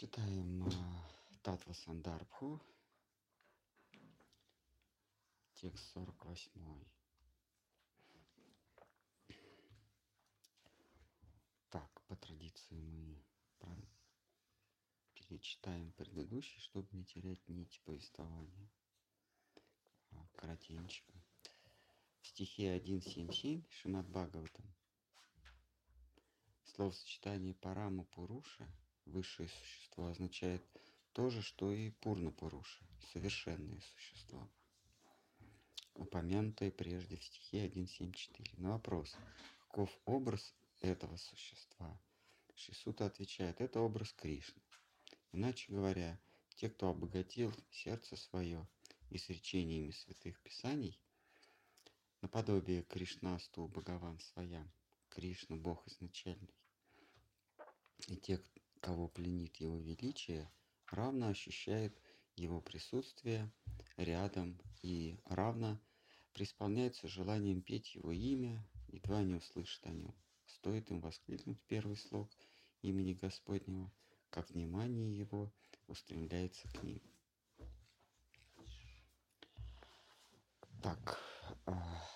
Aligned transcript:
Читаем 0.00 0.66
э, 0.66 0.70
Татва 1.42 1.74
Сандарбху, 1.74 2.58
текст 5.52 5.92
48. 5.92 6.50
Так, 11.68 12.00
по 12.06 12.16
традиции 12.16 12.80
мы 12.80 13.22
перечитаем 15.12 15.92
предыдущий, 15.92 16.62
чтобы 16.62 16.88
не 16.92 17.04
терять 17.04 17.46
нить 17.46 17.82
повествования. 17.84 18.70
А, 20.12 20.26
коротенько. 20.34 21.12
В 22.22 22.26
стихе 22.26 22.78
1.7.7 22.78 23.66
Шимат 23.68 24.08
Бхагаватам 24.08 24.64
словосочетание 26.64 27.54
Парама 27.54 28.04
Пуруша– 28.04 28.66
высшее 29.10 29.48
существо 29.48 30.08
означает 30.08 30.62
то 31.12 31.28
же, 31.28 31.42
что 31.42 31.72
и 31.72 31.90
Пурна 31.90 32.30
Пуруша, 32.30 32.84
совершенные 33.12 33.80
существа, 33.80 34.48
упомянутые 35.94 36.70
прежде 36.70 37.16
в 37.16 37.24
стихе 37.24 37.66
1.7.4. 37.66 38.60
На 38.60 38.70
вопрос, 38.72 39.14
каков 39.60 39.90
образ 40.04 40.54
этого 40.80 41.16
существа, 41.16 42.00
Шисута 42.54 43.06
отвечает, 43.06 43.60
это 43.60 43.80
образ 43.80 44.12
Кришны. 44.12 44.62
Иначе 45.32 45.72
говоря, 45.72 46.20
те, 46.56 46.68
кто 46.68 46.90
обогатил 46.90 47.52
сердце 47.70 48.16
свое 48.16 48.66
изречениями 49.10 49.90
святых 49.90 50.40
писаний, 50.40 51.00
наподобие 52.20 52.82
Кришнасту 52.82 53.66
Бхагаван 53.66 54.20
своям, 54.20 54.70
Кришна 55.08 55.56
Бог 55.56 55.86
изначальный, 55.88 56.54
и 58.08 58.16
те, 58.16 58.40
кого 58.80 59.08
пленит 59.08 59.56
его 59.56 59.78
величие, 59.78 60.50
равно 60.88 61.28
ощущает 61.28 61.96
его 62.36 62.60
присутствие 62.60 63.50
рядом 63.96 64.58
и 64.82 65.18
равно 65.26 65.78
преисполняется 66.32 67.08
желанием 67.08 67.60
петь 67.62 67.94
его 67.94 68.12
имя, 68.12 68.66
едва 68.88 69.22
не 69.22 69.34
услышит 69.34 69.86
о 69.86 69.90
нем. 69.90 70.14
Стоит 70.46 70.90
им 70.90 71.00
воскликнуть 71.00 71.60
первый 71.68 71.96
слог 71.96 72.30
имени 72.82 73.14
Господнего, 73.14 73.92
как 74.30 74.50
внимание 74.50 75.16
его 75.16 75.52
устремляется 75.86 76.68
к 76.68 76.82
ним. 76.82 77.00
Так, 80.82 81.20
а, 81.66 82.08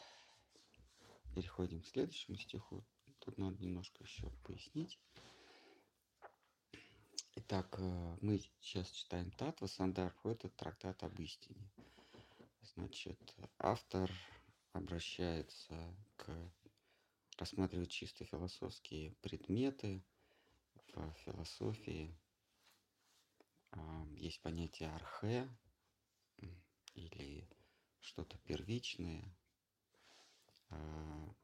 переходим 1.35 1.83
к 1.83 1.87
следующему 1.87 2.37
стиху. 2.37 2.83
Тут 3.19 3.37
надо 3.37 3.63
немножко 3.63 4.03
еще 4.03 4.31
пояснить. 4.43 4.99
Итак, 7.47 7.77
э, 7.79 8.17
мы 8.23 8.41
сейчас 8.63 8.89
читаем 8.89 9.31
Татва 9.33 9.69
Сандарбху, 9.69 10.31
это 10.31 10.49
трактат 10.49 11.03
об 11.03 11.21
истине. 11.21 11.69
Значит, 12.75 13.21
автор 13.59 14.11
обращается 14.73 15.77
к 16.17 16.33
рассматривать 17.37 17.91
чисто 17.91 18.25
философские 18.25 19.11
предметы 19.21 20.03
в 20.95 21.13
философии. 21.27 22.17
Есть 24.17 24.41
понятие 24.41 24.89
архе 24.89 25.47
или 26.95 27.47
что-то 28.01 28.39
первичное. 28.39 29.23
А, 30.71 31.35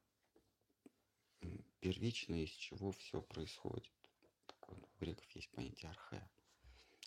первичное, 1.80 2.44
из 2.44 2.52
чего 2.52 2.90
все 2.92 3.20
происходит 3.20 3.99
у 4.70 5.00
греков 5.00 5.28
есть 5.32 5.50
понятие 5.50 5.90
архе, 5.90 6.28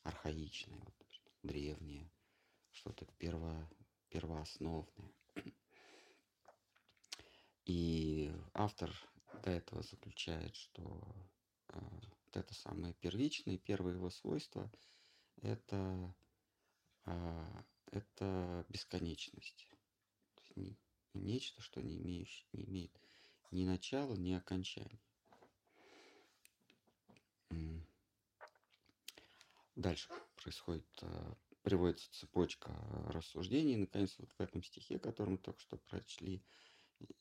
архаичное, 0.04 0.80
вот, 0.80 1.22
древнее, 1.44 2.10
что-то 2.72 3.06
перво, 3.18 3.70
первоосновное. 4.10 5.12
И 7.66 8.32
автор 8.54 8.92
до 9.44 9.52
этого 9.52 9.84
заключает, 9.84 10.56
что 10.56 11.04
э, 11.70 11.80
вот 11.80 12.36
это 12.38 12.54
самое 12.54 12.94
первичное, 12.96 13.58
первое 13.58 13.94
его 13.94 14.10
свойство– 14.10 14.72
это, 15.42 16.16
э, 17.06 17.64
это 17.92 18.66
бесконечность. 18.70 19.68
Не, 20.56 20.78
нечто, 21.14 21.62
что 21.62 21.82
не, 21.82 21.98
имеющее, 21.98 22.48
не 22.54 22.66
имеет 22.66 23.00
ни 23.52 23.66
начала, 23.66 24.16
ни 24.16 24.34
окончания. 24.34 25.00
Дальше 29.76 30.08
происходит, 30.36 30.86
э, 31.02 31.34
приводится 31.64 32.12
цепочка 32.14 32.72
рассуждений. 33.08 33.74
И, 33.74 33.78
наконец, 33.78 34.16
вот 34.20 34.32
в 34.32 34.40
этом 34.40 34.62
стихе, 34.62 35.00
который 35.00 35.32
мы 35.32 35.38
только 35.40 35.60
что 35.60 35.78
прочли, 35.78 36.44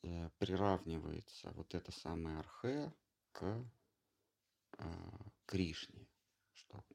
э, 0.03 0.29
приравнивается 0.37 1.51
вот 1.53 1.73
это 1.73 1.91
самое 1.91 2.37
архе 2.37 2.93
к 3.31 3.65
э, 4.77 5.11
Кришне. 5.45 6.07
Что, 6.53 6.85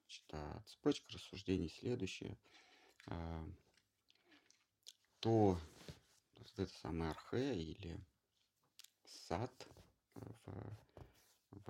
значит, 0.00 0.66
цепочка 0.66 1.12
рассуждений 1.12 1.68
следующая. 1.68 2.36
То, 5.20 5.60
вот 6.34 6.58
это 6.58 6.72
самое 6.78 7.12
архе 7.12 7.54
или 7.54 8.00
сад 9.04 9.68
в 10.14 11.05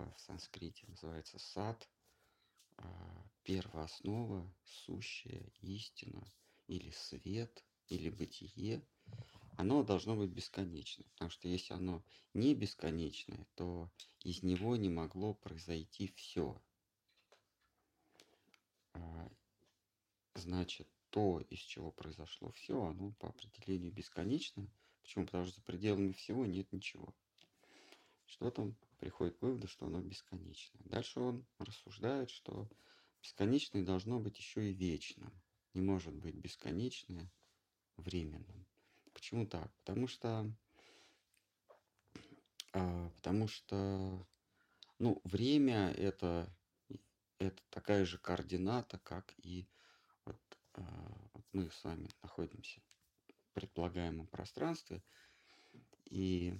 в 0.04 0.20
санскрите 0.20 0.86
называется 0.86 1.38
сад, 1.38 1.88
а, 2.76 3.26
первооснова, 3.42 4.52
сущая 4.64 5.50
истина, 5.60 6.26
или 6.66 6.90
свет, 6.90 7.64
или 7.88 8.10
бытие, 8.10 8.82
оно 9.56 9.82
должно 9.82 10.16
быть 10.16 10.30
бесконечным. 10.30 11.08
Потому 11.12 11.30
что 11.30 11.48
если 11.48 11.74
оно 11.74 12.04
не 12.34 12.54
бесконечное, 12.54 13.46
то 13.54 13.90
из 14.20 14.42
него 14.42 14.76
не 14.76 14.88
могло 14.88 15.34
произойти 15.34 16.08
все. 16.08 16.60
А, 18.92 19.30
значит, 20.34 20.88
то, 21.10 21.40
из 21.48 21.60
чего 21.60 21.92
произошло 21.92 22.50
все, 22.50 22.82
оно 22.82 23.12
по 23.12 23.28
определению 23.28 23.92
бесконечно. 23.92 24.68
Почему? 25.00 25.24
Потому 25.24 25.44
что 25.46 25.54
за 25.56 25.62
пределами 25.62 26.12
всего 26.12 26.44
нет 26.44 26.70
ничего. 26.72 27.14
Что 28.26 28.50
там 28.50 28.76
приходит 28.98 29.36
к 29.36 29.42
выводу, 29.42 29.68
что 29.68 29.86
оно 29.86 30.00
бесконечное. 30.00 30.82
Дальше 30.84 31.20
он 31.20 31.46
рассуждает, 31.58 32.30
что 32.30 32.68
бесконечное 33.22 33.84
должно 33.84 34.20
быть 34.20 34.38
еще 34.38 34.70
и 34.70 34.74
вечным. 34.74 35.32
Не 35.74 35.82
может 35.82 36.14
быть 36.14 36.34
бесконечное 36.34 37.30
временным. 37.96 38.66
Почему 39.12 39.46
так? 39.46 39.72
Потому 39.78 40.06
что, 40.06 40.50
а, 42.72 43.10
потому 43.10 43.48
что 43.48 44.26
ну, 44.98 45.20
время 45.24 45.92
это, 45.92 46.54
это 47.38 47.62
такая 47.70 48.04
же 48.04 48.18
координата, 48.18 48.98
как 48.98 49.34
и 49.38 49.68
вот, 50.24 50.40
а, 50.74 51.28
вот 51.34 51.44
мы 51.52 51.70
с 51.70 51.84
вами 51.84 52.08
находимся 52.22 52.80
в 53.26 53.54
предполагаемом 53.54 54.26
пространстве. 54.26 55.02
И 56.06 56.54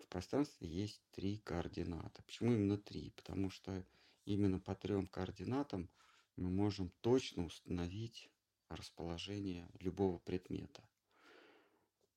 в 0.00 0.08
пространстве 0.08 0.68
есть 0.68 1.02
три 1.12 1.38
координаты. 1.38 2.22
Почему 2.22 2.52
именно 2.52 2.78
три? 2.78 3.10
Потому 3.10 3.50
что 3.50 3.84
именно 4.24 4.58
по 4.58 4.74
трем 4.74 5.06
координатам 5.06 5.88
мы 6.36 6.50
можем 6.50 6.90
точно 7.00 7.44
установить 7.44 8.30
расположение 8.68 9.68
любого 9.80 10.18
предмета. 10.18 10.86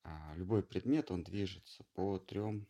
А 0.04 0.34
любой 0.36 0.64
предмет, 0.64 1.12
он 1.12 1.24
движется 1.24 1.84
по 1.94 2.18
трем, 2.20 2.68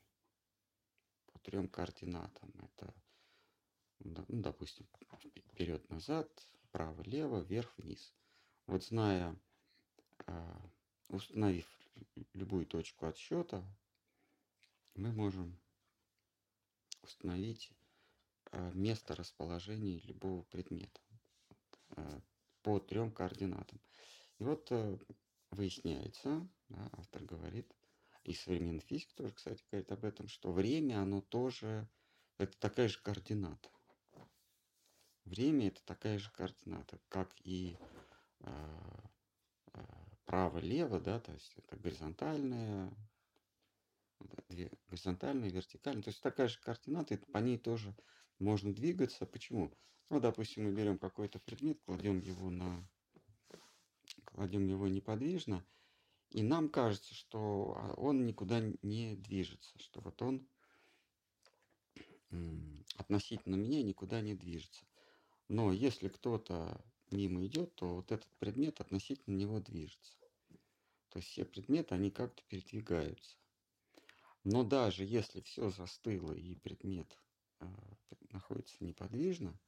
по 1.27 1.39
трем 1.39 1.67
координатам. 1.67 2.51
Это, 2.57 2.93
ну, 3.99 4.25
допустим, 4.27 4.87
вперед-назад, 5.51 6.29
право-лево, 6.71 7.39
вверх-вниз. 7.41 8.13
Вот 8.67 8.83
зная, 8.83 9.35
а, 10.27 10.69
установив 11.07 11.67
любую 12.33 12.65
точку 12.65 13.07
отсчета, 13.07 13.63
мы 14.95 15.11
можем 15.11 15.59
установить 17.01 17.71
э, 18.51 18.71
место 18.73 19.15
расположения 19.15 19.99
любого 19.99 20.43
предмета 20.43 21.01
э, 21.95 22.21
по 22.61 22.79
трем 22.79 23.11
координатам. 23.11 23.79
И 24.39 24.43
вот 24.43 24.71
э, 24.71 24.97
выясняется, 25.51 26.47
да, 26.69 26.89
автор 26.93 27.23
говорит, 27.23 27.73
и 28.23 28.33
современный 28.33 28.81
физик 28.81 29.13
тоже, 29.13 29.33
кстати, 29.33 29.63
говорит 29.71 29.91
об 29.91 30.05
этом, 30.05 30.27
что 30.27 30.51
время, 30.51 31.01
оно 31.01 31.21
тоже, 31.21 31.89
это 32.37 32.57
такая 32.59 32.87
же 32.87 32.99
координата. 33.01 33.69
Время 35.25 35.67
это 35.67 35.83
такая 35.85 36.19
же 36.19 36.31
координата, 36.31 36.99
как 37.07 37.33
и 37.43 37.77
э, 38.41 38.99
право-лево, 40.25 40.99
да, 40.99 41.19
то 41.19 41.31
есть 41.33 41.53
это 41.57 41.75
горизонтальная 41.77 42.91
две 44.49 44.71
горизонтальные, 44.87 45.51
вертикальные. 45.51 46.03
То 46.03 46.09
есть 46.09 46.21
такая 46.21 46.47
же 46.47 46.59
координата, 46.59 47.17
по 47.31 47.37
ней 47.39 47.57
тоже 47.57 47.95
можно 48.39 48.73
двигаться. 48.73 49.25
Почему? 49.25 49.71
Ну, 50.09 50.19
допустим, 50.19 50.65
мы 50.65 50.71
берем 50.71 50.97
какой-то 50.97 51.39
предмет, 51.39 51.79
кладем 51.85 52.19
его 52.19 52.49
на 52.49 52.87
кладем 54.25 54.67
его 54.67 54.87
неподвижно, 54.87 55.65
и 56.31 56.43
нам 56.43 56.69
кажется, 56.69 57.13
что 57.13 57.73
а, 57.77 57.93
он 57.95 58.25
никуда 58.25 58.61
не 58.81 59.15
движется, 59.15 59.77
что 59.79 60.01
вот 60.01 60.21
он 60.21 60.47
относительно 62.97 63.55
меня 63.55 63.81
никуда 63.81 64.21
не 64.21 64.35
движется. 64.35 64.85
Но 65.47 65.73
если 65.73 66.09
кто-то 66.09 66.79
мимо 67.09 67.45
идет, 67.47 67.73
то 67.75 67.95
вот 67.95 68.11
этот 68.11 68.29
предмет 68.37 68.79
относительно 68.81 69.35
него 69.35 69.59
движется. 69.59 70.15
То 71.09 71.17
есть 71.17 71.29
все 71.29 71.43
предметы, 71.43 71.95
они 71.95 72.11
как-то 72.11 72.43
передвигаются. 72.47 73.38
Но 74.43 74.63
даже 74.63 75.03
если 75.03 75.41
все 75.41 75.69
застыло 75.69 76.31
и 76.31 76.55
предмет 76.55 77.17
э, 77.59 77.65
находится 78.31 78.83
неподвижно, 78.83 79.59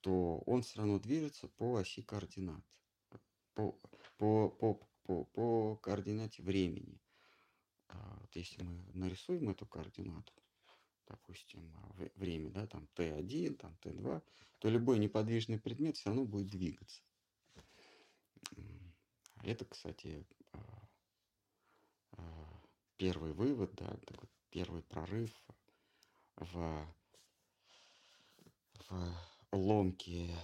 то 0.00 0.38
он 0.46 0.62
все 0.62 0.78
равно 0.78 0.98
движется 0.98 1.48
по 1.48 1.76
оси 1.76 2.02
координат, 2.02 2.64
по, 3.54 3.72
по, 4.18 4.50
по, 4.50 4.74
по, 5.04 5.24
по 5.24 5.76
координате 5.76 6.42
времени. 6.42 7.00
А, 7.88 8.18
вот 8.20 8.34
если 8.34 8.62
мы 8.62 8.84
нарисуем 8.92 9.48
эту 9.50 9.66
координату, 9.66 10.32
допустим, 11.06 11.72
а, 11.76 11.92
время, 12.16 12.50
да, 12.50 12.66
там 12.66 12.88
t1, 12.96 13.54
там 13.54 13.76
t2, 13.82 14.22
то 14.58 14.68
любой 14.68 14.98
неподвижный 14.98 15.58
предмет 15.58 15.96
все 15.96 16.10
равно 16.10 16.24
будет 16.24 16.48
двигаться. 16.48 17.02
Это, 19.42 19.64
кстати, 19.66 20.26
первый 22.96 23.32
вывод, 23.32 23.74
да, 23.74 23.96
такой 24.06 24.28
первый 24.50 24.82
прорыв 24.82 25.30
в, 26.36 26.94
в 28.88 29.14
ломке 29.52 30.34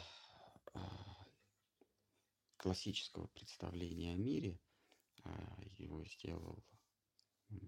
классического 2.56 3.26
представления 3.29 4.12
о 4.12 4.17
мире. 4.17 4.58
Его 5.79 6.05
сделал 6.05 6.64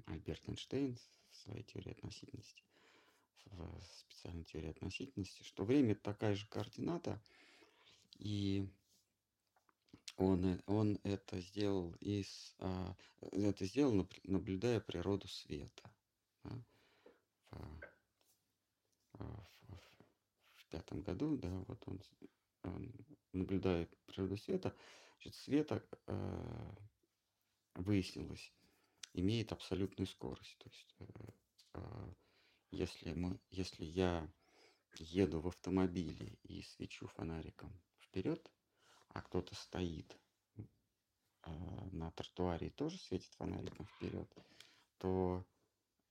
Альберт 0.07 0.49
Эйнштейн 0.49 0.97
в 1.31 1.37
своей 1.37 1.65
теории 1.65 1.93
относительности 1.93 2.63
в 3.47 3.83
специальной 3.83 4.45
теории 4.45 4.71
относительности, 4.71 5.43
что 5.43 5.65
время 5.65 5.95
такая 5.95 6.35
же 6.35 6.47
координата, 6.49 7.21
и 8.19 8.69
он, 10.23 10.63
он 10.67 10.99
это 11.03 11.41
сделал 11.41 11.93
из 12.01 12.55
а, 12.59 12.97
это 13.21 13.65
сделал 13.65 14.07
наблюдая 14.25 14.81
природу 14.81 15.29
света 15.29 15.91
да, 16.45 16.65
в, 17.51 17.81
а, 19.13 19.47
в, 19.69 19.79
в 20.55 20.67
пятом 20.69 21.03
году 21.03 21.37
да 21.37 21.49
вот 21.69 21.83
он, 21.87 22.03
он 22.63 22.93
наблюдая 23.33 23.89
природу 24.07 24.37
света 24.37 24.75
значит, 25.21 25.35
света 25.35 25.85
э, 26.07 26.75
выяснилось 27.75 28.53
имеет 29.15 29.53
абсолютную 29.53 30.07
скорость. 30.07 30.57
То 30.59 30.69
есть 30.69 30.97
э, 31.75 32.13
если 32.71 33.13
мы, 33.13 33.39
если 33.51 33.85
я 33.85 34.31
еду 34.99 35.41
в 35.41 35.49
автомобиле 35.49 36.39
и 36.43 36.63
свечу 36.63 37.07
фонариком 37.09 37.73
вперед, 38.01 38.52
а 39.15 39.23
кто-то 39.23 39.55
стоит 39.55 40.17
э, 40.57 40.63
на 41.93 42.11
тротуаре 42.13 42.69
и 42.69 42.71
тоже 42.71 42.99
светит 42.99 43.33
фонариком 43.35 43.87
вперед, 43.87 44.29
то 44.99 45.45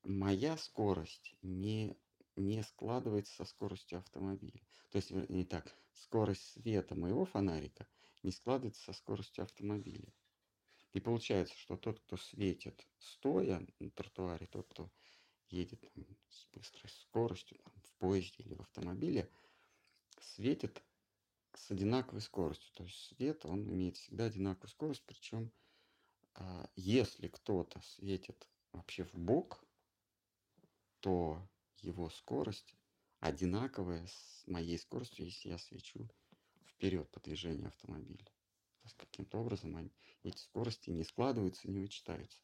моя 0.03 0.57
скорость 0.57 1.35
не, 1.41 1.97
не 2.35 2.63
складывается 2.63 3.35
со 3.35 3.45
скоростью 3.45 3.99
автомобиля. 3.99 4.61
То 4.89 4.97
есть, 4.97 5.11
не 5.11 5.45
так, 5.45 5.75
скорость 5.93 6.43
света 6.53 6.95
моего 6.95 7.25
фонарика 7.25 7.87
не 8.23 8.31
складывается 8.31 8.83
со 8.83 8.93
скоростью 8.93 9.43
автомобиля. 9.43 10.13
И 10.93 10.99
получается, 10.99 11.57
что 11.57 11.77
тот, 11.77 11.99
кто 12.01 12.17
светит 12.17 12.85
стоя 12.99 13.65
на 13.79 13.89
тротуаре, 13.91 14.45
тот, 14.47 14.67
кто 14.67 14.91
едет 15.49 15.81
там, 15.81 16.05
с 16.29 16.47
быстрой 16.53 16.89
скоростью 16.89 17.59
там, 17.63 17.73
в 17.81 17.93
поезде 17.93 18.43
или 18.43 18.53
в 18.53 18.61
автомобиле, 18.61 19.29
светит 20.19 20.83
с 21.55 21.71
одинаковой 21.71 22.21
скоростью. 22.21 22.71
То 22.73 22.83
есть 22.83 22.97
свет, 23.15 23.45
он 23.45 23.69
имеет 23.71 23.97
всегда 23.97 24.25
одинаковую 24.25 24.69
скорость, 24.69 25.03
причем 25.05 25.51
а, 26.35 26.69
если 26.75 27.27
кто-то 27.27 27.81
светит 27.81 28.47
вообще 28.71 29.03
в 29.03 29.15
бок, 29.15 29.63
то 30.99 31.47
его 31.77 32.09
скорость 32.09 32.75
одинаковая 33.19 34.07
с 34.07 34.43
моей 34.47 34.77
скоростью, 34.77 35.25
если 35.25 35.49
я 35.49 35.57
свечу 35.57 36.09
вперед 36.65 37.09
по 37.11 37.19
движению 37.19 37.67
автомобиля. 37.67 38.25
То 38.25 38.85
есть 38.85 38.97
каким-то 38.97 39.37
образом 39.39 39.75
они, 39.77 39.91
эти 40.23 40.39
скорости 40.39 40.89
не 40.89 41.03
складываются, 41.03 41.69
не 41.69 41.79
вычитаются. 41.79 42.41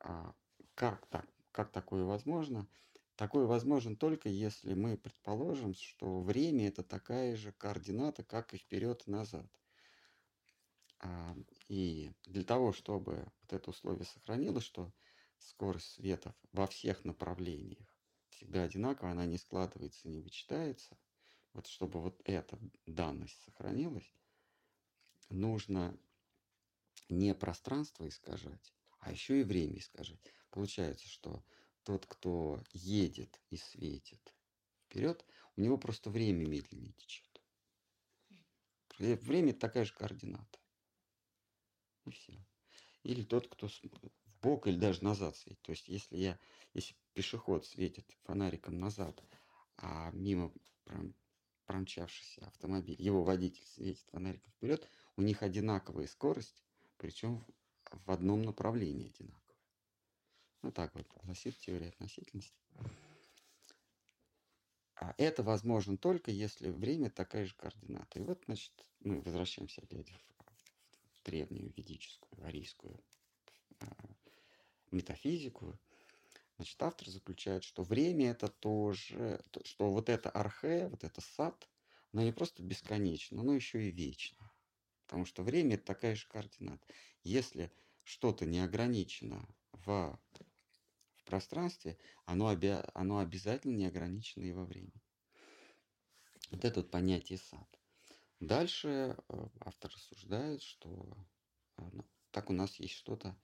А 0.00 0.34
как 0.74 1.06
так? 1.06 1.26
Как 1.52 1.70
такое 1.70 2.04
возможно? 2.04 2.66
Такое 3.22 3.46
возможно 3.46 3.94
только 3.94 4.28
если 4.28 4.74
мы 4.74 4.96
предположим, 4.96 5.74
что 5.74 6.22
время 6.22 6.66
это 6.66 6.82
такая 6.82 7.36
же 7.36 7.52
координата, 7.52 8.24
как 8.24 8.52
и 8.52 8.56
вперед 8.56 9.04
и 9.06 9.12
назад. 9.12 9.46
А, 10.98 11.36
и 11.68 12.10
для 12.24 12.42
того, 12.42 12.72
чтобы 12.72 13.30
вот 13.42 13.52
это 13.52 13.70
условие 13.70 14.06
сохранилось, 14.06 14.64
что 14.64 14.92
скорость 15.38 15.92
света 15.92 16.34
во 16.50 16.66
всех 16.66 17.04
направлениях 17.04 17.86
всегда 18.30 18.64
одинаковая, 18.64 19.12
она 19.12 19.24
не 19.24 19.38
складывается, 19.38 20.08
не 20.08 20.18
вычитается, 20.18 20.98
вот 21.52 21.68
чтобы 21.68 22.00
вот 22.00 22.20
эта 22.24 22.58
данность 22.86 23.40
сохранилась, 23.44 24.12
нужно 25.30 25.96
не 27.08 27.36
пространство 27.36 28.08
искажать, 28.08 28.74
а 28.98 29.12
еще 29.12 29.42
и 29.42 29.44
время 29.44 29.78
искажать. 29.78 30.18
Получается, 30.50 31.06
что 31.06 31.44
тот, 31.84 32.06
кто 32.06 32.62
едет 32.72 33.40
и 33.50 33.56
светит 33.56 34.34
вперед, 34.84 35.24
у 35.56 35.60
него 35.60 35.78
просто 35.78 36.10
время 36.10 36.46
медленнее 36.46 36.92
течет. 36.92 37.42
Время 38.98 39.52
такая 39.52 39.84
же 39.84 39.92
координата. 39.94 40.58
И 42.04 42.10
все. 42.10 42.44
Или 43.02 43.22
тот, 43.22 43.48
кто 43.48 43.68
в 43.68 44.40
бок 44.42 44.66
или 44.66 44.76
даже 44.76 45.02
назад 45.02 45.36
светит. 45.36 45.62
То 45.62 45.72
есть, 45.72 45.88
если 45.88 46.16
я, 46.16 46.38
если 46.74 46.94
пешеход 47.14 47.66
светит 47.66 48.06
фонариком 48.24 48.78
назад, 48.78 49.22
а 49.76 50.10
мимо 50.12 50.52
пром, 50.84 51.14
промчавшийся 51.66 52.46
автомобиль, 52.46 53.00
его 53.00 53.24
водитель 53.24 53.66
светит 53.66 54.04
фонариком 54.10 54.52
вперед, 54.52 54.88
у 55.16 55.22
них 55.22 55.42
одинаковая 55.42 56.06
скорость, 56.06 56.62
причем 56.96 57.44
в 57.90 58.10
одном 58.10 58.42
направлении 58.42 59.08
одинаково. 59.08 59.41
Ну 60.62 60.70
так 60.70 60.94
вот, 60.94 61.06
гласит 61.24 61.58
теория 61.58 61.88
относительности. 61.88 62.54
А 64.94 65.14
это 65.18 65.42
возможно 65.42 65.98
только 65.98 66.30
если 66.30 66.70
время 66.70 67.10
такая 67.10 67.44
же 67.44 67.54
координата. 67.56 68.20
И 68.20 68.22
вот, 68.22 68.42
значит, 68.46 68.72
мы 69.00 69.20
возвращаемся 69.20 69.82
опять 69.82 70.12
в 70.12 71.24
древнюю 71.24 71.72
ведическую, 71.76 72.46
арийскую 72.46 73.02
а, 73.80 73.86
метафизику. 74.92 75.76
Значит, 76.56 76.80
автор 76.80 77.08
заключает, 77.08 77.64
что 77.64 77.82
время 77.82 78.30
это 78.30 78.46
тоже, 78.46 79.42
что 79.64 79.90
вот 79.90 80.08
это 80.08 80.30
архе, 80.30 80.86
вот 80.88 81.02
это 81.02 81.20
сад, 81.20 81.68
оно 82.12 82.22
не 82.22 82.32
просто 82.32 82.62
бесконечно, 82.62 83.42
но 83.42 83.54
еще 83.54 83.88
и 83.88 83.90
вечно. 83.90 84.52
Потому 85.06 85.24
что 85.24 85.42
время 85.42 85.74
это 85.74 85.86
такая 85.86 86.14
же 86.14 86.28
координата. 86.28 86.86
Если 87.24 87.72
что-то 88.04 88.46
не 88.46 88.60
ограничено 88.60 89.44
в 89.72 90.18
пространстве, 91.24 91.98
оно, 92.24 92.48
обя... 92.48 92.84
оно 92.94 93.18
обязательно 93.18 93.76
не 93.76 93.86
ограничено 93.86 94.44
и 94.44 94.52
во 94.52 94.64
времени. 94.64 95.02
Вот 96.50 96.64
это 96.64 96.80
вот 96.80 96.90
понятие 96.90 97.38
сад. 97.38 97.68
Дальше 98.40 99.16
э, 99.28 99.46
автор 99.60 99.90
рассуждает, 99.92 100.62
что 100.62 101.16
э, 101.78 101.88
ну, 101.92 102.04
так 102.30 102.50
у 102.50 102.52
нас 102.52 102.76
есть 102.80 102.94
что-то, 102.94 103.36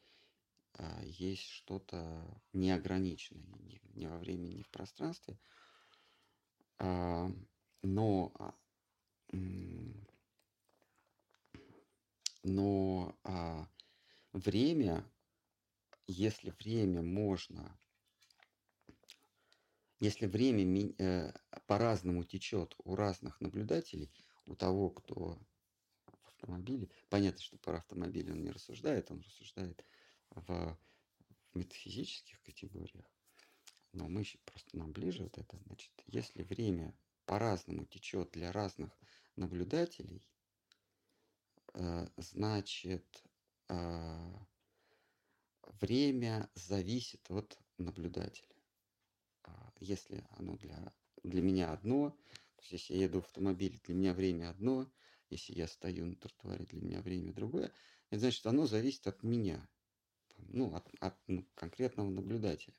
э, 0.78 1.00
есть 1.04 1.48
что-то 1.48 2.42
неограниченное 2.52 3.58
ни, 3.60 3.80
ни 3.94 4.06
во 4.06 4.18
времени, 4.18 4.54
ни 4.54 4.62
в 4.62 4.70
пространстве. 4.70 5.38
Но 6.80 8.32
а, 8.38 8.54
но 12.42 13.18
а, 13.24 13.68
время 14.32 15.04
если 16.08 16.50
время 16.50 17.02
можно, 17.02 17.78
если 20.00 20.26
время 20.26 20.94
э, 20.98 21.32
по-разному 21.66 22.24
течет 22.24 22.74
у 22.78 22.96
разных 22.96 23.40
наблюдателей, 23.40 24.12
у 24.46 24.56
того, 24.56 24.90
кто 24.90 25.38
в 26.06 26.26
автомобиле, 26.28 26.88
понятно, 27.10 27.40
что 27.40 27.58
про 27.58 27.78
автомобиль 27.78 28.32
он 28.32 28.42
не 28.42 28.50
рассуждает, 28.50 29.10
он 29.10 29.20
рассуждает 29.20 29.84
в, 30.30 30.78
в 31.52 31.58
метафизических 31.58 32.40
категориях. 32.42 33.06
но 33.92 34.08
мы 34.08 34.24
щ- 34.24 34.38
просто 34.44 34.76
нам 34.78 34.92
ближе 34.92 35.24
вот 35.24 35.36
это, 35.38 35.58
значит, 35.66 35.92
если 36.06 36.42
время 36.42 36.96
по-разному 37.26 37.84
течет 37.84 38.30
для 38.32 38.52
разных 38.52 38.98
наблюдателей, 39.36 40.26
э, 41.74 42.06
значит, 42.16 43.24
э, 43.68 44.34
время 45.80 46.50
зависит 46.54 47.30
от 47.30 47.58
наблюдателя. 47.78 48.48
А, 49.44 49.72
Если 49.80 50.24
оно 50.30 50.56
для, 50.56 50.92
для 51.22 51.42
меня 51.42 51.72
одно, 51.72 52.10
то 52.56 52.62
есть 52.62 52.72
если 52.72 52.94
я 52.94 53.04
еду 53.04 53.20
в 53.20 53.24
автомобиле, 53.24 53.80
для 53.84 53.94
меня 53.94 54.14
время 54.14 54.50
одно, 54.50 54.90
если 55.30 55.54
я 55.54 55.68
стою 55.68 56.06
на 56.06 56.16
тротуаре, 56.16 56.64
для 56.66 56.80
меня 56.80 57.00
время 57.02 57.32
другое, 57.32 57.72
это 58.10 58.20
значит, 58.20 58.46
оно 58.46 58.66
зависит 58.66 59.06
от 59.06 59.22
меня, 59.22 59.68
ну, 60.48 60.74
от, 60.74 60.88
от, 61.00 61.14
ну, 61.26 61.46
конкретного 61.54 62.08
наблюдателя. 62.10 62.74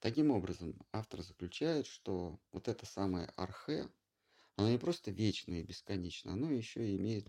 Таким 0.00 0.30
образом, 0.30 0.78
автор 0.92 1.22
заключает, 1.22 1.86
что 1.86 2.38
вот 2.52 2.68
это 2.68 2.86
самое 2.86 3.32
архе, 3.36 3.88
оно 4.56 4.70
не 4.70 4.78
просто 4.78 5.10
вечное 5.10 5.60
и 5.60 5.64
бесконечное, 5.64 6.34
оно 6.34 6.50
еще 6.50 6.88
и 6.88 6.96
имеет 6.96 7.28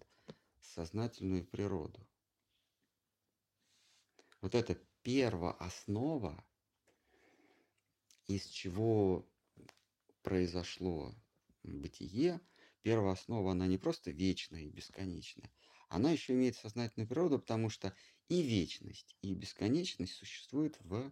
сознательную 0.61 1.45
природу. 1.45 2.05
Вот 4.41 4.55
это 4.55 4.75
первооснова, 5.01 6.45
из 8.27 8.45
чего 8.47 9.27
произошло 10.21 11.15
бытие, 11.63 12.41
первооснова, 12.81 13.51
она 13.51 13.67
не 13.67 13.77
просто 13.77 14.11
вечная 14.11 14.63
и 14.63 14.69
бесконечная, 14.69 15.51
она 15.89 16.11
еще 16.11 16.33
имеет 16.33 16.55
сознательную 16.55 17.07
природу, 17.07 17.39
потому 17.39 17.69
что 17.69 17.95
и 18.27 18.41
вечность, 18.41 19.15
и 19.21 19.33
бесконечность 19.33 20.13
существуют 20.13 20.77
в, 20.81 21.11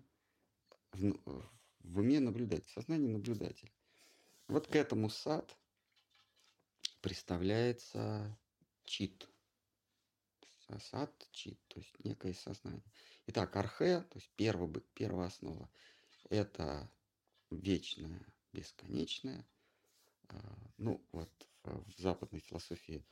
в, 0.91 1.49
в 1.79 1.99
уме 1.99 2.19
наблюдателя, 2.19 2.67
в 2.67 2.73
сознании 2.73 3.07
наблюдателя. 3.07 3.71
Вот 4.47 4.67
к 4.67 4.75
этому 4.75 5.09
сад 5.09 5.57
представляется 7.01 8.37
чит. 8.83 9.27
Сад 10.79 11.27
чит, 11.31 11.59
то 11.67 11.79
есть 11.79 11.93
некое 12.03 12.33
сознание. 12.33 12.83
Итак, 13.27 13.55
архе, 13.55 14.01
то 14.01 14.19
есть 14.19 14.29
первая, 14.35 14.71
первая 14.93 15.27
основа, 15.27 15.67
это 16.29 16.91
вечное, 17.49 18.23
бесконечное. 18.53 19.47
А, 20.27 20.57
ну, 20.77 21.03
вот 21.11 21.31
в, 21.63 21.99
западной 21.99 22.39
философии 22.39 23.03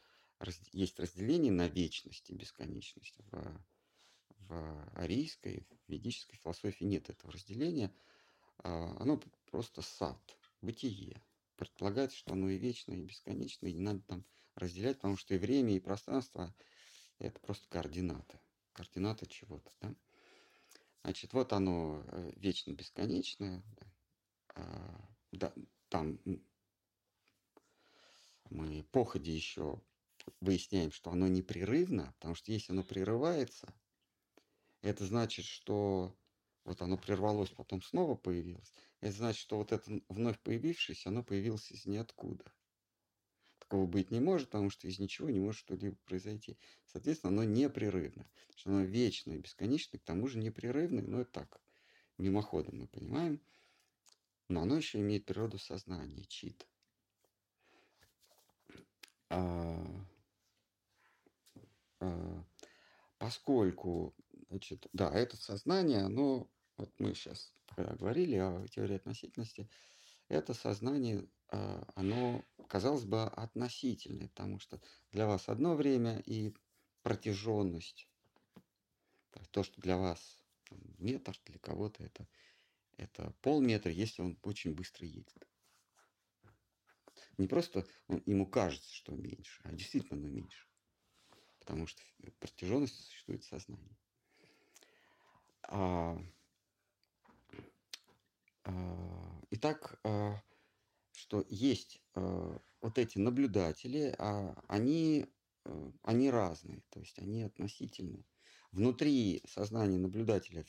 есть 0.72 1.00
разделение 1.00 1.52
на 1.52 1.68
вечность 1.68 2.30
и 2.30 2.36
бесконечность. 2.36 3.16
В, 3.32 3.66
в 4.48 4.92
арийской, 4.96 5.66
в 5.88 5.92
ведической 5.92 6.38
философии 6.38 6.84
нет 6.84 7.10
этого 7.10 7.34
разделения. 7.34 7.92
А, 8.60 8.96
оно 9.00 9.20
просто 9.50 9.82
сад, 9.82 10.22
бытие. 10.62 11.24
Предполагается, 11.56 12.18
что 12.18 12.34
оно 12.34 12.50
и 12.50 12.60
вечное, 12.60 12.98
и 12.98 13.02
бесконечное, 13.02 13.72
и 13.72 13.74
не 13.74 13.82
надо 13.82 14.02
там 14.02 14.26
разделять, 14.54 14.98
потому 14.98 15.18
что 15.18 15.34
и 15.34 15.40
время, 15.40 15.76
и 15.76 15.80
пространство 15.80 16.54
это 17.18 17.40
просто 17.40 17.68
координаты. 17.70 18.40
Координаты 18.74 19.26
чего-то, 19.28 19.72
да? 19.82 19.96
Значит, 21.04 21.34
вот 21.34 21.54
оно 21.54 22.04
э, 22.08 22.32
вечно 22.36 22.72
бесконечное. 22.72 23.64
А, 24.56 25.10
да, 25.32 25.54
там 25.90 26.20
мы 28.50 28.84
походе 28.92 29.34
еще 29.34 29.82
выясняем, 30.40 30.92
что 30.92 31.12
оно 31.12 31.28
непрерывно, 31.28 32.14
потому 32.20 32.36
что 32.36 32.52
если 32.52 32.72
оно 32.72 32.84
прерывается, 32.84 33.74
это 34.82 35.06
значит, 35.06 35.46
что 35.46 36.16
вот 36.64 36.82
оно 36.82 36.98
прервалось, 36.98 37.50
потом 37.50 37.82
снова 37.82 38.16
появилось. 38.16 38.74
Это 39.02 39.18
значит, 39.18 39.42
что 39.42 39.58
вот 39.58 39.72
это 39.72 40.02
вновь 40.08 40.40
появившееся, 40.40 41.10
оно 41.10 41.24
появилось 41.24 41.72
из 41.72 41.86
ниоткуда 41.86 42.52
такого 43.74 43.88
быть 43.88 44.12
не 44.12 44.20
может, 44.20 44.50
потому 44.50 44.70
что 44.70 44.88
из 44.88 45.00
ничего 45.00 45.32
не 45.32 45.40
может 45.40 45.62
что-либо 45.62 45.96
произойти. 46.06 46.60
Соответственно, 46.86 47.34
оно 47.34 47.44
непрерывно. 47.44 48.30
Что 48.56 48.70
оно 48.70 48.84
вечное, 48.84 49.40
бесконечное, 49.40 50.00
к 50.00 50.04
тому 50.04 50.28
же 50.28 50.38
непрерывное, 50.38 51.02
но 51.02 51.22
это 51.22 51.32
так, 51.32 51.60
мимоходом 52.20 52.78
мы 52.78 52.88
понимаем. 52.88 53.42
Но 54.48 54.62
оно 54.62 54.78
еще 54.78 55.00
имеет 55.00 55.26
природу 55.26 55.58
сознания, 55.58 56.24
чит. 56.26 56.68
А, 59.30 60.06
а, 62.00 62.46
поскольку, 63.18 64.14
значит, 64.50 64.86
да, 64.94 65.12
это 65.12 65.36
сознание, 65.36 66.02
оно, 66.02 66.48
вот 66.78 66.92
мы 67.00 67.16
сейчас 67.16 67.52
когда 67.76 67.96
говорили 67.96 68.36
о 68.36 68.68
теории 68.68 68.98
относительности, 68.98 69.68
это 70.34 70.54
сознание 70.54 71.28
а, 71.50 71.88
оно, 71.96 72.44
казалось 72.68 73.06
бы, 73.06 73.24
относительное, 73.24 74.28
потому 74.28 74.60
что 74.60 74.82
для 75.12 75.28
вас 75.28 75.50
одно 75.50 75.76
время 75.76 76.20
и 76.26 76.54
протяженность, 77.04 78.10
то, 79.52 79.64
что 79.64 79.80
для 79.82 79.98
вас 79.98 80.44
метр, 80.98 81.40
для 81.46 81.60
кого-то 81.60 82.04
это, 82.04 82.28
это 82.98 83.36
полметра, 83.42 83.92
если 83.92 84.24
он 84.24 84.40
очень 84.42 84.74
быстро 84.74 85.06
едет. 85.06 85.48
Не 87.38 87.48
просто 87.48 87.86
он, 88.08 88.24
ему 88.26 88.48
кажется, 88.48 88.92
что 88.92 89.14
меньше, 89.14 89.62
а 89.64 89.74
действительно 89.74 90.20
оно 90.20 90.30
меньше. 90.30 90.68
Потому 91.60 91.88
что 91.88 92.02
протяженность 92.40 92.96
существует 92.96 93.44
в 93.44 93.48
сознании. 93.48 93.96
А, 95.64 96.18
итак, 99.52 100.00
а, 100.04 100.42
что 101.12 101.46
есть 101.50 102.02
э, 102.16 102.58
вот 102.82 102.98
эти 102.98 103.18
наблюдатели, 103.18 104.16
а 104.18 104.62
они, 104.68 105.26
они 106.02 106.30
разные, 106.30 106.84
то 106.90 107.00
есть 107.00 107.20
они 107.20 107.44
относительны. 107.44 108.26
Внутри 108.72 109.42
сознания 109.48 109.98
наблюдателя 109.98 110.66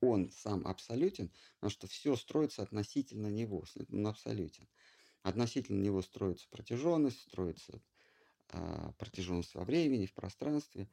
он 0.00 0.30
сам 0.30 0.66
абсолютен, 0.66 1.32
потому 1.56 1.70
что 1.70 1.86
все 1.86 2.16
строится 2.16 2.62
относительно 2.62 3.28
него, 3.28 3.64
он 3.90 4.06
абсолютен. 4.06 4.68
Относительно 5.22 5.82
него 5.82 6.02
строится 6.02 6.48
протяженность, 6.48 7.20
строится 7.20 7.80
протяженность 8.98 9.54
во 9.54 9.64
времени, 9.64 10.06
в 10.06 10.14
пространстве, 10.14 10.88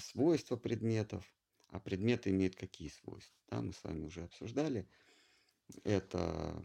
свойства 0.00 0.56
предметов. 0.56 1.24
А 1.68 1.80
предметы 1.80 2.30
имеют 2.30 2.56
какие 2.56 2.88
свойства? 2.88 3.36
Да, 3.50 3.60
мы 3.60 3.72
с 3.72 3.82
вами 3.84 4.06
уже 4.06 4.24
обсуждали. 4.24 4.88
Это 5.84 6.62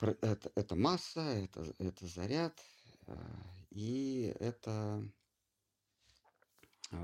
это, 0.00 0.52
это 0.54 0.76
масса, 0.76 1.20
это, 1.20 1.74
это 1.78 2.06
заряд, 2.06 2.58
и 3.70 4.32
это 4.38 5.02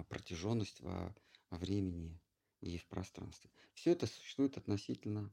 протяженность 0.09 0.81
во, 0.81 1.15
во 1.51 1.59
времени 1.59 2.21
и 2.61 2.79
в 2.79 2.87
пространстве. 2.87 3.51
Все 3.75 3.93
это 3.93 4.07
существует 4.07 4.57
относительно 4.57 5.31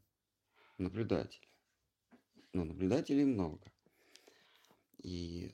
наблюдателя. 0.77 1.47
Но 2.53 2.65
наблюдателей 2.65 3.23
много. 3.23 3.71
И 4.97 5.53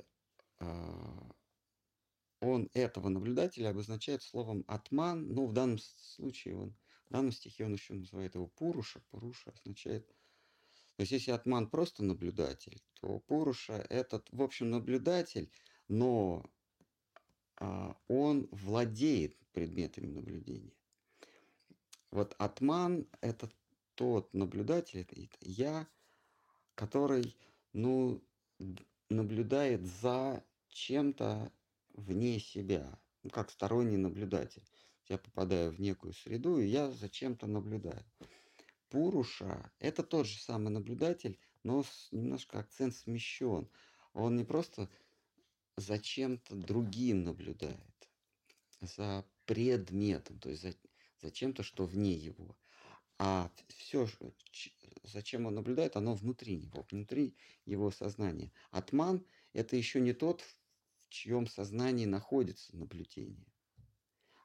э, 0.59 1.31
он 2.47 2.69
этого 2.73 3.09
наблюдателя 3.09 3.69
обозначает 3.69 4.23
словом 4.23 4.63
атман, 4.67 5.27
ну 5.33 5.47
в 5.47 5.53
данном 5.53 5.77
случае 5.79 6.57
он 6.57 6.75
в 7.09 7.13
данном 7.13 7.31
стихе 7.31 7.65
он 7.65 7.73
еще 7.73 7.93
называет 7.93 8.35
его 8.35 8.47
Пуруша. 8.47 8.99
Пуруша 9.11 9.51
означает... 9.51 10.05
То 10.97 11.01
есть 11.01 11.11
если 11.11 11.31
Атман 11.31 11.69
просто 11.69 12.03
наблюдатель, 12.03 12.81
то 12.99 13.19
Пуруша 13.19 13.85
этот, 13.89 14.27
в 14.31 14.41
общем, 14.41 14.71
наблюдатель, 14.71 15.51
но 15.87 16.43
а, 17.57 17.95
он 18.07 18.49
владеет 18.51 19.37
предметами 19.53 20.07
наблюдения. 20.07 20.73
Вот 22.11 22.35
Атман– 22.39 23.07
это 23.21 23.49
тот 23.95 24.33
наблюдатель, 24.33 25.01
это 25.01 25.15
я, 25.41 25.87
который, 26.75 27.37
ну, 27.73 28.21
наблюдает 29.09 29.85
за 29.85 30.43
чем-то 30.69 31.51
вне 31.97 32.39
себя, 32.39 32.97
ну, 33.23 33.29
как 33.29 33.51
сторонний 33.51 33.97
наблюдатель 33.97 34.63
я 35.09 35.17
попадаю 35.17 35.71
в 35.71 35.79
некую 35.79 36.13
среду, 36.13 36.59
и 36.59 36.67
я 36.67 36.91
зачем-то 36.91 37.47
наблюдаю. 37.47 38.03
Пуруша– 38.89 39.71
это 39.79 40.03
тот 40.03 40.27
же 40.27 40.39
самый 40.39 40.69
наблюдатель, 40.69 41.39
но 41.63 41.83
немножко 42.11 42.59
акцент 42.59 42.95
смещен. 42.95 43.69
Он 44.13 44.35
не 44.35 44.43
просто 44.43 44.89
за 45.75 45.99
чем-то 45.99 46.55
другим 46.55 47.23
наблюдает, 47.23 48.09
за 48.81 49.25
предметом, 49.45 50.39
то 50.39 50.49
есть 50.49 50.61
за, 50.61 50.73
за 51.21 51.31
чем-то, 51.31 51.63
что 51.63 51.85
вне 51.85 52.13
его. 52.13 52.57
А 53.19 53.51
все, 53.67 54.07
зачем 55.03 55.45
он 55.45 55.55
наблюдает, 55.55 55.95
оно 55.95 56.13
внутри 56.13 56.57
него, 56.57 56.85
внутри 56.91 57.35
его 57.65 57.91
сознания. 57.91 58.51
Атман– 58.71 59.25
это 59.53 59.75
еще 59.75 59.99
не 59.99 60.13
тот, 60.13 60.43
в 61.07 61.13
чьем 61.13 61.47
сознании 61.47 62.05
находится 62.05 62.75
наблюдение. 62.75 63.47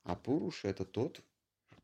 А 0.05 0.17
Пуруша– 0.17 0.69
это 0.69 0.85
тот, 0.85 1.23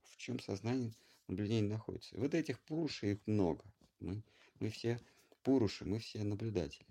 в 0.05 0.17
чем 0.17 0.41
сознание 0.41 0.95
наблюдения 1.27 1.69
находится. 1.69 2.17
И 2.17 2.19
вот 2.19 2.35
этих 2.35 2.61
пурушей 2.61 3.13
их 3.13 3.27
много. 3.27 3.65
Мы, 4.01 4.23
мы 4.61 4.71
все 4.71 5.01
пуруши, 5.43 5.85
мы 5.85 5.99
все 5.99 6.23
наблюдатели. 6.25 6.87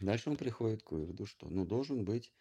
Дальше 0.00 0.30
он 0.30 0.36
приходит 0.36 0.82
к 0.82 0.92
выводу, 0.92 1.26
что 1.26 1.48
ну, 1.48 1.64
должен 1.64 2.04
быть 2.04 2.32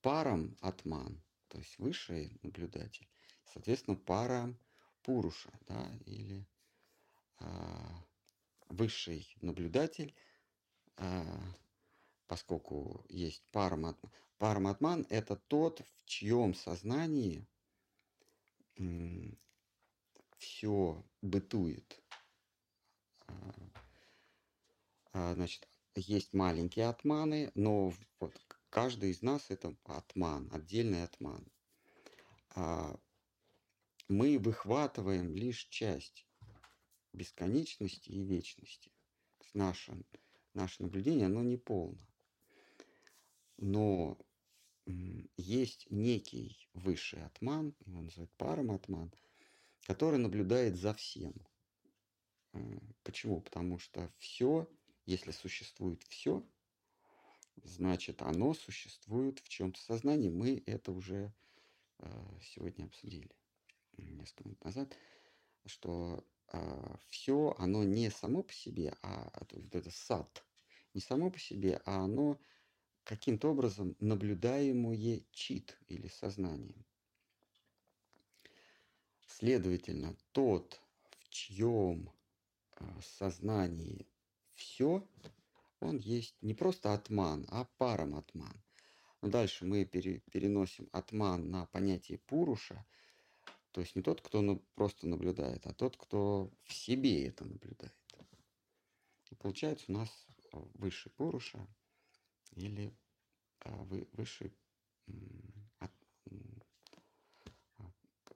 паром 0.00 0.56
атман, 0.60 1.22
то 1.48 1.58
есть 1.58 1.78
высший 1.78 2.38
наблюдатель, 2.42 3.08
соответственно, 3.52 3.96
пара 3.96 4.56
пуруша, 5.02 5.50
да, 5.68 5.90
или 6.06 6.46
а, 7.38 8.04
высший 8.68 9.36
наблюдатель, 9.42 10.14
а, 10.96 11.54
поскольку 12.32 13.04
есть 13.10 13.44
параматман. 13.50 14.10
Параматман– 14.38 15.06
это 15.10 15.36
тот, 15.36 15.80
в 15.80 16.04
чьем 16.06 16.54
сознании 16.54 17.46
все 20.38 21.04
бытует. 21.20 22.02
А, 23.26 23.34
а, 25.12 25.34
значит, 25.34 25.68
есть 25.94 26.32
маленькие 26.32 26.88
атманы, 26.88 27.52
но 27.54 27.92
вот 28.18 28.40
каждый 28.70 29.10
из 29.10 29.20
нас 29.20 29.50
это 29.50 29.76
атман, 29.84 30.48
отдельный 30.54 31.04
атман. 31.04 31.46
А, 32.54 32.98
мы 34.08 34.38
выхватываем 34.38 35.36
лишь 35.36 35.66
часть 35.66 36.26
бесконечности 37.12 38.08
и 38.08 38.24
вечности. 38.24 38.90
Наше, 39.52 40.02
наше 40.54 40.82
наблюдение, 40.82 41.26
оно 41.26 41.42
не 41.42 41.58
полно. 41.58 41.98
Но 43.62 44.18
есть 45.36 45.88
некий 45.88 46.68
высший 46.74 47.24
атман, 47.24 47.76
его 47.86 48.02
называют 48.02 48.32
параматман, 48.32 49.14
который 49.82 50.18
наблюдает 50.18 50.74
за 50.74 50.92
всем. 50.94 51.32
Почему? 53.04 53.40
Потому 53.40 53.78
что 53.78 54.12
все, 54.18 54.68
если 55.06 55.30
существует 55.30 56.02
все, 56.08 56.44
значит 57.62 58.20
оно 58.22 58.52
существует 58.52 59.38
в 59.38 59.48
чем-то 59.48 59.80
сознании. 59.80 60.28
Мы 60.28 60.60
это 60.66 60.90
уже 60.90 61.32
э, 62.00 62.38
сегодня 62.40 62.86
обсудили 62.86 63.30
несколько 63.96 64.48
минут 64.48 64.64
назад, 64.64 64.96
что 65.66 66.26
э, 66.52 66.96
все 67.10 67.54
оно 67.58 67.84
не 67.84 68.10
само 68.10 68.42
по 68.42 68.52
себе, 68.52 68.96
а 69.02 69.30
вот 69.38 69.52
это 69.72 69.90
сад, 69.92 70.44
не 70.94 71.00
само 71.00 71.30
по 71.30 71.38
себе, 71.38 71.80
а 71.84 72.00
оно 72.00 72.40
каким-то 73.04 73.50
образом 73.50 73.96
наблюдаемое 74.00 75.22
чит 75.32 75.78
или 75.88 76.08
сознанием. 76.08 76.84
Следовательно, 79.26 80.16
тот, 80.32 80.80
в 81.18 81.28
чьем 81.28 82.10
а, 82.76 83.00
сознании 83.02 84.06
все, 84.54 85.06
он 85.80 85.98
есть 85.98 86.36
не 86.42 86.54
просто 86.54 86.92
атман, 86.92 87.46
а 87.48 87.64
параматман. 87.78 88.62
Но 89.20 89.28
дальше 89.28 89.64
мы 89.64 89.84
пере, 89.84 90.20
переносим 90.30 90.88
атман 90.92 91.50
на 91.50 91.66
понятие 91.66 92.18
пуруша, 92.18 92.84
то 93.72 93.80
есть 93.80 93.96
не 93.96 94.02
тот, 94.02 94.20
кто 94.20 94.62
просто 94.74 95.06
наблюдает, 95.08 95.66
а 95.66 95.72
тот, 95.72 95.96
кто 95.96 96.52
в 96.64 96.72
себе 96.72 97.26
это 97.26 97.44
наблюдает. 97.44 97.94
И 99.30 99.34
получается 99.34 99.86
у 99.88 99.92
нас 99.92 100.10
высший 100.74 101.10
пуруша 101.12 101.66
или 102.52 102.94
а, 103.60 103.70
вы, 103.84 104.08
высший 104.12 104.56
а, 105.78 105.88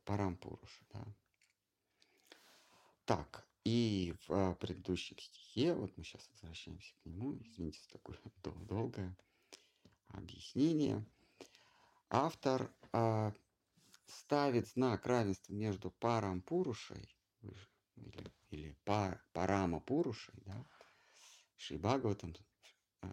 парам 0.04 0.36
пуруша. 0.36 0.84
Да? 0.92 1.04
Так, 3.04 3.46
и 3.64 4.14
в 4.26 4.32
а, 4.32 4.54
предыдущем 4.54 5.18
стихе, 5.18 5.74
вот 5.74 5.96
мы 5.96 6.04
сейчас 6.04 6.28
возвращаемся 6.32 6.94
к 6.94 7.04
нему, 7.04 7.36
извините 7.38 7.80
за 7.82 7.90
такое 7.90 8.18
дол- 8.42 8.64
долгое 8.66 9.16
объяснение, 10.08 11.04
автор 12.08 12.72
а, 12.92 13.32
ставит 14.06 14.68
знак 14.68 15.06
равенства 15.06 15.52
между 15.52 15.90
парам 15.90 16.42
пурушей 16.42 17.16
или, 17.96 18.32
или 18.50 18.72
пар, 18.84 19.24
парама 19.32 19.80
пурушей, 19.80 20.34
да, 20.44 20.64
Шибагаватам 21.56 22.34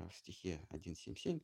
в 0.10 0.16
стихе 0.16 0.60
1.7.7, 0.70 1.42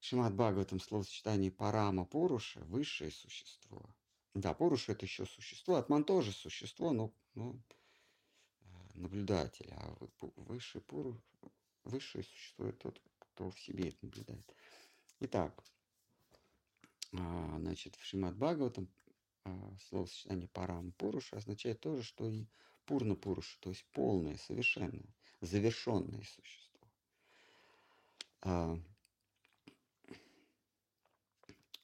Шимат 0.00 0.34
Бхагаватам 0.34 0.80
словосочетание 0.80 1.50
парама 1.50 2.04
пуруша, 2.04 2.60
высшее 2.64 3.10
существо. 3.10 3.94
Да, 4.34 4.52
пуруша 4.52 4.92
это 4.92 5.06
еще 5.06 5.24
существо, 5.24 5.76
атман 5.76 6.04
тоже 6.04 6.32
существо, 6.32 6.92
но, 6.92 7.12
но 7.34 7.54
э, 7.54 8.66
наблюдатель, 8.94 9.70
а 9.72 9.96
высший 10.36 10.80
пуруш, 10.82 11.16
высшее 11.84 12.24
существо 12.24 12.66
это 12.66 12.78
тот, 12.90 13.02
кто 13.18 13.50
в 13.50 13.58
себе 13.60 13.88
это 13.88 13.98
наблюдает. 14.02 14.54
Итак, 15.20 15.64
а, 17.12 17.58
значит, 17.58 17.96
в 17.96 18.04
Шимат 18.04 18.36
Бхагаватам 18.36 18.88
а, 19.44 19.76
словосочетание 19.88 20.48
парам 20.48 20.92
пуруша 20.92 21.36
означает 21.36 21.80
то 21.80 21.96
же, 21.96 22.02
что 22.02 22.28
и 22.28 22.46
пурна 22.86 23.14
пуруша, 23.14 23.58
то 23.60 23.70
есть 23.70 23.86
полное, 23.92 24.36
совершенное, 24.36 25.14
завершенное 25.40 26.22
существо. 26.22 26.63
А, 28.44 28.78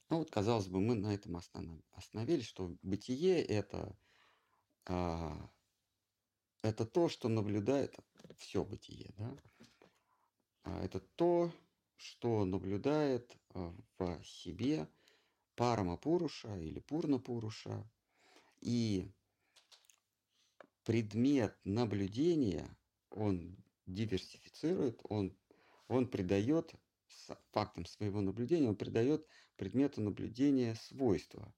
ну 0.09 0.19
вот, 0.19 0.31
казалось 0.31 0.69
бы, 0.69 0.81
мы 0.81 0.95
на 0.95 1.15
этом 1.15 1.37
остановились, 1.37 2.47
что 2.47 2.77
бытие 2.83 3.43
это, 3.43 3.97
это 4.85 6.85
то, 6.85 7.09
что 7.09 7.29
наблюдает 7.29 7.97
все 8.37 8.65
бытие. 8.65 9.13
Да? 9.17 9.37
Это 10.83 11.01
то, 11.01 11.51
что 11.97 12.45
наблюдает 12.45 13.37
в 13.55 14.25
себе 14.25 14.89
Парама 15.55 15.97
Пуруша 15.97 16.55
или 16.59 16.81
Пурна 16.81 17.19
Пуруша. 17.19 17.89
И 18.61 19.11
предмет 20.85 21.59
наблюдения, 21.65 22.77
он 23.11 23.57
диверсифицирует, 23.87 25.01
он, 25.05 25.35
он 25.91 26.07
придает 26.07 26.73
фактам 27.51 27.85
своего 27.85 28.21
наблюдения, 28.21 28.69
он 28.69 28.77
придает 28.77 29.27
предмету 29.57 30.01
наблюдения 30.01 30.77
свойства. 30.77 31.53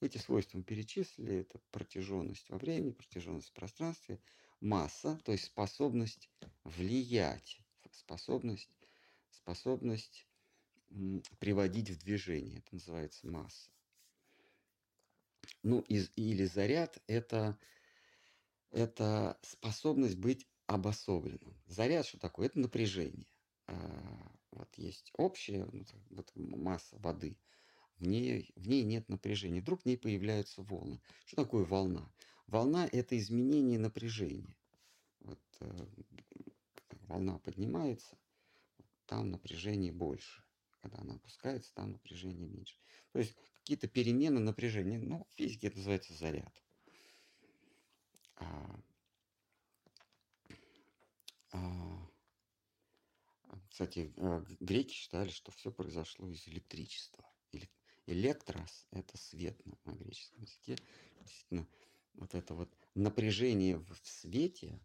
Эти 0.00 0.16
свойства 0.18 0.58
мы 0.58 0.64
перечислили, 0.64 1.40
это 1.40 1.60
протяженность 1.70 2.48
во 2.48 2.58
времени, 2.58 2.92
протяженность 2.92 3.50
в 3.50 3.52
пространстве, 3.52 4.18
масса, 4.60 5.20
то 5.24 5.32
есть 5.32 5.44
способность 5.44 6.30
влиять, 6.64 7.60
способность, 7.92 8.78
способность 9.30 10.26
приводить 11.38 11.90
в 11.90 11.98
движение. 11.98 12.58
Это 12.58 12.74
называется 12.74 13.26
масса. 13.26 13.70
Ну, 15.62 15.80
из, 15.80 16.10
или 16.16 16.46
заряд– 16.46 17.02
это, 17.06 17.58
это 18.70 19.38
способность 19.42 20.16
быть 20.16 20.46
обособленным. 20.66 21.54
Заряд 21.66 22.06
что 22.06 22.18
такое? 22.18 22.46
Это 22.46 22.58
напряжение. 22.58 23.26
А, 23.66 24.32
вот 24.52 24.72
есть 24.76 25.12
общая 25.16 25.66
вот, 26.10 26.30
масса 26.34 26.96
воды, 26.98 27.38
в 27.98 28.06
ней, 28.06 28.52
в 28.56 28.68
ней 28.68 28.84
нет 28.84 29.08
напряжения. 29.08 29.60
Вдруг 29.60 29.82
в 29.82 29.86
ней 29.86 29.96
появляются 29.96 30.62
волны. 30.62 31.00
Что 31.24 31.44
такое 31.44 31.64
волна? 31.64 32.12
Волна– 32.46 32.88
это 32.92 33.18
изменение 33.18 33.78
напряжения. 33.78 34.56
Вот, 35.20 35.40
э, 35.60 35.86
волна 37.08 37.38
поднимается, 37.38 38.16
там 39.06 39.30
напряжение 39.30 39.92
больше 39.92 40.46
когда 40.88 41.02
она 41.02 41.14
опускается, 41.14 41.74
там 41.74 41.92
напряжение 41.92 42.48
меньше. 42.48 42.76
То 43.12 43.18
есть 43.18 43.36
какие-то 43.58 43.88
перемены 43.88 44.40
напряжения, 44.40 44.98
ну, 44.98 45.26
в 45.34 45.38
физике 45.38 45.68
это 45.68 45.78
называется 45.78 46.14
заряд. 46.14 46.62
А, 48.36 48.80
а, 51.52 52.08
кстати, 53.70 54.12
а, 54.16 54.44
греки 54.60 54.92
считали, 54.92 55.30
что 55.30 55.52
все 55.52 55.70
произошло 55.70 56.28
из 56.30 56.46
электричества. 56.48 57.24
Электрос– 58.06 58.86
это 58.92 59.18
свет 59.18 59.64
на, 59.66 59.76
на 59.84 59.96
греческом 59.96 60.42
языке. 60.42 60.76
Действительно, 61.22 61.66
вот 62.14 62.34
это 62.34 62.54
вот 62.54 62.72
напряжение 62.94 63.78
в 63.78 63.96
свете, 64.04 64.80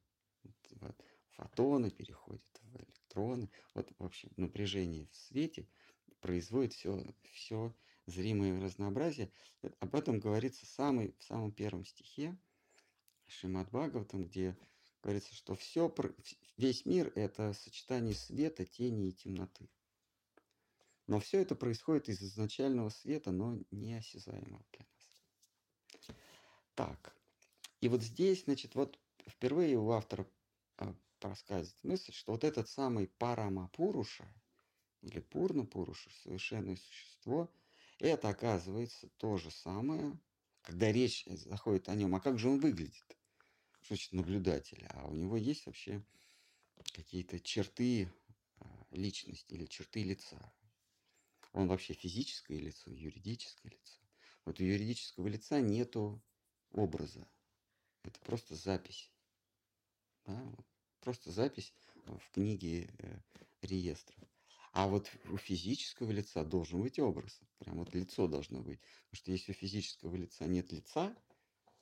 вот, 0.79 0.95
фотоны 1.35 1.91
переходят 1.91 2.43
в 2.61 2.77
электроны, 2.77 3.51
вот, 3.75 3.91
в 3.99 4.03
общем, 4.03 4.31
напряжение 4.37 5.07
в 5.07 5.15
свете– 5.15 5.67
производит 6.21 6.73
все, 6.73 7.03
все 7.33 7.75
зримое 8.05 8.61
разнообразие. 8.61 9.31
Об 9.79 9.95
этом 9.95 10.19
говорится 10.19 10.65
самый, 10.65 11.13
в 11.19 11.23
самом 11.23 11.51
первом 11.51 11.83
стихе 11.83 12.37
Шимат 13.27 13.69
Бхагаватам, 13.69 14.23
где 14.23 14.57
говорится, 15.01 15.33
что 15.33 15.55
все, 15.55 15.93
весь 16.57 16.85
мир– 16.85 17.11
это 17.15 17.53
сочетание 17.53 18.13
света, 18.13 18.65
тени 18.65 19.09
и 19.09 19.13
темноты. 19.13 19.69
Но 21.07 21.19
все 21.19 21.41
это 21.41 21.55
происходит 21.55 22.09
из 22.09 22.21
изначального 22.21 22.89
света, 22.89 23.31
но 23.31 23.59
неосязаемого 23.71 24.63
для 24.71 24.85
нас. 24.85 26.15
Так. 26.75 27.15
И 27.81 27.89
вот 27.89 28.01
здесь, 28.01 28.45
значит, 28.45 28.75
вот 28.75 28.99
впервые 29.27 29.77
у 29.77 29.91
автора 29.91 30.27
проскальзывает 31.19 31.83
мысль, 31.83 32.13
что 32.13 32.33
вот 32.33 32.43
этот 32.43 32.69
самый 32.69 33.07
Парамапуруша, 33.07 34.27
или 35.01 35.19
Пурна 35.19 35.65
Пуруша, 35.65 36.09
совершенное 36.23 36.75
существо, 36.75 37.51
это 37.99 38.29
оказывается 38.29 39.09
то 39.17 39.37
же 39.37 39.51
самое, 39.51 40.19
когда 40.61 40.91
речь 40.91 41.25
заходит 41.25 41.89
о 41.89 41.95
нем. 41.95 42.15
А 42.15 42.19
как 42.19 42.39
же 42.39 42.49
он 42.49 42.59
выглядит? 42.59 43.17
Значит 43.87 44.13
наблюдатель? 44.13 44.85
А 44.89 45.07
у 45.07 45.13
него 45.13 45.37
есть 45.37 45.65
вообще 45.65 46.03
какие-то 46.93 47.39
черты 47.39 48.11
а, 48.59 48.85
личности 48.91 49.53
или 49.53 49.65
черты 49.65 50.03
лица. 50.03 50.53
Он 51.53 51.67
вообще 51.67 51.93
физическое 51.93 52.59
лицо, 52.59 52.91
юридическое 52.91 53.71
лицо. 53.71 53.99
Вот 54.45 54.59
у 54.59 54.63
юридического 54.63 55.27
лица 55.27 55.59
нету 55.59 56.21
образа. 56.71 57.27
Это 58.03 58.19
просто 58.21 58.55
запись. 58.55 59.11
Да? 60.25 60.55
Просто 61.01 61.31
запись 61.31 61.73
в 62.05 62.31
книге 62.31 62.89
э, 62.99 63.19
реестров. 63.61 64.27
А 64.73 64.87
вот 64.87 65.11
у 65.29 65.37
физического 65.37 66.11
лица 66.11 66.43
должен 66.45 66.81
быть 66.81 66.97
образ. 66.99 67.41
Прям 67.59 67.79
вот 67.79 67.93
лицо 67.93 68.27
должно 68.27 68.61
быть. 68.61 68.79
Потому 69.09 69.17
что 69.17 69.31
если 69.31 69.51
у 69.51 69.55
физического 69.55 70.15
лица 70.15 70.45
нет 70.45 70.71
лица, 70.71 71.15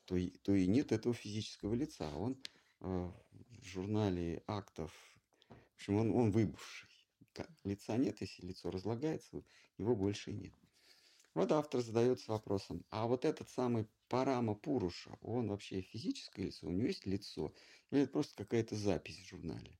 то 0.09 0.15
и, 0.15 0.29
то 0.29 0.55
и 0.55 0.65
нет 0.65 0.91
этого 0.91 1.13
физического 1.13 1.75
лица. 1.75 2.09
Он 2.15 2.35
э, 2.79 3.11
в 3.61 3.63
журнале 3.63 4.41
актов, 4.47 4.91
в 5.47 5.75
общем, 5.75 5.97
он, 5.97 6.11
он 6.15 6.31
выбывший. 6.31 6.89
Лица 7.63 7.95
нет, 7.95 8.19
если 8.19 8.47
лицо 8.47 8.71
разлагается, 8.71 9.43
его 9.77 9.95
больше 9.95 10.33
нет. 10.33 10.53
Вот 11.35 11.51
автор 11.51 11.81
задается 11.81 12.31
вопросом, 12.31 12.83
а 12.89 13.05
вот 13.05 13.23
этот 13.23 13.49
самый 13.49 13.87
Парама 14.07 14.55
Пуруша, 14.55 15.15
он 15.21 15.47
вообще 15.47 15.81
физическое 15.81 16.45
лицо, 16.45 16.65
у 16.65 16.71
него 16.71 16.87
есть 16.87 17.05
лицо, 17.05 17.53
или 17.91 18.01
это 18.01 18.11
просто 18.11 18.35
какая-то 18.35 18.75
запись 18.75 19.19
в 19.19 19.29
журнале? 19.29 19.77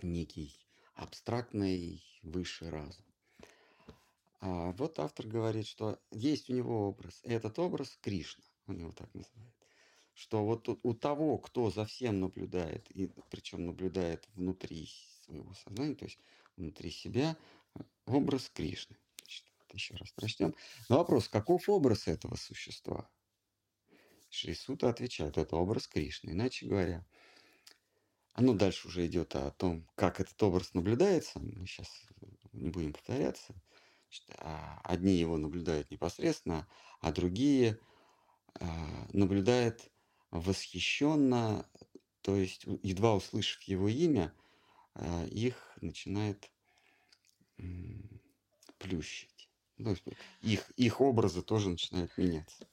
Некий 0.00 0.56
абстрактный 0.94 2.04
высший 2.22 2.70
разум. 2.70 3.04
А 4.40 4.70
вот 4.72 5.00
автор 5.00 5.26
говорит, 5.26 5.66
что 5.66 6.00
есть 6.12 6.48
у 6.48 6.52
него 6.52 6.88
образ. 6.88 7.20
Этот 7.24 7.58
образ 7.58 7.98
Кришна, 8.00 8.44
он 8.66 8.78
его 8.78 8.92
так 8.92 9.12
называет. 9.14 9.54
Что 10.14 10.44
вот 10.44 10.68
у 10.68 10.94
того, 10.94 11.38
кто 11.38 11.70
за 11.70 11.86
всем 11.86 12.20
наблюдает, 12.20 12.90
и 12.90 13.10
причем 13.30 13.64
наблюдает 13.66 14.28
внутри 14.34 14.88
своего 15.24 15.54
сознания, 15.54 15.94
то 15.94 16.04
есть 16.04 16.18
внутри 16.56 16.90
себя, 16.90 17.36
образ 18.06 18.50
Кришны. 18.50 18.96
Значит, 19.22 19.44
еще 19.72 19.94
раз 19.94 20.10
прочтем. 20.12 20.54
Но 20.88 20.98
вопрос, 20.98 21.28
каков 21.28 21.68
образ 21.68 22.08
этого 22.08 22.36
существа? 22.36 23.08
Шри 24.28 24.54
Сута 24.54 24.90
отвечает, 24.90 25.38
это 25.38 25.56
образ 25.56 25.88
Кришны. 25.88 26.30
Иначе 26.30 26.66
говоря, 26.66 27.06
оно 28.34 28.54
дальше 28.54 28.88
уже 28.88 29.06
идет 29.06 29.34
о 29.36 29.50
том, 29.50 29.86
как 29.94 30.20
этот 30.20 30.42
образ 30.42 30.72
наблюдается. 30.74 31.38
Мы 31.38 31.66
сейчас 31.66 31.88
не 32.52 32.70
будем 32.70 32.92
повторяться. 32.92 33.54
А 34.38 34.80
одни 34.84 35.14
его 35.14 35.38
наблюдают 35.38 35.90
непосредственно, 35.90 36.68
а 37.00 37.12
другие 37.12 37.78
а, 38.60 39.08
наблюдают 39.12 39.90
восхищенно, 40.30 41.68
то 42.22 42.36
есть 42.36 42.64
едва 42.82 43.14
услышав 43.14 43.62
его 43.62 43.88
имя, 43.88 44.32
а, 44.94 45.26
их 45.26 45.76
начинает 45.80 46.50
плющить. 48.78 49.48
Ну, 49.78 49.96
их, 50.42 50.70
их 50.76 51.00
образы 51.00 51.42
тоже 51.42 51.70
начинают 51.70 52.16
меняться. 52.16 52.68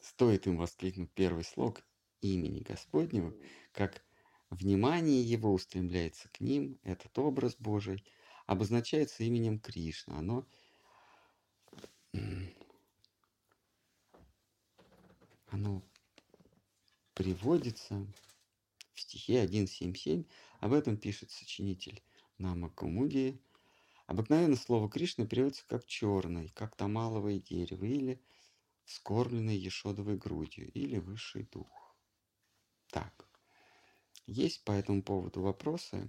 Стоит 0.00 0.46
им 0.46 0.56
воскликнуть 0.56 1.10
первый 1.12 1.44
слог 1.44 1.82
имени 2.20 2.60
Господнего, 2.60 3.34
как 3.72 4.04
внимание 4.50 5.22
его 5.22 5.52
устремляется 5.52 6.28
к 6.28 6.40
ним, 6.40 6.78
этот 6.82 7.18
образ 7.18 7.56
Божий 7.56 8.04
обозначается 8.50 9.22
именем 9.22 9.60
Кришна. 9.60 10.18
Оно 10.18 10.44
оно 15.46 15.84
приводится 17.14 18.04
в 18.94 19.00
стихе 19.00 19.44
1.7.7. 19.44 20.26
Об 20.58 20.72
этом 20.72 20.96
пишет 20.96 21.30
сочинитель 21.30 22.02
Нама 22.38 22.70
Кумуди. 22.70 23.40
Обыкновенно 24.08 24.56
слово 24.56 24.90
Кришна 24.90 25.26
переводится 25.26 25.64
как 25.68 25.86
черный, 25.86 26.48
как 26.48 26.74
тамаловое 26.74 27.38
дерево 27.38 27.84
или 27.84 28.20
скормленный 28.84 29.56
ешодовой 29.56 30.16
грудью 30.16 30.72
или 30.72 30.98
высший 30.98 31.44
дух. 31.44 31.94
Так, 32.88 33.28
есть 34.26 34.64
по 34.64 34.72
этому 34.72 35.04
поводу 35.04 35.40
вопросы? 35.40 36.08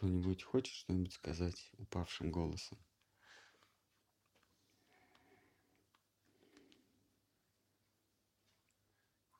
Кто-нибудь 0.00 0.44
хочет 0.44 0.74
что-нибудь 0.74 1.12
сказать 1.12 1.70
упавшим 1.76 2.32
голосом? 2.32 2.78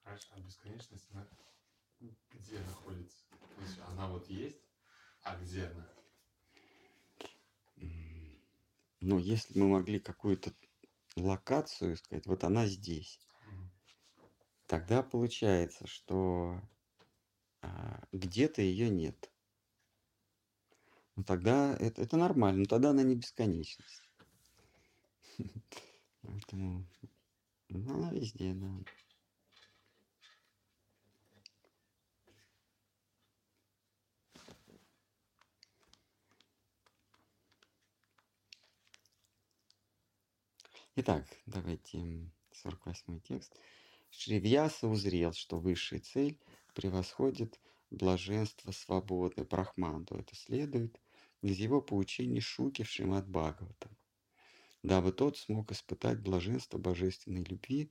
Хорошо, 0.02 0.28
а 0.32 0.40
бесконечность, 0.40 1.06
она 1.12 1.26
где 1.98 2.60
находится? 2.60 3.24
То 3.56 3.62
есть 3.62 3.78
она 3.88 4.06
вот 4.08 4.28
есть, 4.28 4.60
а 5.22 5.34
где 5.36 5.64
она? 5.64 5.88
Ну, 9.00 9.18
если 9.18 9.58
мы 9.58 9.66
могли 9.66 9.98
какую-то 9.98 10.52
локацию 11.16 11.96
сказать, 11.96 12.26
вот 12.26 12.44
она 12.44 12.66
здесь, 12.66 13.18
тогда 14.66 15.02
получается, 15.02 15.86
что 15.86 16.60
а, 17.62 18.06
где-то 18.12 18.60
ее 18.60 18.90
нет. 18.90 19.32
Ну 21.20 21.24
тогда 21.24 21.76
это, 21.78 22.00
это 22.00 22.16
нормально, 22.16 22.60
но 22.60 22.64
тогда 22.64 22.90
она 22.90 23.02
не 23.02 23.14
бесконечность. 23.14 24.08
Поэтому 26.22 26.86
ну, 27.68 27.94
она 27.94 28.10
везде, 28.10 28.54
да. 28.54 28.70
Итак, 40.96 41.26
давайте 41.44 42.30
48 42.52 43.20
текст. 43.20 43.54
Шривьяса 44.10 44.88
узрел, 44.88 45.34
что 45.34 45.58
высшая 45.58 46.00
цель 46.00 46.40
превосходит 46.74 47.60
блаженство 47.90 48.70
свободы 48.70 49.44
Брахманду. 49.44 50.16
Это 50.16 50.34
следует 50.34 50.99
из 51.42 51.58
его 51.58 51.80
поучений 51.80 52.40
Шуки 52.40 52.82
в 52.82 52.88
Шримад 52.88 53.28
Бхагаватам. 53.28 53.96
Дабы 54.82 55.12
тот 55.12 55.36
смог 55.36 55.70
испытать 55.72 56.20
блаженство 56.20 56.78
божественной 56.78 57.44
любви 57.44 57.90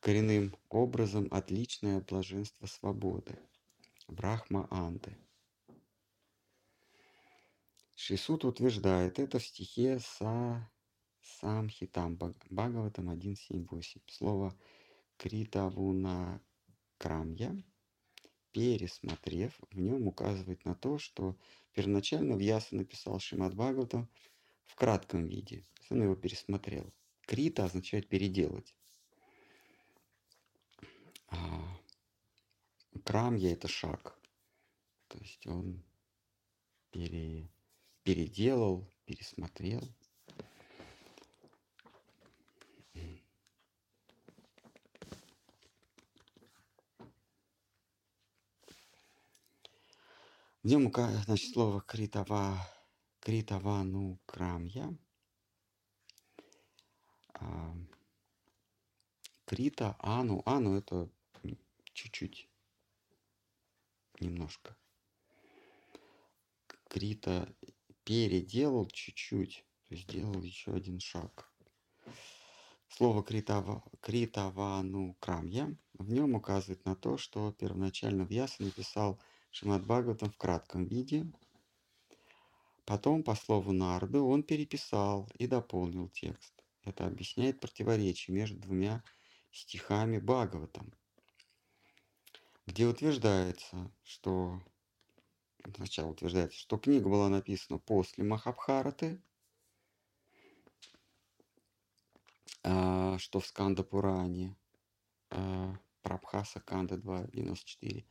коренным 0.00 0.56
образом 0.68 1.28
отличное 1.30 2.00
блаженство 2.00 2.66
свободы. 2.66 3.38
Брахма 4.08 4.68
Анды. 4.70 5.16
Шисут 7.94 8.44
утверждает 8.44 9.18
это 9.18 9.38
в 9.38 9.46
стихе 9.46 9.98
Са 9.98 10.70
сам 11.22 11.68
Хитам 11.68 12.16
Бхагаватам 12.16 13.10
1.7.8. 13.10 14.00
Слово 14.06 14.56
Критавуна 15.16 16.40
Крамья, 16.98 17.64
пересмотрев, 18.52 19.58
в 19.70 19.80
нем 19.80 20.06
указывает 20.06 20.64
на 20.64 20.74
то, 20.74 20.98
что 20.98 21.36
первоначально 21.76 22.36
Вьяса 22.36 22.74
написал 22.74 23.20
Шимат 23.20 23.54
Бхагаватам 23.54 24.10
в 24.64 24.74
кратком 24.74 25.26
виде. 25.26 25.62
Он 25.90 26.02
его 26.02 26.16
пересмотрел. 26.16 26.90
Крита 27.20 27.66
означает 27.66 28.08
переделать. 28.08 28.74
А 31.28 31.78
крамья 33.04 33.52
это 33.52 33.68
шаг. 33.68 34.18
То 35.08 35.18
есть 35.18 35.46
он 35.46 35.84
пере, 36.90 37.52
переделал, 38.04 38.90
пересмотрел. 39.04 39.82
В 50.66 50.68
нем 50.68 50.92
значит, 50.92 51.52
слово 51.52 51.80
критава, 51.80 52.58
критавану 53.20 54.18
крамья. 54.26 54.98
А, 57.34 57.72
крита, 59.44 59.94
ану. 60.00 60.42
Ану 60.44 60.76
это 60.76 61.08
чуть-чуть, 61.92 62.48
немножко. 64.18 64.76
Крита 66.88 67.54
переделал 68.02 68.88
чуть-чуть, 68.88 69.64
то 69.84 69.94
есть 69.94 70.10
сделал 70.10 70.42
еще 70.42 70.74
один 70.74 70.98
шаг. 70.98 71.48
Слово 72.88 73.22
критава, 73.22 73.84
критавану 74.00 75.14
крамья 75.20 75.78
в 75.92 76.10
нем 76.10 76.34
указывает 76.34 76.84
на 76.84 76.96
то, 76.96 77.18
что 77.18 77.52
первоначально 77.52 78.22
Вьяса 78.22 78.64
написал 78.64 79.20
Шимат 79.56 79.86
Бхагаватам 79.86 80.30
в 80.30 80.36
кратком 80.36 80.84
виде. 80.84 81.24
Потом, 82.84 83.22
по 83.22 83.34
слову 83.34 83.72
Нарды, 83.72 84.20
он 84.20 84.42
переписал 84.42 85.30
и 85.38 85.46
дополнил 85.46 86.10
текст. 86.10 86.62
Это 86.84 87.06
объясняет 87.06 87.58
противоречие 87.58 88.36
между 88.36 88.58
двумя 88.58 89.02
стихами 89.50 90.18
Бхагаватам, 90.18 90.92
где 92.66 92.86
утверждается, 92.86 93.90
что 94.04 94.60
сначала 95.74 96.10
утверждается, 96.10 96.58
что 96.58 96.76
книга 96.76 97.08
была 97.08 97.30
написана 97.30 97.78
после 97.78 98.24
Махабхараты, 98.24 99.22
а, 102.62 103.16
что 103.16 103.40
в 103.40 103.46
Сканда 103.46 103.82
Пуране, 103.84 104.54
а, 105.30 105.78
Прабхаса 106.02 106.60
Канда 106.60 106.96
2.94, 106.96 108.04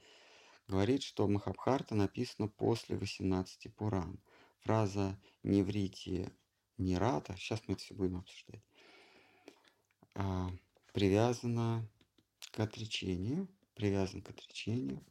говорит, 0.67 1.03
что 1.03 1.27
Махабхарта 1.27 1.95
написана 1.95 2.47
после 2.47 2.97
18 2.97 3.73
Пуран. 3.75 4.19
Фраза 4.59 5.19
«неврите 5.43 6.31
нерата», 6.77 7.35
сейчас 7.37 7.61
мы 7.67 7.75
это 7.75 7.83
все 7.83 7.93
будем 7.93 8.17
обсуждать, 8.17 8.63
а, 10.15 10.49
привязана 10.91 11.87
к 12.51 12.59
отречению, 12.59 13.47
привязан 13.75 14.21
к 14.21 14.29
отречению, 14.31 15.03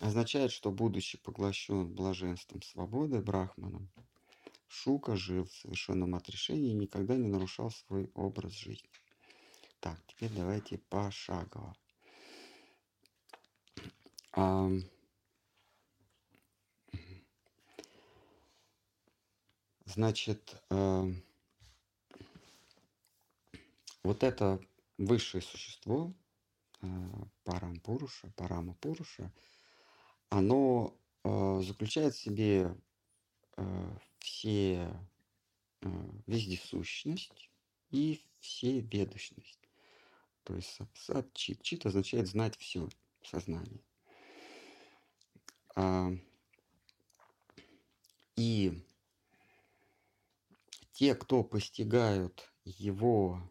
означает, 0.00 0.52
что 0.52 0.70
будучи 0.70 1.18
поглощен 1.18 1.94
блаженством 1.94 2.60
свободы 2.62 3.20
Брахманом, 3.22 3.90
Шука 4.68 5.16
жил 5.16 5.44
в 5.44 5.52
совершенном 5.54 6.14
отрешении 6.14 6.72
и 6.72 6.74
никогда 6.74 7.16
не 7.16 7.28
нарушал 7.28 7.70
свой 7.70 8.10
образ 8.14 8.52
жизни. 8.52 8.90
Так, 9.80 10.04
теперь 10.06 10.30
давайте 10.32 10.78
пошагово. 10.78 11.76
А, 14.38 14.70
значит, 19.86 20.62
а, 20.68 21.06
вот 24.02 24.22
это 24.22 24.60
высшее 24.98 25.40
существо, 25.40 26.12
а, 26.82 26.86
Парампуруша, 27.44 28.30
Парамапуруша, 28.36 29.32
оно 30.28 31.00
а, 31.24 31.62
заключает 31.62 32.14
в 32.14 32.20
себе 32.20 32.76
а, 33.56 33.98
все 34.18 34.86
вездесущность 36.26 37.50
и 37.90 38.20
все 38.40 38.80
ведущность. 38.80 39.60
То 40.42 40.56
есть 40.56 40.78
садчит. 40.94 41.62
Чит 41.62 41.86
означает 41.86 42.26
знать 42.26 42.56
все. 42.58 42.88
А, 43.32 43.40
и 48.36 48.82
те, 50.92 51.14
кто 51.14 51.44
постигают 51.44 52.50
его 52.64 53.42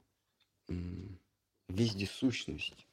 вездесущность, 1.68 2.88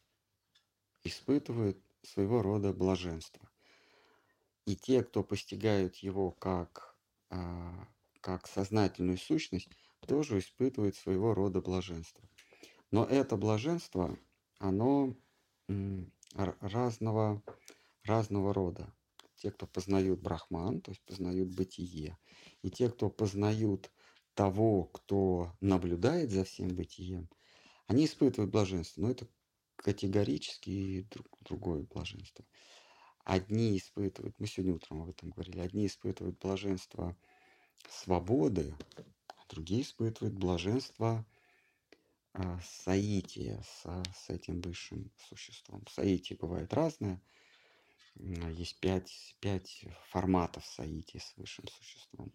испытывают 1.05 1.79
своего 2.03 2.42
рода 2.42 2.73
блаженство. 2.73 3.49
И 4.66 4.77
те, 4.77 5.03
кто 5.03 5.25
постигают 5.25 5.97
его 5.97 6.31
как, 6.31 6.97
а, 7.31 7.88
как 8.21 8.47
сознательную 8.47 9.18
сущность, 9.18 9.68
тоже 10.07 10.38
испытывают 10.38 10.97
своего 10.97 11.35
рода 11.35 11.61
блаженство. 11.61 12.29
Но 12.90 13.05
это 13.05 13.37
блаженство, 13.37 14.18
оно 14.59 15.16
разного, 16.35 17.42
разного 18.05 18.53
рода. 18.53 18.92
Те, 19.42 19.50
кто 19.50 19.66
познают 19.66 20.20
Брахман, 20.20 20.81
то 20.81 20.92
есть 20.92 21.02
познают 21.02 21.48
бытие, 21.48 22.16
и 22.62 22.70
те, 22.70 22.88
кто 22.88 23.11
познают 23.11 23.90
того, 24.35 24.85
кто 24.85 25.52
наблюдает 25.61 26.31
за 26.31 26.44
всем 26.44 26.68
бытием, 26.68 27.28
они 27.88 28.05
испытывают 28.05 28.52
блаженство. 28.52 29.00
Но 29.00 29.11
это 29.11 29.26
категорически 29.74 31.09
друг, 31.11 31.26
другое 31.40 31.83
блаженство. 31.83 32.44
Одни 33.24 33.76
испытывают, 33.76 34.38
мы 34.38 34.46
сегодня 34.46 34.76
утром 34.76 35.02
об 35.02 35.11
этом 35.11 35.31
говорили, 35.31 35.59
одни 35.59 35.87
испытывают 35.87 36.38
блаженство 36.38 37.16
свободы, 37.88 38.76
а 39.26 39.35
другие 39.48 39.83
испытывают 39.83 40.37
блаженство 40.37 41.26
а, 42.33 42.61
соития 42.61 43.61
с, 43.62 44.05
с 44.14 44.31
этим 44.31 44.61
высшим 44.61 45.11
существом. 45.16 45.85
Соитие 45.88 46.38
бывает 46.38 46.72
разное. 46.72 47.20
Есть 48.16 48.79
пять, 48.81 49.37
пять 49.40 49.85
форматов 50.11 50.64
соития 50.66 51.20
с 51.20 51.37
высшим 51.37 51.66
существом. 51.68 52.33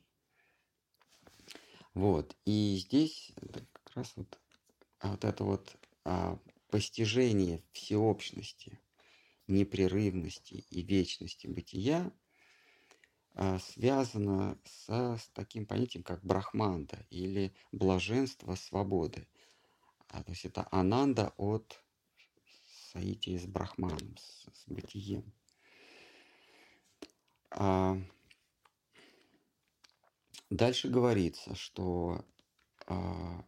Вот. 1.93 2.35
И 2.45 2.77
здесь 2.77 3.31
как 3.73 3.95
раз 3.95 4.13
вот, 4.15 4.39
вот 5.01 5.23
это 5.23 5.43
вот 5.43 5.75
а, 6.03 6.39
постижение 6.69 7.63
всеобщности, 7.71 8.79
непрерывности 9.47 10.65
и 10.69 10.81
вечности 10.81 11.47
бытия 11.47 12.11
а, 13.33 13.59
связано 13.59 14.59
со, 14.65 15.17
с 15.17 15.29
таким 15.29 15.65
понятием, 15.65 16.03
как 16.03 16.23
брахманда 16.23 17.05
или 17.09 17.53
блаженство 17.71 18.55
свободы. 18.55 19.27
А, 20.09 20.23
то 20.23 20.31
есть 20.31 20.45
это 20.45 20.67
ананда 20.71 21.33
от 21.37 21.81
соития 22.91 23.39
с 23.39 23.45
брахманом, 23.45 24.17
с, 24.17 24.47
с 24.53 24.67
бытием. 24.67 25.33
А, 27.51 27.97
дальше 30.49 30.89
говорится, 30.89 31.55
что 31.55 32.25
а, 32.86 33.45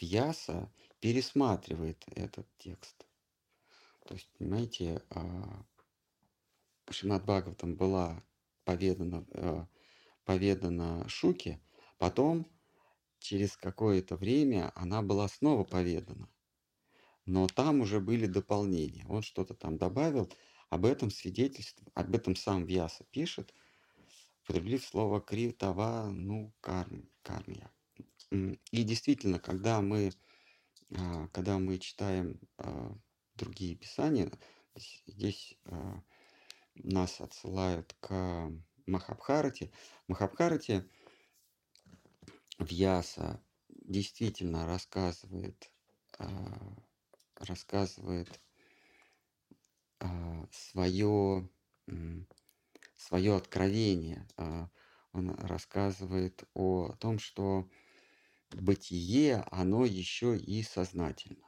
Вьяса 0.00 0.72
пересматривает 1.00 2.04
этот 2.08 2.46
текст. 2.58 3.06
То 4.06 4.14
есть, 4.14 4.28
понимаете, 4.38 5.02
а, 5.10 5.64
Шимат 6.90 7.24
Бхагаватам 7.24 7.76
была 7.76 8.22
поведана, 8.64 9.24
а, 9.32 9.66
поведана 10.24 11.08
Шуке, 11.08 11.60
потом 11.98 12.46
через 13.18 13.56
какое-то 13.56 14.16
время 14.16 14.70
она 14.74 15.02
была 15.02 15.28
снова 15.28 15.64
поведана. 15.64 16.28
Но 17.26 17.46
там 17.46 17.80
уже 17.80 18.00
были 18.00 18.26
дополнения. 18.26 19.06
Он 19.08 19.22
что-то 19.22 19.54
там 19.54 19.78
добавил. 19.78 20.30
Об 20.70 20.86
этом 20.86 21.10
свидетельство, 21.10 21.86
об 21.94 22.14
этом 22.14 22.36
сам 22.36 22.64
Вьяса 22.64 23.04
пишет, 23.10 23.54
употребив 24.42 24.84
слово 24.84 25.20
критава, 25.20 26.10
ну, 26.10 26.52
карм, 26.60 27.08
кармия. 27.22 27.70
И 28.30 28.82
действительно, 28.82 29.38
когда 29.38 29.80
мы 29.80 30.12
а, 30.96 31.28
когда 31.28 31.58
мы 31.58 31.78
читаем 31.78 32.38
а, 32.58 32.96
другие 33.34 33.74
писания, 33.74 34.30
здесь 35.06 35.56
а, 35.64 36.02
нас 36.74 37.20
отсылают 37.20 37.94
к 38.00 38.50
Махабхарате. 38.86 39.72
Махабхарате 40.08 40.88
Вьяса 42.58 43.42
действительно 43.68 44.66
рассказывает, 44.66 45.70
рассказывает 47.36 48.40
свое, 50.50 51.48
свое 52.96 53.36
откровение. 53.36 54.26
Он 55.12 55.30
рассказывает 55.36 56.44
о 56.54 56.92
том, 56.98 57.18
что 57.18 57.68
бытие, 58.50 59.44
оно 59.50 59.84
еще 59.84 60.36
и 60.36 60.62
сознательно. 60.62 61.46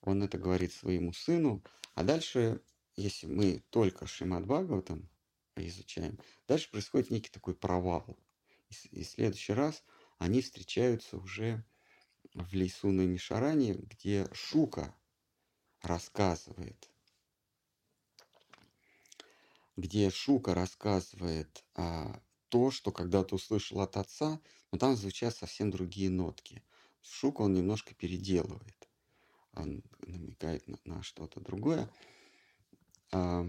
Он 0.00 0.22
это 0.22 0.38
говорит 0.38 0.72
своему 0.72 1.12
сыну. 1.12 1.62
А 1.94 2.04
дальше, 2.04 2.60
если 2.96 3.26
мы 3.26 3.62
только 3.70 4.06
Шимат 4.06 4.46
Бхагаватам 4.46 5.08
изучаем, 5.56 6.18
дальше 6.48 6.70
происходит 6.70 7.10
некий 7.10 7.30
такой 7.30 7.54
провал. 7.54 8.18
И, 8.68 9.00
и 9.00 9.04
в 9.04 9.08
следующий 9.08 9.52
раз 9.52 9.84
они 10.18 10.40
встречаются 10.42 11.18
уже 11.18 11.64
в 12.34 12.52
лесу 12.54 12.90
на 12.90 13.02
Мишаране, 13.02 13.74
где 13.74 14.28
Шука 14.32 14.94
рассказывает, 15.82 16.88
где 19.76 20.10
Шука 20.10 20.54
рассказывает 20.54 21.64
о 21.74 22.20
то, 22.48 22.70
что 22.70 22.92
когда-то 22.92 23.36
услышал 23.36 23.80
от 23.80 23.96
отца, 23.96 24.40
но 24.72 24.78
там 24.78 24.96
звучат 24.96 25.34
совсем 25.34 25.70
другие 25.70 26.10
нотки. 26.10 26.62
Шук 27.02 27.40
он 27.40 27.54
немножко 27.54 27.94
переделывает. 27.94 28.88
Он 29.54 29.82
намекает 30.06 30.66
на, 30.68 30.78
на 30.84 31.02
что-то 31.02 31.40
другое. 31.40 31.90
А, 33.12 33.46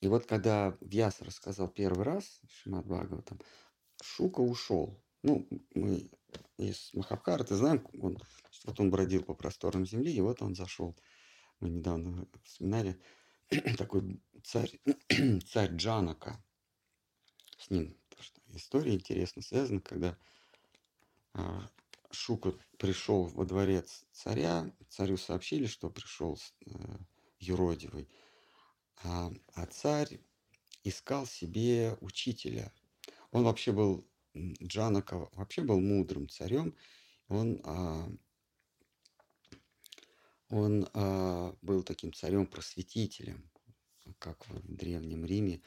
И 0.00 0.08
вот 0.08 0.26
когда 0.26 0.76
Вьяс 0.80 1.20
рассказал 1.22 1.68
первый 1.68 2.04
раз 2.04 2.40
Шримад 2.48 2.86
Бхагаватам, 2.86 3.40
Шука 4.02 4.40
ушел. 4.40 5.00
Ну, 5.22 5.48
мы 5.74 6.10
из 6.58 6.90
Махабхараты 6.94 7.54
знаем, 7.54 7.86
он, 8.00 8.18
вот 8.64 8.80
он 8.80 8.90
бродил 8.90 9.22
по 9.24 9.34
просторам 9.34 9.86
земли, 9.86 10.12
и 10.12 10.20
вот 10.20 10.42
он 10.42 10.54
зашел. 10.56 10.96
Мы 11.60 11.70
недавно 11.70 12.26
вспоминали 12.44 13.00
такой 13.78 14.20
царь, 14.44 14.78
царь 15.46 15.74
Джанака. 15.76 16.42
С 17.58 17.70
ним 17.70 17.96
история 18.54 18.94
интересно 18.94 19.42
связана, 19.42 19.80
когда 19.80 20.16
а, 21.34 21.68
Шука 22.10 22.54
пришел 22.78 23.24
во 23.24 23.44
дворец 23.44 24.04
царя, 24.12 24.70
царю 24.88 25.16
сообщили, 25.16 25.66
что 25.66 25.88
пришел 25.88 26.38
э, 26.66 26.70
юродивый, 27.38 28.08
а, 29.04 29.32
а 29.54 29.66
царь 29.66 30.20
искал 30.84 31.26
себе 31.26 31.96
учителя. 32.00 32.72
Он 33.30 33.44
вообще 33.44 33.72
был, 33.72 34.06
Джанака 34.36 35.28
вообще 35.32 35.62
был 35.62 35.80
мудрым 35.80 36.28
царем, 36.28 36.76
он, 37.28 37.60
а, 37.64 38.08
он 40.50 40.88
а, 40.92 41.56
был 41.62 41.82
таким 41.82 42.12
царем-просветителем, 42.12 43.48
как 44.18 44.46
в 44.48 44.74
Древнем 44.74 45.24
Риме 45.24 45.60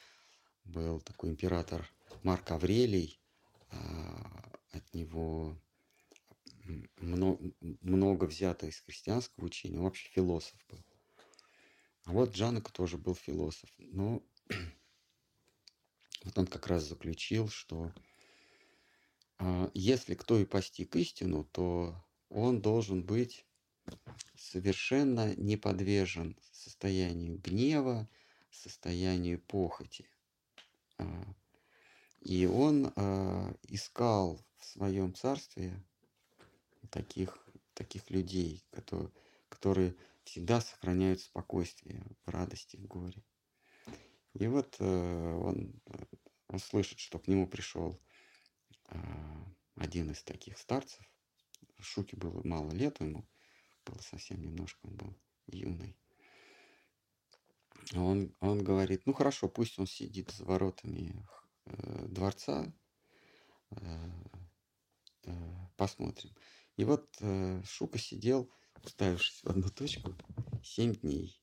был 0.64 1.00
такой 1.02 1.30
император 1.30 1.90
Марк 2.24 2.52
Аврелий, 2.52 3.20
а, 3.70 4.52
от 4.72 4.94
него 4.94 5.58
много, 6.98 7.54
много 7.82 8.26
взято 8.26 8.66
из 8.66 8.80
христианского 8.80 9.46
учения, 9.46 9.78
он 9.78 9.86
вообще 9.86 10.10
философ 10.10 10.60
был. 10.70 10.84
А 12.06 12.12
вот 12.12 12.34
Джанака 12.34 12.72
тоже 12.72 12.98
был 12.98 13.16
философ. 13.16 13.70
Но 13.78 14.24
вот 16.24 16.38
он 16.38 16.48
как 16.48 16.68
раз 16.68 16.84
заключил, 16.84 17.50
что 17.50 17.92
а, 19.38 19.70
если 19.74 20.16
кто 20.16 20.40
и 20.40 20.46
постиг 20.46 20.96
истину, 20.96 21.44
то 21.46 21.96
он 22.30 22.62
должен 22.62 23.04
быть 23.04 23.46
совершенно 24.36 25.36
не 25.36 25.58
подвержен 25.58 26.38
состоянию 26.52 27.38
гнева, 27.38 28.10
состоянию 28.56 29.40
похоти. 29.40 30.10
А, 30.98 31.36
и 32.22 32.46
он 32.46 32.92
а, 32.96 33.54
искал 33.68 34.40
в 34.58 34.66
своем 34.66 35.14
царстве 35.14 35.84
таких, 36.90 37.48
таких 37.74 38.10
людей, 38.10 38.64
которые, 38.72 39.12
которые 39.50 39.96
всегда 40.24 40.62
сохраняют 40.62 41.22
спокойствие 41.22 42.04
в 42.26 42.30
радости, 42.30 42.78
в 42.78 42.88
горе. 42.88 43.24
И 44.34 44.48
вот 44.48 44.76
э, 44.80 45.34
он, 45.36 45.82
он 46.50 46.60
слышит, 46.60 47.00
что 47.00 47.20
к 47.20 47.28
нему 47.28 47.48
пришел 47.48 47.98
э, 48.90 48.98
один 49.76 50.12
из 50.12 50.24
таких 50.24 50.58
старцев. 50.58 51.06
Шуке 51.80 52.18
было 52.18 52.42
мало 52.44 52.72
лет, 52.72 53.00
ему 53.00 53.26
было 53.86 54.00
совсем 54.00 54.42
немножко, 54.42 54.80
он 54.84 54.96
был 54.96 55.16
юный. 55.48 55.96
Он, 57.94 58.34
он 58.40 58.64
говорит, 58.64 59.06
ну 59.06 59.14
хорошо, 59.14 59.48
пусть 59.48 59.78
он 59.78 59.88
сидит 59.88 60.32
за 60.32 60.44
воротами 60.46 61.24
э, 61.66 62.08
дворца, 62.08 62.74
э, 63.72 64.10
э, 65.26 65.32
посмотрим. 65.78 66.32
И 66.78 66.84
вот 66.84 67.08
э, 67.22 67.62
Шука 67.64 68.00
сидел, 68.00 68.50
уставившись 68.84 69.44
в 69.44 69.48
одну 69.48 69.70
точку, 69.70 70.16
семь 70.64 70.96
дней. 70.96 71.40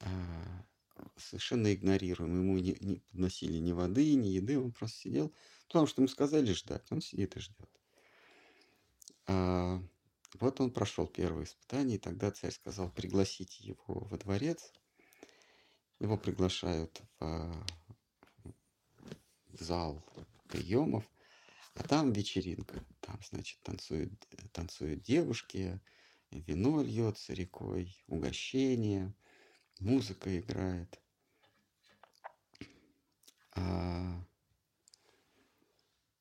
А, 0.00 0.64
совершенно 1.16 1.72
игнорируем. 1.74 2.38
Ему 2.38 2.58
не, 2.58 2.76
не 2.80 2.96
подносили 2.96 3.58
ни 3.58 3.72
воды, 3.72 4.14
ни 4.14 4.28
еды, 4.28 4.58
он 4.58 4.72
просто 4.72 4.98
сидел. 4.98 5.32
Потому 5.66 5.86
что 5.86 6.02
ему 6.02 6.08
сказали 6.08 6.52
ждать, 6.52 6.90
он 6.90 7.00
сидит 7.00 7.36
и 7.36 7.40
ждет. 7.40 7.80
А, 9.26 9.82
вот 10.34 10.60
он 10.60 10.70
прошел 10.70 11.06
первое 11.06 11.44
испытание, 11.44 11.96
и 11.96 12.00
тогда 12.00 12.30
царь 12.30 12.52
сказал 12.52 12.90
пригласить 12.90 13.60
его 13.60 14.06
во 14.10 14.16
дворец. 14.16 14.72
Его 16.02 16.16
приглашают 16.18 17.00
в, 17.20 17.64
в 19.52 19.62
зал 19.62 20.04
приемов, 20.48 21.08
а 21.74 21.84
там 21.84 22.12
вечеринка. 22.12 22.84
Там, 22.98 23.20
значит, 23.22 23.62
танцуют, 23.62 24.12
танцуют 24.50 25.02
девушки, 25.02 25.80
вино 26.32 26.82
льется 26.82 27.34
рекой, 27.34 27.96
угощение, 28.08 29.14
музыка 29.78 30.36
играет. 30.40 31.00
А, 33.52 34.26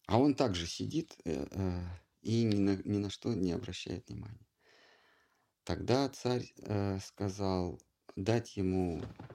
а 0.06 0.20
он 0.20 0.36
также 0.36 0.68
сидит 0.68 1.18
э, 1.26 1.48
э, 1.50 1.84
и 2.22 2.44
ни 2.44 2.56
на, 2.60 2.76
ни 2.84 3.00
на 3.00 3.10
что 3.10 3.34
не 3.34 3.52
обращает 3.52 4.08
внимания. 4.08 4.48
Тогда 5.64 6.08
царь 6.10 6.54
э, 6.58 7.00
сказал 7.00 7.82
дать 8.16 8.58
ему 8.58 9.02
э, 9.02 9.32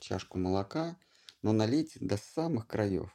чашку 0.00 0.38
молока, 0.38 0.98
но 1.42 1.52
налить 1.52 1.96
до 2.00 2.16
самых 2.16 2.66
краев. 2.66 3.14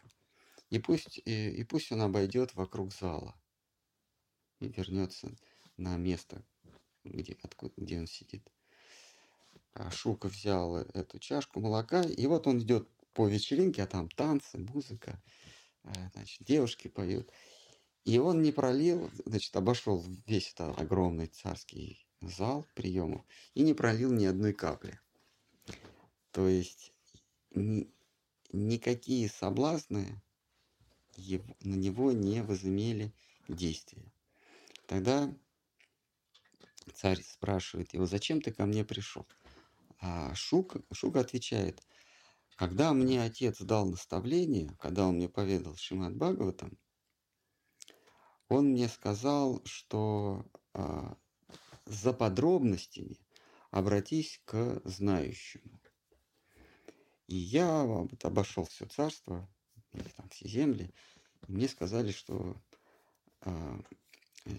И 0.69 0.79
пусть, 0.79 1.19
и, 1.25 1.49
и 1.49 1.63
пусть 1.63 1.91
он 1.91 2.01
обойдет 2.01 2.55
вокруг 2.55 2.93
зала 2.93 3.35
и 4.59 4.69
вернется 4.69 5.35
на 5.77 5.97
место, 5.97 6.43
где, 7.03 7.37
откуда, 7.43 7.73
где 7.77 7.99
он 7.99 8.07
сидит. 8.07 8.49
А 9.73 9.89
Шука 9.89 10.27
взял 10.27 10.77
эту 10.77 11.19
чашку 11.19 11.59
молока, 11.59 12.01
и 12.03 12.25
вот 12.27 12.47
он 12.47 12.59
идет 12.59 12.89
по 13.13 13.27
вечеринке, 13.27 13.83
а 13.83 13.87
там 13.87 14.09
танцы, 14.09 14.57
музыка, 14.57 15.21
э, 15.83 15.91
значит, 16.13 16.45
девушки 16.45 16.87
поют. 16.87 17.29
И 18.05 18.17
он 18.17 18.41
не 18.41 18.51
пролил, 18.51 19.09
значит, 19.25 19.55
обошел 19.55 20.03
весь 20.25 20.53
этот 20.53 20.79
огромный 20.79 21.27
царский 21.27 22.05
зал 22.21 22.65
приемов 22.75 23.25
и 23.53 23.61
не 23.61 23.73
пролил 23.73 24.11
ни 24.11 24.25
одной 24.25 24.53
капли. 24.53 24.99
То 26.31 26.47
есть 26.47 26.93
ни, 27.51 27.91
никакие 28.51 29.29
соблазны 29.29 30.21
его, 31.15 31.55
на 31.61 31.75
него 31.75 32.11
не 32.11 32.41
возымели 32.41 33.13
действия. 33.47 34.11
Тогда 34.87 35.33
царь 36.93 37.21
спрашивает 37.21 37.93
его, 37.93 38.05
зачем 38.05 38.41
ты 38.41 38.51
ко 38.51 38.65
мне 38.65 38.83
пришел? 38.85 39.27
А 39.99 40.33
Шук, 40.33 40.77
Шук 40.91 41.17
отвечает, 41.17 41.81
когда 42.55 42.93
мне 42.93 43.21
отец 43.21 43.59
дал 43.61 43.85
наставление, 43.85 44.75
когда 44.79 45.07
он 45.07 45.15
мне 45.15 45.29
поведал 45.29 45.75
Шимат 45.75 46.15
Бхагаватам, 46.15 46.77
он 48.49 48.71
мне 48.71 48.89
сказал, 48.89 49.61
что 49.65 50.45
а, 50.73 51.15
за 51.85 52.13
подробностями 52.13 53.17
обратись 53.69 54.41
к 54.45 54.81
знающему. 54.83 55.79
И 57.31 57.35
я 57.35 57.85
вот, 57.85 58.25
обошел 58.25 58.65
все 58.65 58.85
царство, 58.87 59.49
или 59.93 60.09
там 60.17 60.27
все 60.27 60.49
земли, 60.49 60.93
и 61.47 61.51
мне 61.53 61.69
сказали, 61.69 62.11
что 62.11 62.61
а, 63.39 63.79
э, 64.43 64.51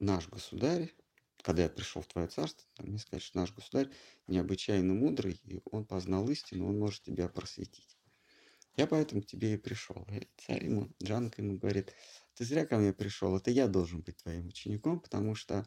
наш 0.00 0.28
государь, 0.28 0.92
когда 1.40 1.62
я 1.62 1.68
пришел 1.68 2.02
в 2.02 2.08
твое 2.08 2.26
царство, 2.26 2.66
мне 2.78 2.98
сказали, 2.98 3.22
что 3.22 3.38
наш 3.38 3.54
государь 3.54 3.90
необычайно 4.26 4.92
мудрый, 4.92 5.40
и 5.44 5.60
он 5.70 5.84
познал 5.84 6.28
истину, 6.30 6.68
он 6.68 6.80
может 6.80 7.04
тебя 7.04 7.28
просветить. 7.28 7.96
Я 8.74 8.88
поэтому 8.88 9.22
к 9.22 9.26
тебе 9.26 9.54
и 9.54 9.56
пришел. 9.56 10.04
И 10.10 10.26
царь 10.36 10.64
ему, 10.64 10.90
Джанка 11.00 11.42
ему 11.42 11.58
говорит, 11.58 11.94
ты 12.34 12.44
зря 12.44 12.66
ко 12.66 12.76
мне 12.76 12.92
пришел, 12.92 13.36
это 13.36 13.52
я 13.52 13.68
должен 13.68 14.00
быть 14.00 14.16
твоим 14.16 14.48
учеником, 14.48 14.98
потому 14.98 15.36
что 15.36 15.64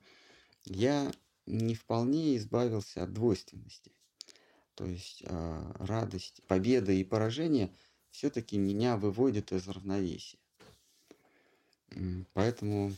я 0.66 1.10
не 1.46 1.74
вполне 1.74 2.36
избавился 2.36 3.02
от 3.02 3.14
двойственности. 3.14 3.94
То 4.76 4.86
есть 4.86 5.24
э, 5.26 5.72
радость, 5.80 6.42
победа 6.48 6.92
и 6.92 7.04
поражение 7.04 7.74
все-таки 8.10 8.58
меня 8.58 8.98
выводят 8.98 9.52
из 9.52 9.68
равновесия. 9.68 10.40
Поэтому 12.34 12.92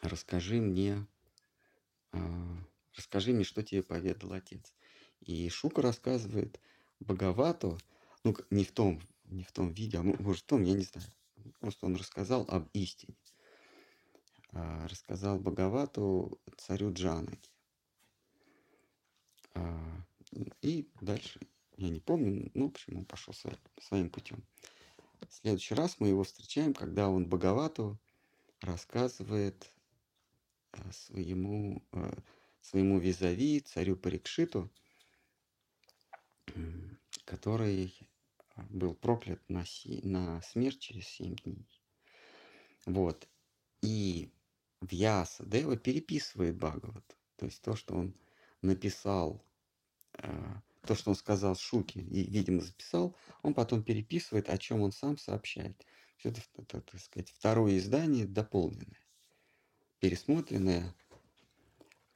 расскажи 0.00 0.60
мне, 0.60 1.06
а, 2.12 2.18
расскажи 2.96 3.32
мне, 3.32 3.44
что 3.44 3.62
тебе 3.62 3.82
поведал 3.82 4.32
отец. 4.32 4.74
И 5.20 5.48
Шука 5.48 5.82
рассказывает 5.82 6.60
Боговату, 6.98 7.78
ну, 8.24 8.36
не 8.50 8.64
в 8.64 8.72
том, 8.72 9.00
не 9.24 9.44
в 9.44 9.52
том 9.52 9.72
виде, 9.72 9.98
а 9.98 10.02
может 10.02 10.42
в 10.42 10.46
том, 10.46 10.62
я 10.62 10.74
не 10.74 10.82
знаю. 10.82 11.06
Просто 11.60 11.86
он 11.86 11.96
рассказал 11.96 12.44
об 12.48 12.68
истине. 12.72 13.16
А, 14.50 14.86
рассказал 14.88 15.38
Боговату 15.38 16.40
царю 16.56 16.92
Джанаки. 16.92 17.50
И 20.62 20.88
дальше, 21.00 21.40
я 21.76 21.88
не 21.88 22.00
помню, 22.00 22.50
ну, 22.54 22.66
в 22.66 22.70
общем, 22.70 22.98
он 22.98 23.04
пошел 23.04 23.34
своим 23.80 24.10
путем. 24.10 24.44
В 25.28 25.34
следующий 25.34 25.74
раз 25.74 25.96
мы 25.98 26.08
его 26.08 26.24
встречаем, 26.24 26.74
когда 26.74 27.08
он 27.08 27.26
Боговату 27.26 27.98
рассказывает 28.60 29.70
э, 30.72 30.92
своему, 30.92 31.82
э, 31.92 32.12
своему 32.60 32.98
визави, 32.98 33.60
царю 33.60 33.96
Парикшиту, 33.96 34.70
который 37.24 37.94
был 38.70 38.94
проклят 38.94 39.40
на, 39.48 39.64
си, 39.64 40.00
на 40.02 40.42
смерть 40.42 40.80
через 40.80 41.06
семь 41.08 41.36
дней. 41.36 41.66
Вот. 42.86 43.28
И 43.82 44.30
Вьяса 44.80 45.44
Дева 45.46 45.76
переписывает 45.76 46.56
Бхагават. 46.56 47.16
То 47.36 47.46
есть 47.46 47.62
то, 47.62 47.76
что 47.76 47.94
он 47.94 48.14
написал, 48.60 49.36
э, 49.36 49.51
то, 50.12 50.94
что 50.94 51.10
он 51.10 51.16
сказал 51.16 51.56
Шуки 51.56 51.98
и, 51.98 52.30
видимо, 52.30 52.60
записал, 52.60 53.16
он 53.42 53.54
потом 53.54 53.82
переписывает, 53.82 54.48
о 54.48 54.58
чем 54.58 54.80
он 54.82 54.92
сам 54.92 55.16
сообщает. 55.16 55.86
Это, 56.22 56.40
это, 56.56 56.80
так 56.80 57.00
сказать, 57.00 57.30
второе 57.30 57.78
издание 57.78 58.26
дополненное, 58.26 59.00
пересмотренное 60.00 60.94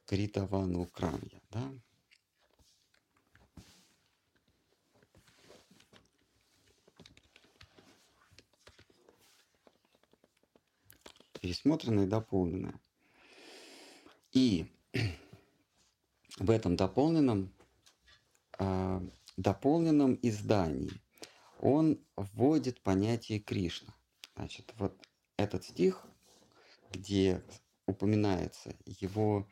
Критавану 0.05 0.85
Крамья. 0.85 1.41
Да? 1.51 1.73
пересмотренное 11.47 12.05
и 12.05 12.09
дополненное. 12.09 12.79
И 14.33 14.65
в 16.39 16.49
этом 16.49 16.75
дополненном, 16.75 17.53
э, 18.59 19.01
дополненном 19.37 20.17
издании 20.21 20.91
он 21.59 21.99
вводит 22.15 22.81
понятие 22.81 23.39
Кришна. 23.39 23.93
Значит, 24.35 24.73
вот 24.77 24.95
этот 25.37 25.63
стих, 25.63 26.05
где 26.91 27.43
упоминается 27.85 28.75
его, 28.85 29.47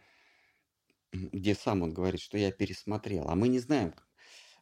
где 1.12 1.56
сам 1.56 1.82
он 1.82 1.94
говорит, 1.94 2.22
что 2.22 2.38
я 2.38 2.52
пересмотрел, 2.52 3.28
а 3.30 3.36
мы 3.36 3.48
не 3.48 3.60
знаем, 3.60 3.94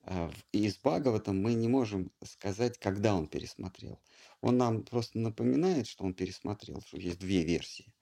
а, 0.06 0.32
из 0.52 0.78
Бхагавата 0.78 1.32
мы 1.34 1.54
не 1.54 1.68
можем 1.68 2.12
сказать, 2.24 2.78
когда 2.78 3.16
он 3.16 3.28
пересмотрел. 3.28 4.00
Он 4.41 4.58
нам 4.58 4.84
просто 4.84 5.20
напоминает, 5.20 5.88
что 5.88 6.04
он 6.04 6.14
пересмотрел, 6.14 6.82
что 6.82 6.98
есть 6.98 7.20
две 7.20 7.44
версии. 7.44 7.94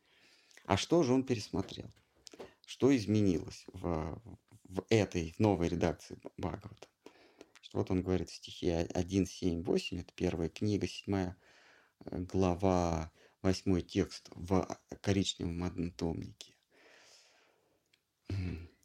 А 0.65 0.77
что 0.77 1.03
же 1.03 1.13
он 1.13 1.23
пересмотрел? 1.23 1.89
Что 2.65 2.95
изменилось 2.95 3.65
в, 3.73 4.19
в 4.71 4.85
этой 4.89 5.35
новой 5.37 5.67
редакции 5.69 6.17
Бхагавата? 6.37 6.87
Вот 7.73 7.91
он 7.91 8.01
говорит 8.01 8.29
в 8.29 8.35
стихе 8.35 8.87
1, 8.93 9.25
7, 9.25 9.63
8, 9.63 9.99
это 9.99 10.13
первая 10.15 10.49
книга, 10.49 10.87
седьмая 10.87 11.37
э, 12.05 12.19
глава, 12.19 13.11
восьмой 13.41 13.81
текст 13.81 14.29
в 14.33 14.67
коричневом 15.01 15.63
однотомнике 15.63 16.55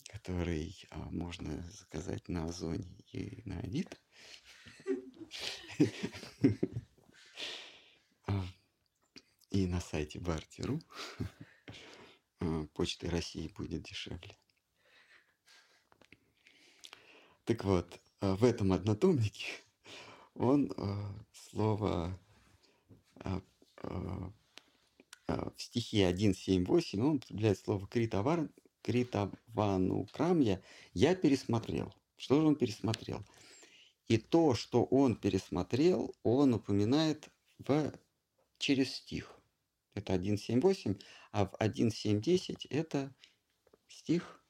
который 0.09 0.75
а, 0.91 0.99
можно 1.11 1.63
заказать 1.71 2.29
на 2.29 2.47
Озоне 2.47 3.05
и 3.13 3.43
на 3.45 3.61
Авито. 3.61 3.97
А, 8.29 8.45
и 9.51 9.67
на 9.67 9.81
сайте 9.81 10.19
Барти.ру. 10.19 10.81
А, 12.41 12.67
Почты 12.75 13.09
России 13.09 13.47
будет 13.49 13.83
дешевле. 13.83 14.37
Так 17.47 17.65
вот, 17.65 17.99
а, 18.21 18.37
в 18.37 18.45
этом 18.45 18.73
однотомнике 18.73 19.47
он 20.35 20.71
слово 21.33 22.19
в 25.25 25.53
стихе 25.57 26.11
1.7.8 26.11 27.01
он 27.01 27.17
употребляет 27.17 27.59
слово 27.59 27.87
критовар, 27.87 28.49
Критавану 28.87 30.07
Крамья 30.13 30.63
я 30.95 31.17
пересмотрел. 31.17 31.93
Что 32.17 32.41
же 32.41 32.47
он 32.47 32.55
пересмотрел? 32.55 33.25
И 34.07 34.17
то, 34.17 34.55
что 34.55 34.85
он 34.85 35.17
пересмотрел, 35.17 36.15
он 36.23 36.55
упоминает 36.55 37.29
в, 37.59 37.93
через 38.59 38.95
стих. 38.95 39.37
Это 39.95 40.15
1.7.8, 40.15 41.03
а 41.33 41.47
в 41.47 41.55
1.7.10 41.55 42.69
это 42.71 43.13
стих, 43.89 44.41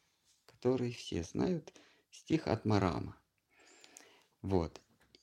который 0.45 0.93
все 0.93 1.23
знают, 1.23 1.73
стих 2.17 2.47
от 2.49 2.64
Марама. 2.64 3.19
Вот. 4.43 4.81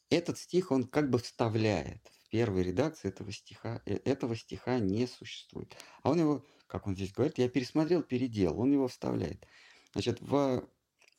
Этот 0.10 0.38
стих 0.38 0.72
он 0.72 0.84
как 0.86 1.10
бы 1.10 1.18
вставляет 1.20 2.08
в 2.08 2.30
первой 2.30 2.64
редакции 2.64 3.10
этого 3.10 3.32
стиха. 3.32 3.82
Э, 3.86 3.96
этого 4.06 4.36
стиха 4.36 4.80
не 4.80 5.08
существует. 5.08 5.76
А 6.04 6.12
он 6.12 6.20
его 6.20 6.46
как 6.74 6.88
он 6.88 6.96
здесь 6.96 7.12
говорит, 7.12 7.38
я 7.38 7.48
пересмотрел, 7.50 8.02
переделал, 8.02 8.60
он 8.60 8.74
его 8.74 8.88
вставляет. 8.88 9.46
Значит, 9.91 10.20
в, 10.22 10.68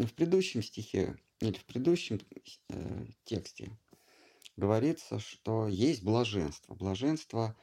в 0.01 0.13
предыдущем 0.15 0.65
стихе 0.65 1.17
или 1.39 1.57
в 1.57 1.65
предыдущем 1.65 2.21
э, 2.71 3.07
тексте 3.23 3.71
говорится, 4.57 5.21
что 5.21 5.69
есть 5.69 6.03
блаженство. 6.03 6.75
Блаженство 6.75 7.57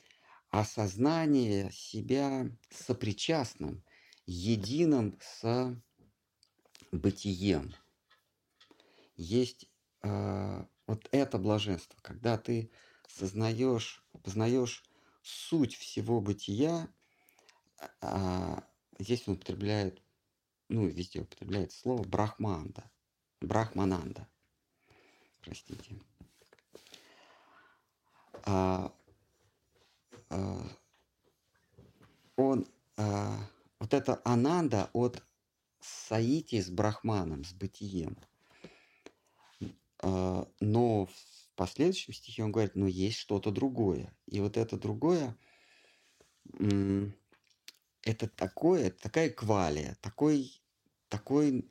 –осознание 0.50 1.72
себя 1.72 2.50
сопричастным, 2.68 3.82
единым 4.26 5.18
с 5.22 5.74
бытием. 6.92 7.74
Есть 9.16 9.68
э, 10.02 10.64
вот 10.86 11.08
это 11.12 11.38
блаженство, 11.38 11.98
когда 12.02 12.38
ты 12.38 12.70
сознаешь, 13.08 14.04
познаешь 14.22 14.84
суть 15.22 15.74
всего 15.74 16.20
бытия 16.20 16.88
а, 18.00 18.62
здесь 18.98 19.26
он 19.26 19.34
употребляет, 19.34 20.02
ну, 20.68 20.86
везде 20.86 21.20
употребляет 21.20 21.72
слово 21.72 22.02
брахманда, 22.02 22.90
брахмананда. 23.40 24.26
Простите. 25.42 25.96
А, 28.44 28.92
а, 30.30 30.66
он, 32.36 32.66
а, 32.96 33.38
вот 33.78 33.94
это 33.94 34.20
ананда 34.24 34.90
от 34.92 35.22
саити 35.80 36.60
с 36.60 36.70
брахманом, 36.70 37.44
с 37.44 37.52
бытием. 37.52 38.18
А, 40.00 40.48
но 40.60 41.06
в 41.06 41.50
последующем 41.56 42.12
стихе 42.12 42.44
он 42.44 42.52
говорит, 42.52 42.74
ну 42.74 42.86
есть 42.86 43.18
что-то 43.18 43.50
другое. 43.50 44.14
И 44.26 44.40
вот 44.40 44.56
это 44.56 44.76
другое, 44.76 45.36
это 48.02 48.28
такое, 48.28 48.90
такая 48.90 49.30
квалия, 49.30 49.96
такой, 50.00 50.62
такой 51.08 51.70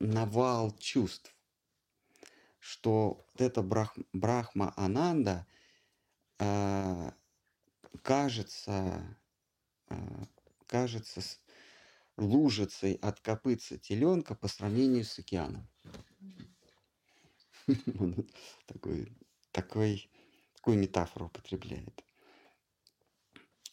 навал 0.00 0.76
чувств, 0.78 1.34
что 2.58 3.26
вот 3.36 3.62
брах, 3.62 3.96
Брахма 4.12 4.72
Ананда 4.76 5.46
э, 6.38 7.10
кажется, 8.02 9.16
э, 9.88 10.24
кажется 10.66 11.20
лужицей 12.18 12.94
от 12.94 13.20
копытца 13.20 13.78
теленка 13.78 14.34
по 14.34 14.48
сравнению 14.48 15.04
с 15.04 15.18
океаном. 15.18 15.68
такой, 18.66 19.16
такой, 19.52 20.10
такую 20.54 20.78
метафору 20.78 21.26
употребляет. 21.26 22.04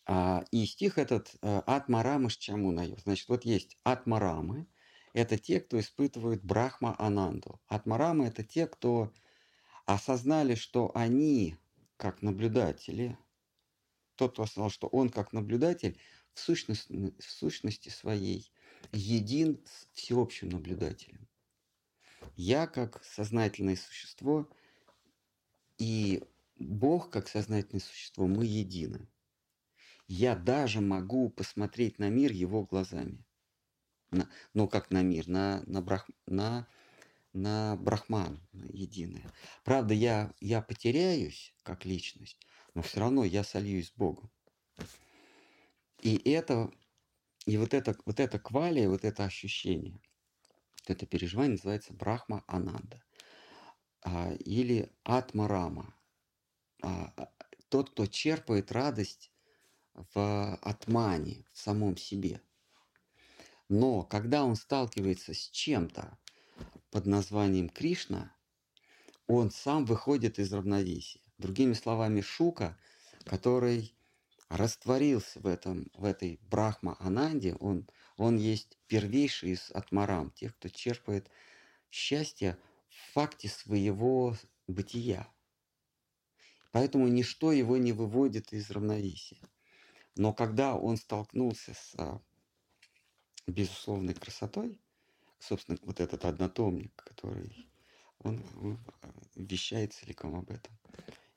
А, 0.08 0.46
и 0.52 0.66
стих 0.66 0.98
этот 0.98 1.36
э, 1.41 1.62
«Атмарамы 1.66 2.30
Шчамунаю». 2.30 2.98
Значит, 3.04 3.28
вот 3.28 3.43
есть 3.46 3.78
Атмарамы. 3.84 4.68
Это 5.14 5.38
те, 5.38 5.60
кто 5.60 5.80
испытывают 5.80 6.43
Брахма 6.43 6.96
Ананду. 7.00 7.60
Атмарамы– 7.68 8.26
это 8.28 8.43
те, 8.43 8.68
кто 8.68 9.12
осознали, 9.86 10.56
что 10.56 10.91
они, 10.93 11.56
как 11.98 12.22
наблюдатели, 12.22 13.18
тот, 14.16 14.34
кто 14.34 14.43
осознал, 14.43 14.70
что 14.70 14.88
он, 14.88 15.10
как 15.10 15.34
наблюдатель, 15.34 15.98
в 16.36 16.39
сущности, 16.39 17.13
в 17.17 17.31
сущности 17.31 17.89
своей 17.89 18.51
един 18.91 19.59
с 19.65 19.88
всеобщим 19.97 20.49
наблюдателем. 20.49 21.27
Я, 22.36 22.67
как 22.67 23.03
сознательное 23.03 23.75
существо, 23.75 24.47
и 25.79 26.23
Бог, 26.57 27.09
как 27.09 27.27
сознательное 27.27 27.81
существо, 27.81 28.27
мы 28.27 28.45
едины 28.45 29.07
я 30.07 30.36
даже 30.36 30.81
могу 30.81 31.29
посмотреть 31.29 31.99
на 31.99 32.09
мир 32.09 32.31
его 32.31 32.63
глазами. 32.63 33.23
На, 34.11 34.29
ну, 34.53 34.67
как 34.67 34.91
на 34.91 35.01
мир, 35.01 35.27
на, 35.27 35.63
на, 35.65 35.81
брах, 35.81 36.09
на, 36.27 36.67
на 37.33 37.75
брахман, 37.77 38.39
на 38.53 38.65
единое. 38.65 39.23
Правда, 39.63 39.93
я, 39.93 40.33
я 40.39 40.61
потеряюсь 40.61 41.53
как 41.63 41.86
личность, 41.86 42.39
но 42.75 42.81
все 42.81 42.99
равно 42.99 43.23
я 43.23 43.43
сольюсь 43.43 43.89
с 43.89 43.93
Богом. 43.93 44.29
И 46.02 46.18
это, 46.30 46.72
и 47.46 47.58
вот 47.58 47.74
это, 47.74 47.98
вот 48.06 48.20
это 48.20 48.39
квалия, 48.39 48.89
вот 48.89 49.06
это 49.06 49.26
ощущение, 49.26 50.00
это 50.86 51.06
переживание 51.06 51.54
называется 51.54 51.93
брахма 51.93 52.43
ананда 52.48 53.02
а, 54.02 54.34
или 54.34 54.91
атмарама. 55.04 55.96
А, 56.84 57.14
а 57.18 57.32
тот, 57.70 57.91
кто 57.91 58.06
черпает 58.06 58.72
радость 58.72 59.32
в 60.14 60.56
атмане, 60.62 61.46
в 61.54 61.58
самом 61.58 61.98
себе. 61.98 62.41
Но 63.70 64.04
когда 64.04 64.43
он 64.43 64.56
сталкивается 64.56 65.34
с 65.34 65.50
чем-то, 65.50 66.18
под 66.91 67.06
названием 67.08 67.70
Кришна, 67.70 68.34
он 69.28 69.52
сам 69.52 69.86
выходит 69.86 70.39
из 70.39 70.54
равновесия. 70.54 71.22
Другими 71.38 71.74
словами, 71.74 72.22
Шука, 72.22 72.78
который 73.26 73.95
растворился 74.50 75.39
в, 75.39 75.48
этом, 75.48 75.89
в 75.93 76.06
этой 76.06 76.39
Брахма-Ананде, 76.50 77.56
он, 77.56 77.88
он 78.18 78.38
есть 78.38 78.78
первейший 78.88 79.52
из 79.52 79.72
атмарам, 79.72 80.32
тех, 80.32 80.56
кто 80.56 80.70
черпает 80.70 81.30
счастье 81.89 82.58
в 82.88 83.14
факте 83.14 83.50
своего 83.50 84.36
бытия. 84.68 85.28
Поэтому 86.72 87.08
ничто 87.08 87.52
его 87.52 87.78
не 87.78 87.93
выводит 87.93 88.54
из 88.54 88.70
равновесия. 88.70 89.39
Но 90.16 90.34
когда 90.34 90.76
он 90.76 90.98
столкнулся 90.98 91.74
с 91.74 91.93
а, 91.98 92.22
безусловной 93.48 94.14
красотой, 94.14 94.80
собственно, 95.39 95.78
вот 95.82 96.00
этот 96.00 96.26
однотомник, 96.26 96.93
который 96.96 97.70
он, 98.20 98.43
а, 99.02 99.14
вещает 99.36 99.93
целиком 99.93 100.36
об 100.36 100.50
этом. 100.50 100.78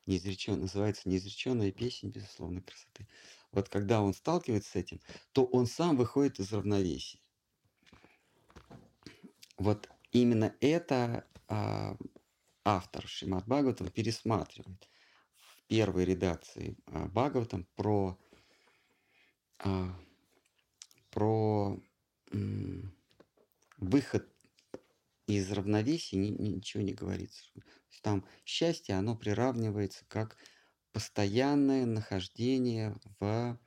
Неизречен, 0.08 0.60
называется 0.60 1.08
«Неизреченная 1.08 1.70
песня 1.70 2.08
безусловной 2.08 2.62
красоты». 2.62 3.06
Вот 3.52 3.68
когда 3.68 4.00
он 4.00 4.14
сталкивается 4.14 4.70
с 4.70 4.76
этим, 4.76 5.00
то 5.32 5.44
он 5.44 5.66
сам 5.66 5.96
выходит 5.96 6.40
из 6.40 6.50
равновесия. 6.52 7.20
Вот 9.58 9.88
именно 10.12 10.54
это 10.60 11.26
а, 11.46 11.96
автор 12.64 13.06
Шимат 13.06 13.46
Бхагаватам 13.46 13.90
пересматривает 13.90 14.88
в 15.36 15.62
первой 15.64 16.06
редакции 16.06 16.76
а, 16.86 17.06
Бхагаватам 17.08 17.66
про 17.76 18.18
а, 19.58 19.94
про 21.10 21.78
выход 23.78 24.26
из 25.28 25.52
равновесия 25.52 26.16
ни, 26.16 26.30
ничего 26.30 26.82
не 26.82 26.94
говорится. 26.94 27.44
Там 28.02 28.24
счастье, 28.44 28.94
оно 28.94 29.14
приравнивается 29.14 30.04
как 30.08 30.36
постоянное 30.92 31.84
нахождение 31.84 32.96
в 33.20 33.58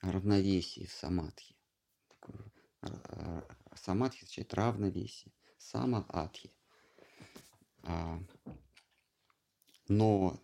равновесии, 0.00 0.86
в 0.86 0.92
самадхи. 0.92 1.54
А, 2.80 3.44
самадхи 3.74 4.20
означает 4.24 4.54
равновесие. 4.54 5.32
Сама 5.58 6.06
адхи. 6.08 6.50
А, 7.82 8.18
но 9.88 10.40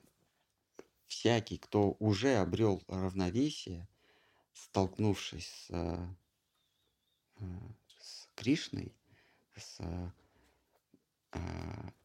всякий, 1.07 1.57
кто 1.57 1.97
уже 2.01 2.37
обрел 2.37 2.83
равновесие, 2.89 3.89
столкнувшись 4.53 5.47
с, 5.47 5.71
э, 5.71 7.45
с 7.99 8.29
Кришной, 8.35 8.95
с 9.57 9.81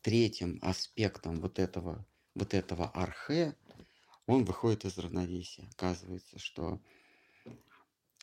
третьим 0.01 0.59
аспектом 0.61 1.39
вот 1.39 1.59
этого, 1.59 2.05
вот 2.35 2.53
этого 2.53 2.89
архе, 2.93 3.55
он 4.25 4.45
выходит 4.45 4.85
из 4.85 4.97
равновесия. 4.97 5.67
Оказывается, 5.73 6.39
что 6.39 6.81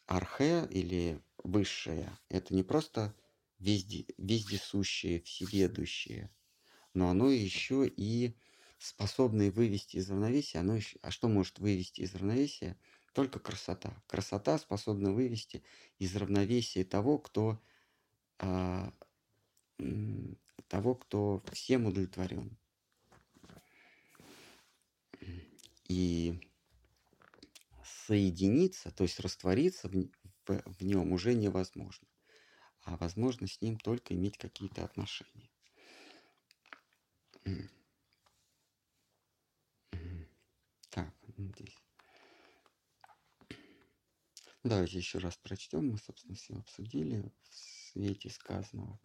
архе 0.06 0.66
или 0.70 1.20
высшее– 1.42 2.16
это 2.28 2.54
не 2.54 2.62
просто 2.62 3.14
везде, 3.58 4.06
вездесущее, 4.18 5.20
всеведущее, 5.22 6.30
но 6.94 7.08
оно 7.08 7.30
еще 7.30 7.86
и 7.86 8.36
способное 8.78 9.50
вывести 9.50 9.96
из 9.96 10.10
равновесия. 10.10 10.58
Оно 10.58 10.76
еще, 10.76 10.98
а 11.02 11.10
что 11.10 11.28
может 11.28 11.58
вывести 11.58 12.02
из 12.02 12.14
равновесия– 12.14 12.78
только 13.16 13.38
красота. 13.38 13.96
Красота 14.06 14.58
способна 14.58 15.10
вывести 15.10 15.64
из 15.98 16.14
равновесия 16.14 16.84
того, 16.84 17.16
кто, 17.16 17.58
а, 18.38 18.92
того, 20.76 20.94
кто 20.94 21.42
всем 21.52 21.86
удовлетворен. 21.86 22.58
И 25.88 26.38
соединиться, 28.06 28.90
то 28.90 29.04
есть 29.04 29.18
раствориться 29.20 29.88
в, 29.88 29.94
в, 30.46 30.62
в 30.66 30.82
нем 30.82 31.12
уже 31.12 31.32
невозможно. 31.32 32.06
А 32.82 32.98
возможно 32.98 33.46
с 33.46 33.62
ним 33.62 33.78
только 33.78 34.12
иметь 34.12 34.36
какие-то 34.36 34.84
отношения. 34.84 35.50
Так, 40.90 41.14
здесь. 41.38 41.78
Давайте 44.62 44.98
еще 44.98 45.18
раз 45.20 45.38
прочтем. 45.38 45.88
Мы, 45.88 45.96
собственно, 45.96 46.34
все 46.34 46.54
обсудили 46.54 47.32
в 47.48 47.54
свете 47.54 48.28
сказанного. 48.28 49.00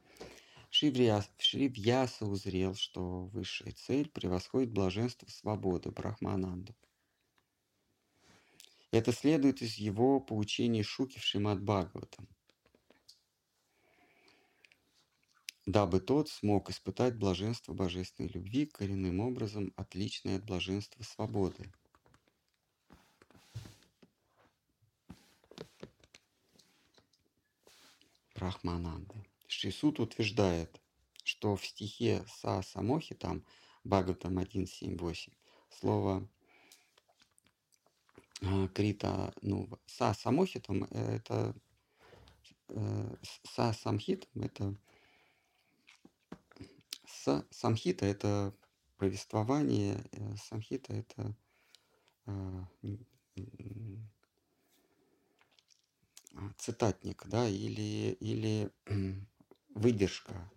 Шривьяса, 0.72 2.26
узрел, 2.26 2.76
что 2.76 3.26
высшая 3.26 3.74
цель 3.74 4.09
превосходит 4.09 4.72
блаженство 4.72 5.30
свободы 5.30 5.91
Брахмананду. 5.91 6.74
Это 8.89 9.11
следует 9.11 9.61
из 9.61 9.76
его 9.76 10.19
поучений 10.19 10.82
Шуки 10.82 11.19
в 11.19 11.26
Бхагаватам. 11.59 12.28
Дабы 15.65 15.99
тот 15.99 16.30
смог 16.30 16.69
испытать 16.69 17.17
блаженство 17.17 17.74
божественной 17.74 18.30
любви 18.30 18.65
коренным 18.65 19.19
образом, 19.19 19.74
отличное 19.76 20.38
от 20.38 20.45
блаженства 20.45 21.03
свободы– 21.03 21.72
Брахмананды. 28.41 29.30
Шрисуд 29.52 29.99
утверждает, 29.99 30.82
что 31.26 31.58
в 31.58 31.66
стихе 31.66 32.24
Са 32.28 32.62
Самохи, 32.64 33.16
там 33.16 33.43
Бхагаватам 33.84 34.39
1.7.8, 34.39 35.34
слово 35.70 36.28
а, 38.41 38.68
Крита, 38.70 39.34
ну, 39.41 39.68
Са 39.88 40.14
Самохитам, 40.14 40.86
это 40.86 41.54
э, 42.70 43.16
Са 43.43 43.74
Самхитам, 43.74 44.41
это 44.41 44.76
Са 47.06 47.45
Самхита, 47.52 48.06
это 48.06 48.54
повествование, 48.97 50.02
э, 50.14 50.36
Самхита, 50.38 50.93
это 50.93 51.36
э, 52.26 52.64
а, 56.36 56.54
цитатник, 56.58 57.28
да, 57.28 57.49
или, 57.49 58.18
или 58.22 58.70
выдержка. 59.76 60.51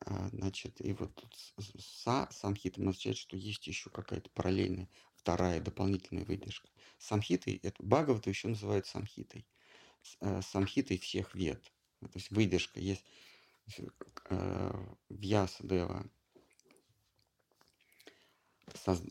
А, 0.00 0.28
значит, 0.28 0.80
и 0.80 0.92
вот 0.92 1.14
тут 1.14 1.34
са 1.78 2.28
самхита 2.30 2.80
означает, 2.80 3.16
что 3.16 3.36
есть 3.36 3.66
еще 3.66 3.90
какая-то 3.90 4.30
параллельная 4.30 4.88
вторая 5.14 5.60
дополнительная 5.60 6.24
выдержка. 6.24 6.68
Самхитой, 6.98 7.60
это 7.62 7.82
Бхагавата 7.82 8.28
еще 8.28 8.48
называют 8.48 8.86
самхитой. 8.86 9.46
Э, 10.20 10.42
самхитой 10.42 10.98
всех 10.98 11.34
вед. 11.34 11.62
То 12.00 12.10
есть 12.14 12.30
выдержка 12.30 12.80
есть 12.80 13.04
э, 14.28 14.86
в 15.08 15.20
Ясадева 15.20 16.10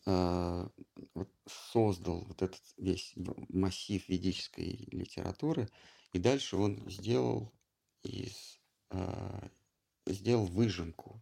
Э, 0.05 0.67
создал 1.45 2.25
вот 2.25 2.41
этот 2.41 2.61
весь 2.77 3.13
массив 3.49 4.07
ведической 4.07 4.87
литературы, 4.91 5.69
и 6.11 6.19
дальше 6.19 6.57
он 6.57 6.89
сделал 6.89 7.51
из 8.03 8.59
э, 8.91 9.49
сделал 10.05 10.45
выжимку 10.45 11.21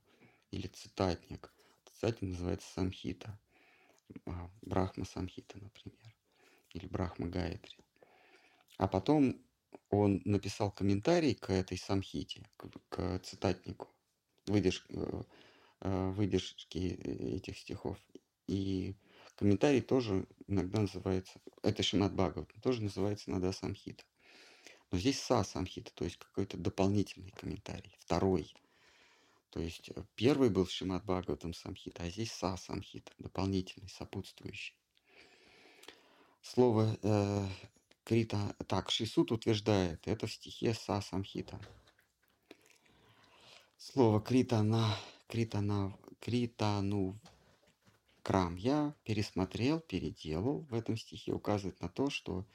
или 0.52 0.68
цитатник. 0.68 1.54
Цитатник 1.94 2.32
называется 2.32 2.72
самхита, 2.74 3.40
а, 4.26 4.50
Брахма 4.62 5.06
Самхита, 5.06 5.58
например, 5.60 6.16
или 6.74 6.88
Брахма 6.88 7.28
Гаятри. 7.28 7.78
А 8.78 8.88
потом 8.88 9.42
он 9.90 10.22
написал 10.26 10.72
комментарий 10.72 11.36
к 11.36 11.50
этой 11.50 11.78
самхите, 11.78 12.44
к, 12.58 12.70
к 12.90 13.20
цитатнику, 13.20 13.88
выдерж, 14.48 14.86
э, 14.90 16.12
выдержки 16.12 16.78
этих 16.78 17.58
стихов. 17.58 17.98
И 18.48 18.96
комментарий 19.36 19.82
тоже 19.82 20.28
иногда 20.48 20.82
называется, 20.82 21.40
это 21.62 21.84
Шимат 21.84 22.14
Бхагават, 22.14 22.52
тоже 22.62 22.84
называется 22.84 23.30
иногда 23.30 23.52
Самхита. 23.54 24.04
Но 24.92 24.98
здесь 24.98 25.22
Са 25.22 25.44
Самхита, 25.44 25.92
то 25.94 26.04
есть 26.04 26.18
какой-то 26.18 26.58
дополнительный 26.58 27.32
комментарий, 27.32 27.96
второй. 28.00 28.54
То 29.50 29.62
есть 29.62 29.90
э, 29.90 30.04
первый 30.16 30.50
был 30.50 30.68
Шимат 30.68 31.04
Бхагаватам 31.06 31.54
Самхита, 31.54 32.04
а 32.04 32.10
здесь 32.10 32.32
Са 32.34 32.58
Самхита, 32.58 33.12
дополнительный, 33.18 33.90
сопутствующий. 33.90 34.76
Слово 36.42 36.98
э, 37.02 37.48
Крита, 38.04 38.56
так, 38.68 38.92
Шисут 38.92 39.32
утверждает, 39.32 40.06
это 40.08 40.28
в 40.28 40.34
стихе 40.34 40.74
Са 40.74 41.02
Самхита. 41.02 41.60
Слово 43.78 44.20
Крита 44.20 44.62
на, 44.62 44.98
Крита 45.28 45.62
на, 45.62 45.98
Крита, 46.20 46.82
ну, 46.82 47.18
Крам 48.24 48.56
я 48.56 48.94
пересмотрел, 49.04 49.80
переделал. 49.80 50.68
В 50.70 50.76
этом 50.76 50.96
стихе 50.96 51.34
указывает 51.34 51.82
на 51.82 51.90
то, 51.90 52.10
что 52.10 52.46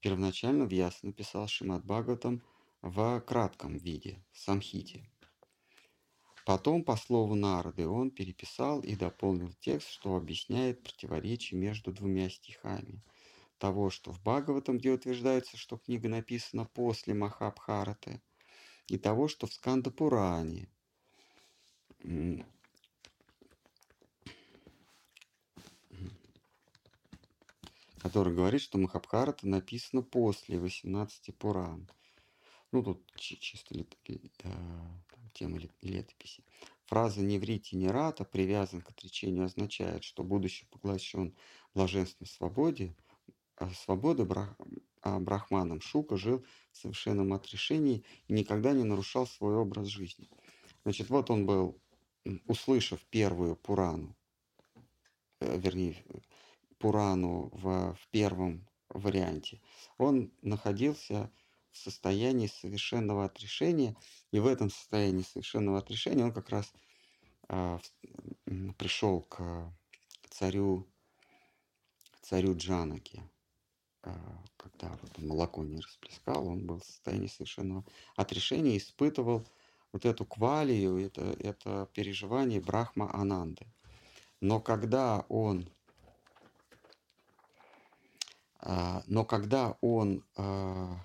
первоначально 0.00 0.64
Вьяс 0.64 1.02
написал 1.02 1.48
Шимат 1.48 1.84
Бхагаватам 1.84 2.42
в 2.82 3.20
кратком 3.20 3.76
виде, 3.76 4.24
самхите. 4.32 5.08
Потом, 6.46 6.84
по 6.84 6.96
слову 6.96 7.34
Нарды, 7.34 7.88
он 7.88 8.12
переписал 8.12 8.80
и 8.80 8.94
дополнил 8.94 9.52
текст, 9.58 9.88
что 9.88 10.14
объясняет 10.14 10.82
противоречие 10.82 11.58
между 11.58 11.92
двумя 11.92 12.30
стихами. 12.30 13.02
Того, 13.58 13.90
что 13.90 14.12
в 14.12 14.20
Бхагаватам, 14.20 14.78
где 14.78 14.92
утверждается, 14.92 15.56
что 15.56 15.76
книга 15.76 16.08
написана 16.08 16.64
после 16.66 17.14
Махабхараты, 17.14 18.22
и 18.86 18.98
того, 18.98 19.26
что 19.26 19.48
в 19.48 19.54
Скандапуране, 19.54 20.68
который 28.06 28.32
говорит, 28.32 28.60
что 28.62 28.78
Махабхарата 28.78 29.48
написано 29.48 30.00
после 30.00 30.60
18 30.60 31.36
Пуран. 31.36 31.90
Ну, 32.70 32.84
тут 32.84 33.02
чисто 33.16 33.74
лет, 33.74 33.96
э, 34.06 34.50
тема 35.32 35.58
летописи. 35.82 36.44
Фраза 36.84 37.20
«не 37.20 37.40
врите, 37.40 37.76
не 37.76 37.88
рата» 37.88 38.24
привязан 38.24 38.80
к 38.80 38.90
отречению 38.90 39.46
означает, 39.46 40.04
что 40.04 40.22
будучи 40.22 40.66
поглощен 40.66 41.34
блаженственной 41.74 42.28
свободе, 42.28 42.94
а 43.56 43.70
свободы 43.70 44.24
брах, 44.24 44.56
а 45.02 45.18
брахманом 45.18 45.80
Шука 45.80 46.16
жил 46.16 46.44
в 46.70 46.76
совершенном 46.76 47.32
отрешении 47.32 48.04
и 48.28 48.32
никогда 48.32 48.72
не 48.72 48.84
нарушал 48.84 49.26
свой 49.26 49.56
образ 49.56 49.88
жизни. 49.88 50.28
Значит, 50.84 51.10
вот 51.10 51.28
он 51.28 51.44
был, 51.44 51.76
услышав 52.46 53.04
первую 53.06 53.56
Пурану, 53.56 54.14
э, 55.40 55.58
вернее, 55.58 55.96
Пурану 56.78 57.50
в, 57.52 57.94
в 57.94 58.08
первом 58.10 58.66
варианте, 58.88 59.60
он 59.98 60.32
находился 60.42 61.30
в 61.70 61.78
состоянии 61.78 62.46
совершенного 62.46 63.26
отрешения, 63.26 63.94
и 64.30 64.38
в 64.38 64.46
этом 64.46 64.70
состоянии 64.70 65.22
совершенного 65.22 65.78
отрешения 65.78 66.24
он 66.24 66.32
как 66.32 66.48
раз 66.48 66.72
а, 67.48 67.80
пришел 68.78 69.22
к 69.22 69.72
царю, 70.30 70.86
царю 72.22 72.56
Джанаки, 72.56 73.22
а, 74.02 74.44
когда 74.56 74.96
вот 75.02 75.18
молоко 75.18 75.62
не 75.64 75.80
расплескал, 75.80 76.48
он 76.48 76.66
был 76.66 76.80
в 76.80 76.84
состоянии 76.84 77.28
совершенного 77.28 77.84
отрешения, 78.16 78.76
испытывал 78.76 79.46
вот 79.92 80.04
эту 80.04 80.24
квалию, 80.24 80.98
это, 80.98 81.22
это 81.40 81.88
переживание 81.92 82.60
Брахма 82.60 83.14
Ананды. 83.14 83.66
Но 84.40 84.60
когда 84.60 85.24
он 85.28 85.68
но 89.06 89.24
когда 89.24 89.78
он 89.80 90.24
а, 90.34 90.98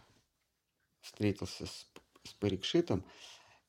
встретился 1.00 1.68
с, 1.68 1.88
с 2.24 2.34
Парикшитом, 2.34 3.06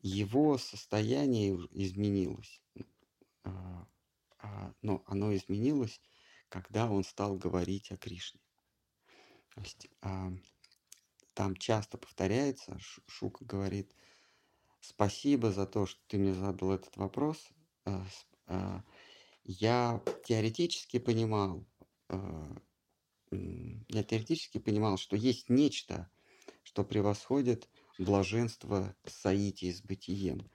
его 0.00 0.56
состояние 0.56 1.54
изменилось. 1.72 2.62
А, 3.44 3.86
но 4.80 5.02
оно 5.06 5.34
изменилось, 5.36 6.00
когда 6.48 6.90
он 6.90 7.04
стал 7.04 7.36
говорить 7.36 7.92
о 7.92 7.98
Кришне. 7.98 8.40
То 9.54 9.60
есть 9.60 9.88
там 11.34 11.56
часто 11.56 11.98
повторяется, 11.98 12.78
Шука 13.06 13.44
говорит, 13.44 13.94
спасибо 14.80 15.52
за 15.52 15.66
то, 15.66 15.84
что 15.84 16.00
ты 16.08 16.16
мне 16.16 16.32
задал 16.32 16.72
этот 16.72 16.96
вопрос. 16.96 17.50
Я 19.44 20.02
теоретически 20.24 20.98
понимал, 20.98 21.66
я 23.88 24.02
теоретически 24.02 24.58
понимал, 24.58 24.98
что 24.98 25.16
есть 25.16 25.48
нечто, 25.48 26.10
что 26.62 26.84
превосходит 26.84 27.68
блаженство 27.98 28.94
Саити 29.06 29.72
с 29.72 29.82
бытием. 29.82 30.50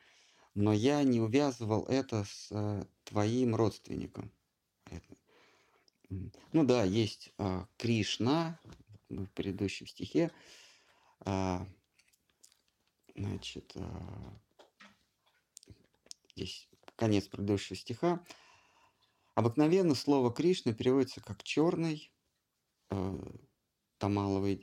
Но 0.54 0.74
я 0.74 1.04
не 1.04 1.20
увязывал 1.20 1.86
это 1.86 2.24
с 2.24 2.48
э, 2.52 2.86
твоим 3.04 3.56
родственником. 3.56 4.32
Ну 6.10 6.64
да, 6.64 6.84
есть 6.84 7.32
а, 7.38 7.68
Кришна 7.78 8.60
в 9.10 9.28
предыдущем 9.28 9.88
стихе. 9.88 10.32
А, 11.20 11.68
значит, 13.16 13.74
а, 13.76 14.40
здесь 16.36 16.70
конец 16.96 17.28
предыдущего 17.28 17.76
стиха. 17.76 18.24
Обыкновенно 19.36 19.96
слово 19.96 20.34
Кришна 20.34 20.74
переводится 20.74 21.22
как 21.22 21.44
черный, 21.44 22.10
э, 22.10 22.17
тамаловое, 23.98 24.60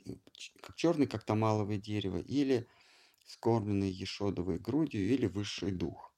как 0.61 0.75
черный, 0.75 1.07
как 1.07 1.23
тамаловое 1.23 1.77
дерево, 1.77 2.17
или 2.17 2.67
скормленный 3.25 3.89
ешодовой 3.89 4.59
грудью, 4.59 5.07
или 5.07 5.25
высший 5.27 5.71
дух. 5.71 6.13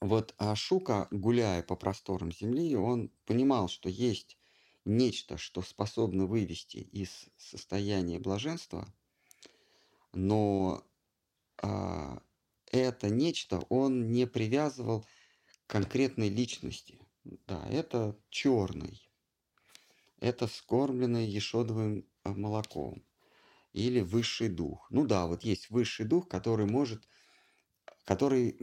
Вот 0.00 0.34
Ашука, 0.36 1.08
гуляя 1.10 1.62
по 1.62 1.76
просторам 1.76 2.30
земли, 2.30 2.76
он 2.76 3.10
понимал, 3.24 3.68
что 3.68 3.88
есть 3.88 4.36
нечто, 4.84 5.38
что 5.38 5.62
способно 5.62 6.26
вывести 6.26 6.76
из 6.76 7.26
состояния 7.38 8.18
блаженства, 8.18 8.86
но 10.12 10.84
а, 11.62 12.22
это 12.70 13.08
нечто 13.08 13.60
он 13.70 14.12
не 14.12 14.26
привязывал 14.26 15.02
к 15.46 15.70
конкретной 15.70 16.28
личности. 16.28 17.00
Да, 17.46 17.66
это 17.70 18.18
черный, 18.28 19.03
это 20.24 20.46
вскормленный 20.46 21.26
ешодовым 21.26 22.06
э, 22.24 22.30
молоком 22.30 23.04
или 23.74 24.00
высший 24.00 24.48
дух. 24.48 24.86
Ну 24.88 25.06
да, 25.06 25.26
вот 25.26 25.44
есть 25.44 25.68
высший 25.68 26.06
дух, 26.06 26.28
который 26.28 26.64
может, 26.64 27.06
который 28.04 28.56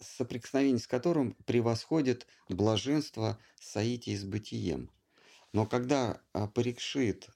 соприкосновение 0.00 0.78
с 0.78 0.86
которым 0.86 1.34
превосходит 1.44 2.26
блаженство 2.48 3.38
Саити 3.60 4.16
с 4.16 4.24
бытием. 4.24 4.90
Но 5.52 5.66
когда 5.66 6.22
а, 6.32 6.46
Парикшит 6.46 7.28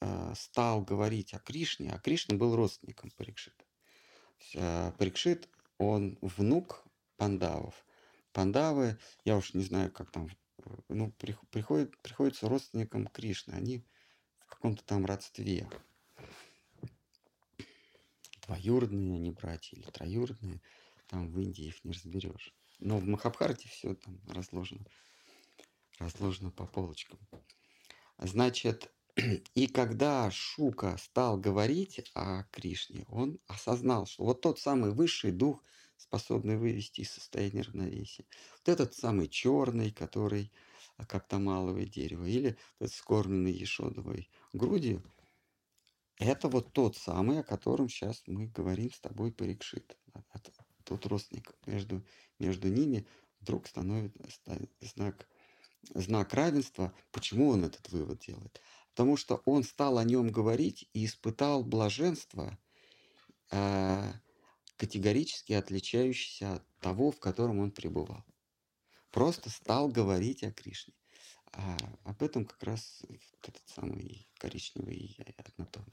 а, 0.00 0.34
стал 0.34 0.82
говорить 0.82 1.32
о 1.32 1.38
Кришне, 1.38 1.90
а 1.92 1.98
Кришна 1.98 2.36
был 2.36 2.56
родственником 2.56 3.10
Парикшита. 3.16 3.64
А, 4.56 4.92
Парикшит, 4.98 5.48
он 5.78 6.18
внук 6.20 6.84
пандавов. 7.16 7.86
Пандавы, 8.32 8.98
я 9.24 9.36
уж 9.36 9.54
не 9.54 9.62
знаю, 9.62 9.90
как 9.90 10.10
там 10.10 10.28
ну, 10.88 11.12
приходит, 11.12 11.96
приходится 11.98 12.48
родственникам 12.48 13.06
Кришны. 13.06 13.52
Они 13.52 13.84
в 14.46 14.46
каком-то 14.46 14.84
там 14.84 15.06
родстве. 15.06 15.68
Двоюродные 18.46 19.16
они 19.16 19.30
братья 19.30 19.76
или 19.76 19.90
троюродные. 19.90 20.60
Там 21.08 21.30
в 21.30 21.40
Индии 21.40 21.66
их 21.66 21.84
не 21.84 21.92
разберешь. 21.92 22.54
Но 22.78 22.98
в 22.98 23.04
Махабхарате 23.04 23.68
все 23.68 23.94
там 23.94 24.20
разложено, 24.28 24.84
разложено 25.98 26.50
по 26.50 26.66
полочкам. 26.66 27.18
Значит, 28.18 28.92
и 29.54 29.66
когда 29.66 30.30
Шука 30.30 30.96
стал 30.98 31.36
говорить 31.36 32.10
о 32.14 32.44
Кришне, 32.44 33.04
он 33.08 33.38
осознал, 33.46 34.06
что 34.06 34.24
вот 34.24 34.40
тот 34.40 34.58
самый 34.58 34.92
высший 34.92 35.32
дух– 35.32 35.62
способный 36.00 36.56
вывести 36.56 37.02
из 37.02 37.10
состояния 37.10 37.62
равновесия. 37.62 38.24
Вот 38.58 38.68
этот 38.68 38.94
самый 38.94 39.28
черный, 39.28 39.90
который 39.90 40.52
а, 40.96 41.06
как 41.06 41.26
тамаловое 41.28 41.86
дерево, 41.86 42.24
или 42.24 42.56
этот 42.78 42.94
скормленный 42.94 43.52
ешодовой 43.52 44.30
грудью, 44.52 45.02
это 46.18 46.48
вот 46.48 46.72
тот 46.72 46.96
самый, 46.96 47.40
о 47.40 47.42
котором 47.42 47.88
сейчас 47.88 48.22
мы 48.26 48.46
говорим 48.46 48.92
с 48.92 49.00
тобой 49.00 49.32
Парикшит. 49.32 49.96
Тот 50.84 51.06
родственник 51.06 51.54
между, 51.66 52.04
между 52.38 52.68
ними 52.68 53.06
вдруг 53.40 53.66
становится 53.66 54.22
знак, 54.80 55.26
знак 55.94 56.34
равенства. 56.34 56.92
Почему 57.10 57.48
он 57.48 57.64
этот 57.64 57.88
вывод 57.90 58.18
делает? 58.18 58.60
Потому 58.90 59.16
что 59.16 59.40
он 59.46 59.62
стал 59.64 59.96
о 59.96 60.04
нем 60.04 60.28
говорить 60.30 60.90
и 60.92 61.06
испытал 61.06 61.64
блаженство, 61.64 62.58
э, 63.50 64.12
категорически 64.80 65.52
отличающийся 65.52 66.54
от 66.54 66.78
того, 66.78 67.10
в 67.10 67.20
котором 67.20 67.58
он 67.58 67.70
пребывал. 67.70 68.24
Просто 69.10 69.50
стал 69.50 69.88
говорить 69.88 70.42
о 70.42 70.52
Кришне. 70.52 70.94
А 71.52 71.76
об 72.04 72.22
этом 72.22 72.46
как 72.46 72.62
раз 72.62 73.02
этот 73.42 73.62
самый 73.68 74.26
коричневый 74.38 75.18
однотон. 75.36 75.84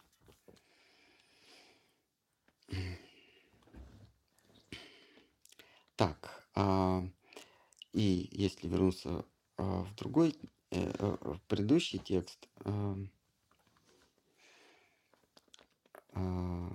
Так, 5.97 6.47
а, 6.55 7.03
и 7.91 8.29
если 8.31 8.69
вернуться 8.69 9.25
а, 9.57 9.83
в 9.83 9.95
другой, 9.95 10.33
э, 10.69 10.93
э, 10.97 11.17
в 11.21 11.41
предыдущий 11.47 11.99
текст, 11.99 12.47
а, 12.63 12.95
а, 16.13 16.69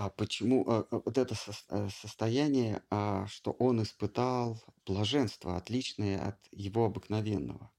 А 0.00 0.08
почему 0.08 0.64
а, 0.66 0.86
а, 0.90 1.02
вот 1.04 1.18
это 1.18 1.34
э, 1.68 1.88
состояние, 1.90 2.82
а, 2.88 3.26
что 3.26 3.50
он 3.50 3.82
испытал 3.82 4.58
блаженство, 4.86 5.58
отличное 5.58 6.26
от 6.26 6.38
его 6.52 6.86
обыкновенного? 6.86 7.70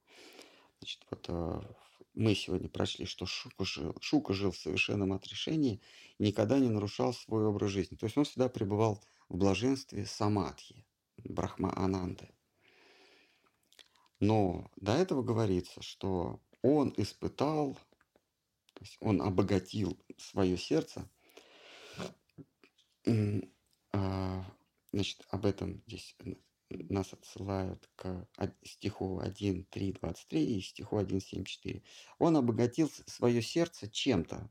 Значит, 0.78 1.02
вот 1.10 1.66
мы 2.14 2.36
сегодня 2.36 2.70
прочли, 2.70 3.08
что 3.08 3.26
Шука 3.26 3.66
жил, 3.66 3.98
Шука 4.02 4.34
жил 4.34 4.52
в 4.52 4.58
совершенном 4.58 5.14
отрешении 5.14 5.82
никогда 6.20 6.60
не 6.60 6.70
нарушал 6.70 7.12
свой 7.12 7.48
образ 7.48 7.72
жизни. 7.72 7.96
То 7.96 8.06
есть 8.06 8.16
он 8.16 8.26
всегда 8.26 8.50
пребывал 8.50 9.04
в 9.28 9.38
блаженстве 9.38 10.06
самадхи, 10.06 10.86
брахма 11.24 11.76
ананды. 11.76 12.30
Но 14.20 14.70
до 14.76 14.92
этого 14.92 15.24
говорится, 15.24 15.82
что 15.82 16.40
он 16.62 16.94
испытал, 16.98 17.74
то 18.76 18.82
есть 18.82 18.98
он 19.00 19.24
обогатил 19.24 19.98
свое 20.20 20.56
сердце. 20.56 21.10
А, 23.94 24.46
значит, 24.92 25.26
об 25.30 25.46
этом 25.46 25.84
здесь 25.88 26.16
нас 26.70 27.14
отсылают 27.14 27.90
к 27.96 28.28
стиху 28.64 29.20
1, 29.20 29.66
3, 29.66 29.92
23 29.94 30.58
и 30.58 30.62
стиху 30.62 30.98
1, 30.98 31.20
7, 31.20 31.44
4. 31.44 31.84
Он 32.20 32.38
обогатил 32.38 32.90
свое 33.06 33.42
сердце 33.42 33.90
чем-то. 33.90 34.50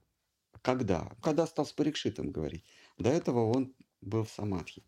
Когда? 0.63 1.17
Когда 1.23 1.47
стал 1.47 1.65
с 1.65 1.73
парикшитом 1.73 2.31
говорить. 2.31 2.65
До 2.99 3.09
этого 3.09 3.51
он 3.51 3.75
был 4.01 4.25
в 4.25 4.31
самадхи. 4.31 4.85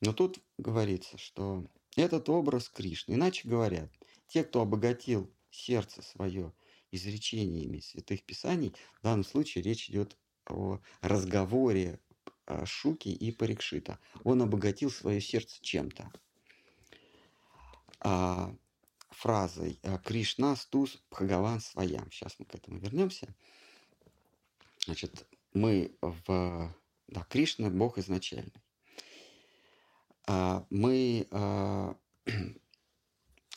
Но 0.00 0.12
тут 0.12 0.38
говорится, 0.56 1.18
что 1.18 1.66
этот 1.96 2.28
образ 2.28 2.68
Кришны. 2.68 3.14
Иначе 3.14 3.48
говорят, 3.48 3.90
те, 4.26 4.42
кто 4.44 4.62
обогатил 4.62 5.30
сердце 5.50 6.00
свое 6.02 6.52
изречениями 6.90 7.80
святых 7.80 8.24
писаний, 8.24 8.74
в 8.98 9.02
данном 9.02 9.24
случае 9.24 9.64
речь 9.64 9.90
идет 9.90 10.16
о 10.48 10.80
разговоре 11.00 12.00
Шуки 12.64 13.08
и 13.08 13.30
Парикшита. 13.32 13.98
Он 14.24 14.42
обогатил 14.42 14.90
свое 14.90 15.20
сердце 15.20 15.58
чем-то. 15.62 16.10
А, 18.00 18.54
фразой 19.10 19.78
а, 19.82 19.98
Кришна 19.98 20.56
стус 20.56 21.00
Бхагаван 21.10 21.60
своям. 21.60 22.10
Сейчас 22.10 22.34
мы 22.38 22.46
к 22.46 22.54
этому 22.54 22.78
вернемся. 22.78 23.34
Значит, 24.84 25.26
мы 25.54 25.96
в... 26.00 26.74
Да, 27.08 27.24
Кришна– 27.24 27.70
Бог 27.70 27.98
изначальный. 27.98 28.62
А, 30.26 30.66
мы 30.70 31.28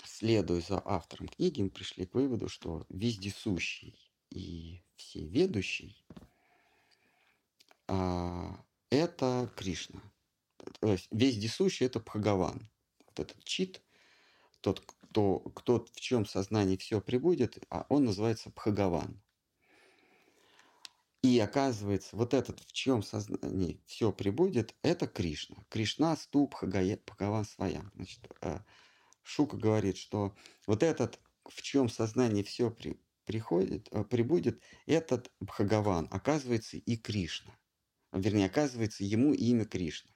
следуя 0.03 0.61
за 0.61 0.81
автором 0.85 1.27
книги, 1.27 1.61
мы 1.61 1.69
пришли 1.69 2.05
к 2.05 2.13
выводу, 2.13 2.49
что 2.49 2.85
вездесущий 2.89 3.95
и 4.29 4.81
всеведущий 4.95 6.03
а, 7.87 8.64
это 8.95 9.51
Кришна. 9.55 10.01
То 10.79 10.91
есть 10.91 11.07
вездесущий 11.11 11.85
это 11.85 11.99
Бхагаван. 11.99 12.69
Вот 13.07 13.19
этот 13.19 13.43
чит, 13.43 13.81
тот, 14.61 14.81
кто, 14.81 15.39
кто 15.39 15.85
в 15.85 15.99
чем 15.99 16.25
сознании 16.25 16.77
все 16.77 17.01
прибудет, 17.01 17.57
а 17.69 17.85
он 17.89 18.05
называется 18.05 18.49
Бхагаван. 18.49 19.21
И 21.21 21.39
оказывается, 21.39 22.15
вот 22.15 22.33
этот, 22.35 22.59
в 22.59 22.71
чем 22.71 23.01
сознании 23.01 23.81
все 23.87 24.11
прибудет, 24.11 24.75
это 24.83 25.07
Кришна. 25.07 25.57
Кришна 25.69 26.15
ступ 26.15 26.55
Бхагаван 26.61 27.45
своя. 27.45 27.83
Значит, 27.95 28.27
а, 28.41 28.63
Шука 29.23 29.57
говорит, 29.57 29.97
что 29.97 30.35
вот 30.67 30.83
этот, 30.83 31.19
в 31.45 31.63
чем 31.63 31.89
сознание 31.89 32.43
все 32.43 32.69
при, 32.69 32.99
приходит, 33.25 33.87
э, 33.91 34.03
прибудет, 34.03 34.61
этот 34.85 35.31
Бхагаван, 35.39 36.07
оказывается, 36.11 36.77
и 36.77 36.95
Кришна. 36.95 37.57
Вернее, 38.15 38.45
оказывается, 38.45 39.03
ему 39.03 39.33
имя 39.33 39.65
Кришна. 39.65 40.09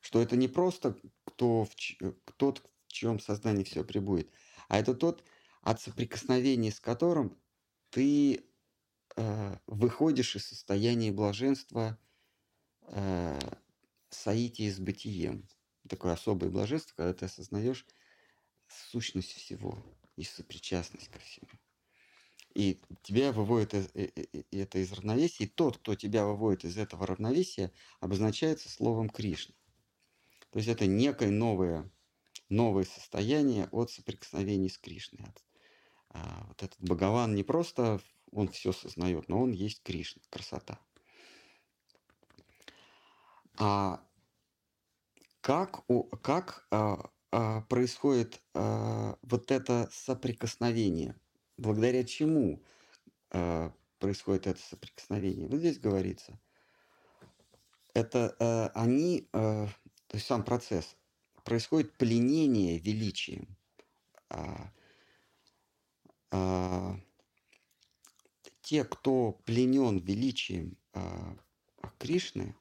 Что 0.00 0.20
это 0.20 0.36
не 0.36 0.48
просто 0.48 0.98
кто, 1.24 1.64
в, 1.64 1.70
э, 2.00 2.12
тот, 2.36 2.68
в 2.88 2.92
чем 2.92 3.20
сознание 3.20 3.64
все 3.64 3.84
прибудет, 3.84 4.28
а 4.68 4.78
это 4.78 4.92
тот, 4.92 5.24
от 5.62 5.80
соприкосновения 5.80 6.72
с 6.72 6.80
которым 6.80 7.40
ты 7.90 8.44
э, 9.16 9.56
выходишь 9.66 10.34
из 10.34 10.46
состояния 10.46 11.12
блаженства 11.12 11.96
э, 12.88 13.38
соития 14.10 14.72
с 14.72 14.80
бытием. 14.80 15.48
Такое 15.88 16.12
особое 16.12 16.50
блаженство, 16.50 16.94
когда 16.96 17.14
ты 17.14 17.26
осознаешь 17.26 17.86
сущность 18.66 19.32
всего 19.32 19.78
и 20.16 20.24
сопричастность 20.24 21.08
ко 21.08 21.20
всему. 21.20 21.48
И 22.56 22.80
тебя 23.02 23.32
выводит 23.32 23.74
это 23.74 24.78
из 24.78 24.90
равновесия, 24.90 25.44
и 25.44 25.46
тот, 25.46 25.76
кто 25.76 25.94
тебя 25.94 26.24
выводит 26.24 26.64
из 26.64 26.78
этого 26.78 27.06
равновесия, 27.06 27.70
обозначается 28.00 28.70
словом 28.70 29.10
Кришна. 29.10 29.54
То 30.48 30.58
есть 30.58 30.70
это 30.70 30.86
некое 30.86 31.30
новое, 31.30 31.92
новое 32.48 32.84
состояние 32.84 33.68
от 33.72 33.90
соприкосновения 33.90 34.70
с 34.70 34.78
Кришной. 34.78 35.20
А 36.08 36.46
вот 36.48 36.62
этот 36.62 36.80
Бхагаван 36.80 37.34
не 37.34 37.42
просто 37.42 38.00
он 38.32 38.48
все 38.48 38.72
сознает, 38.72 39.28
но 39.28 39.42
он 39.42 39.50
есть 39.50 39.82
Кришна, 39.82 40.22
красота. 40.30 40.80
А 43.58 44.02
как, 45.42 45.84
как 46.22 46.66
а, 46.70 47.10
а, 47.32 47.60
происходит 47.68 48.40
а, 48.54 49.18
вот 49.20 49.50
это 49.50 49.90
соприкосновение? 49.92 51.20
Благодаря 51.56 52.04
чему 52.04 52.62
а, 53.30 53.72
происходит 53.98 54.46
это 54.46 54.60
соприкосновение? 54.60 55.48
Вот 55.48 55.58
здесь 55.58 55.78
говорится. 55.78 56.38
Это 57.94 58.36
а, 58.38 58.68
они, 58.74 59.28
а, 59.32 59.66
то 60.06 60.16
есть 60.16 60.26
сам 60.26 60.44
процесс, 60.44 60.96
происходит 61.44 61.96
пленение 61.96 62.78
величием. 62.78 63.56
А, 64.28 64.72
а, 66.30 67.00
те, 68.60 68.84
кто 68.84 69.32
пленен 69.44 69.98
величием 69.98 70.76
а, 70.92 71.36
Кришны, 71.98 72.54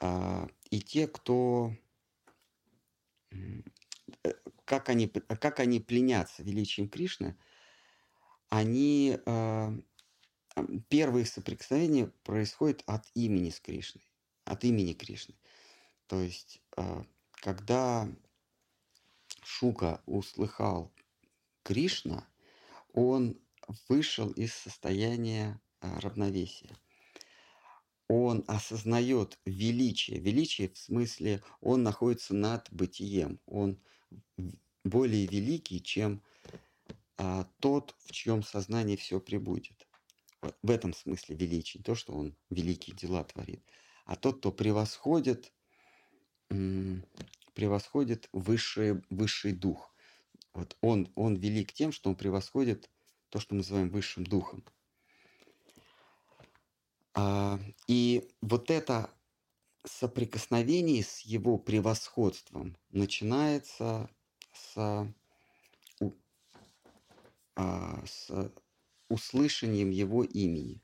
а, 0.00 0.48
и 0.70 0.80
те, 0.80 1.06
кто 1.06 1.72
Э, 4.24 4.32
как 4.64 4.88
они, 4.88 5.08
как 5.08 5.60
они 5.60 5.80
пленятся 5.80 6.42
величием 6.42 6.88
Кришны, 6.88 7.36
они, 8.52 9.18
э, 9.24 9.70
первые 10.88 11.24
соприкосновения 11.24 12.12
происходят 12.22 12.82
от 12.86 13.06
имени 13.14 13.48
с 13.48 13.58
Кришной, 13.58 14.04
от 14.44 14.64
имени 14.64 14.92
Кришны. 14.92 15.34
То 16.06 16.20
есть, 16.20 16.60
э, 16.76 17.04
когда 17.32 18.08
Шука 19.42 20.02
услыхал 20.04 20.92
Кришна, 21.62 22.28
он 22.92 23.40
вышел 23.88 24.30
из 24.32 24.52
состояния 24.52 25.58
равновесия 25.80 26.76
он 28.08 28.44
осознает 28.46 29.38
величие. 29.46 30.20
Величие 30.20 30.68
в 30.68 30.76
смысле, 30.76 31.42
он 31.62 31.82
находится 31.82 32.34
над 32.34 32.68
бытием. 32.70 33.40
Он 33.46 33.80
более 34.84 35.26
великий, 35.26 35.82
чем 35.82 36.22
а, 37.24 37.46
тот, 37.60 37.94
в 38.00 38.10
чьем 38.10 38.42
сознании 38.42 38.96
все 38.96 39.20
прибудет. 39.20 39.86
В 40.60 40.70
этом 40.72 40.92
смысле 40.92 41.36
величие. 41.36 41.80
То, 41.80 41.94
что 41.94 42.14
он 42.14 42.36
великие 42.50 42.96
дела 42.96 43.22
творит. 43.22 43.64
А 44.06 44.16
тот, 44.16 44.38
кто 44.38 44.50
превосходит, 44.50 45.52
превосходит 46.48 48.28
высший, 48.32 49.04
высший 49.08 49.52
дух. 49.52 49.94
Вот 50.52 50.76
он, 50.80 51.12
он 51.14 51.36
велик 51.36 51.72
тем, 51.72 51.92
что 51.92 52.10
он 52.10 52.16
превосходит 52.16 52.90
то, 53.28 53.38
что 53.38 53.54
мы 53.54 53.58
называем 53.58 53.88
высшим 53.88 54.24
духом. 54.24 54.64
А, 57.14 57.60
и 57.86 58.28
вот 58.40 58.68
это 58.68 59.14
соприкосновение 59.84 61.04
с 61.04 61.20
его 61.20 61.56
превосходством 61.56 62.76
начинается 62.90 64.10
с, 64.52 65.06
а, 67.56 68.02
с 68.06 68.52
услышанием 69.08 69.90
его 69.90 70.24
имени 70.24 70.82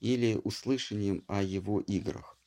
или 0.00 0.40
услышанием 0.44 1.24
о 1.28 1.42
его 1.42 1.80
играх. 1.80 2.38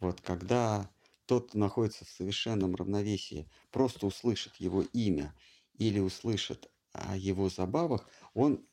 Вот 0.00 0.20
когда 0.20 0.90
тот, 1.26 1.54
находится 1.54 2.04
в 2.04 2.10
совершенном 2.10 2.74
равновесии, 2.74 3.48
просто 3.70 4.06
услышит 4.06 4.56
его 4.56 4.82
имя 4.92 5.34
или 5.74 5.98
услышит 5.98 6.70
о 6.92 7.16
его 7.16 7.48
забавах, 7.48 8.08
он 8.34 8.64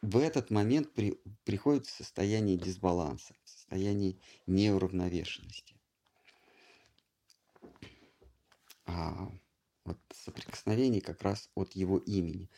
в 0.00 0.18
этот 0.18 0.50
момент 0.50 0.92
при, 0.92 1.20
приходит 1.44 1.86
в 1.86 1.90
состояние 1.90 2.56
дисбаланса, 2.56 3.34
в 3.44 3.48
состояние 3.48 4.16
неуравновешенности. 4.46 5.74
А 8.86 9.30
вот 9.84 9.98
соприкосновение 10.14 11.00
как 11.00 11.22
раз 11.22 11.50
от 11.54 11.72
его 11.72 11.98
имени. 11.98 12.48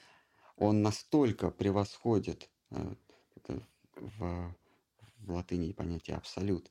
Он 0.61 0.83
настолько 0.83 1.51
превосходит 1.51 2.51
э, 2.71 2.95
в, 3.97 4.55
в 5.17 5.33
латыни 5.33 5.73
понятие 5.73 6.17
абсолют, 6.17 6.71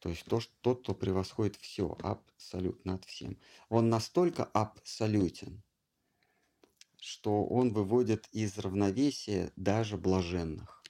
то 0.00 0.10
есть 0.10 0.26
то, 0.26 0.38
что, 0.38 0.52
тот, 0.60 0.82
кто 0.82 0.94
превосходит 0.94 1.56
все, 1.56 1.96
абсолют 2.02 2.84
над 2.84 3.06
всем. 3.06 3.38
Он 3.70 3.88
настолько 3.88 4.44
абсолютен, 4.44 5.62
что 7.00 7.46
он 7.46 7.72
выводит 7.72 8.28
из 8.32 8.58
равновесия 8.58 9.50
даже 9.56 9.96
блаженных. 9.96 10.82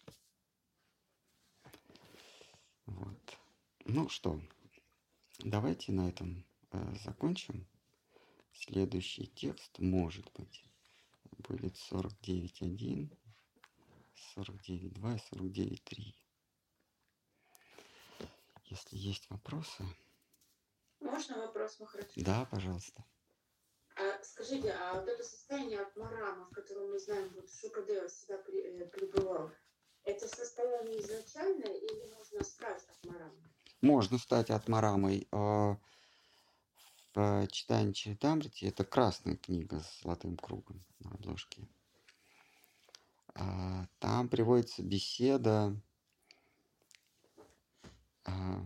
Вот. 2.86 3.38
Ну 3.84 4.09
что, 4.09 4.43
давайте 5.38 5.93
на 5.93 6.09
этом 6.09 6.45
э, 6.72 6.95
закончим. 7.05 7.68
Следующий 8.53 9.28
текст, 9.28 9.78
может 9.78 10.28
быть, 10.36 10.64
будет 11.49 11.74
49.1, 11.90 13.16
49.2 14.36 14.70
и 14.70 15.36
49.3. 15.36 16.14
Если 18.64 18.97
есть 18.97 19.28
вопросы. 19.28 19.84
Можно 21.01 21.38
вопрос, 21.38 21.78
Махарадж? 21.80 22.11
Да, 22.16 22.47
пожалуйста. 22.51 23.05
А 23.97 24.22
скажите, 24.22 24.72
а 24.72 24.95
вот 24.95 25.09
это 25.09 25.22
состояние 25.22 25.80
от 25.80 25.95
Марама, 25.97 26.47
в 26.47 26.51
котором 26.51 26.90
мы 26.90 26.99
знаем, 26.99 27.28
вот 27.34 27.51
Шукадева 27.51 28.09
всегда 28.09 28.38
при, 28.38 28.62
э, 28.62 28.86
пребывал, 28.86 29.51
это 30.05 30.26
состояние 30.26 31.01
изначальное 31.01 31.74
или 31.74 32.14
можно 32.14 32.43
стать 32.43 32.82
от 32.88 33.05
Марама? 33.05 33.53
Можно 33.82 34.18
стать 34.18 34.51
от 34.51 34.68
Марамой. 34.68 35.28
В 37.14 37.46
читании 37.48 37.92
Чаритамрити 37.92 38.64
это 38.64 38.84
красная 38.84 39.36
книга 39.36 39.80
с 39.80 40.00
золотым 40.00 40.38
кругом 40.38 40.82
на 41.00 41.10
обложке. 41.10 41.68
А, 43.34 43.86
там 43.98 44.30
приводится 44.30 44.82
беседа 44.82 45.78
а, 48.24 48.64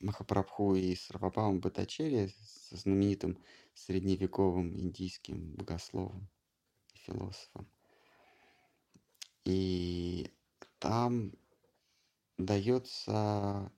Махапрабху 0.00 0.74
и 0.74 0.94
Сарвабхаум 0.94 1.60
Батачери 1.60 2.34
со 2.44 2.76
знаменитым 2.76 3.38
средневековым 3.72 4.78
индийским 4.78 5.54
богословом 5.54 6.28
и 6.92 6.98
философом. 6.98 7.66
И 9.44 10.30
там 10.78 11.32
дается 12.36 13.72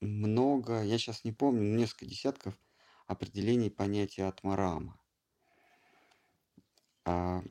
много, 0.00 0.84
я 0.84 0.98
сейчас 0.98 1.24
не 1.24 1.32
помню, 1.32 1.76
несколько 1.76 2.06
десятков 2.06 2.56
определений 3.06 3.70
понятия 3.70 4.24
атмарама. 4.24 4.98
А, 7.04 7.42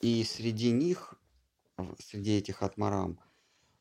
и 0.00 0.22
среди 0.24 0.70
них, 0.70 1.14
среди 1.98 2.36
этих 2.36 2.62
атмарам, 2.62 3.18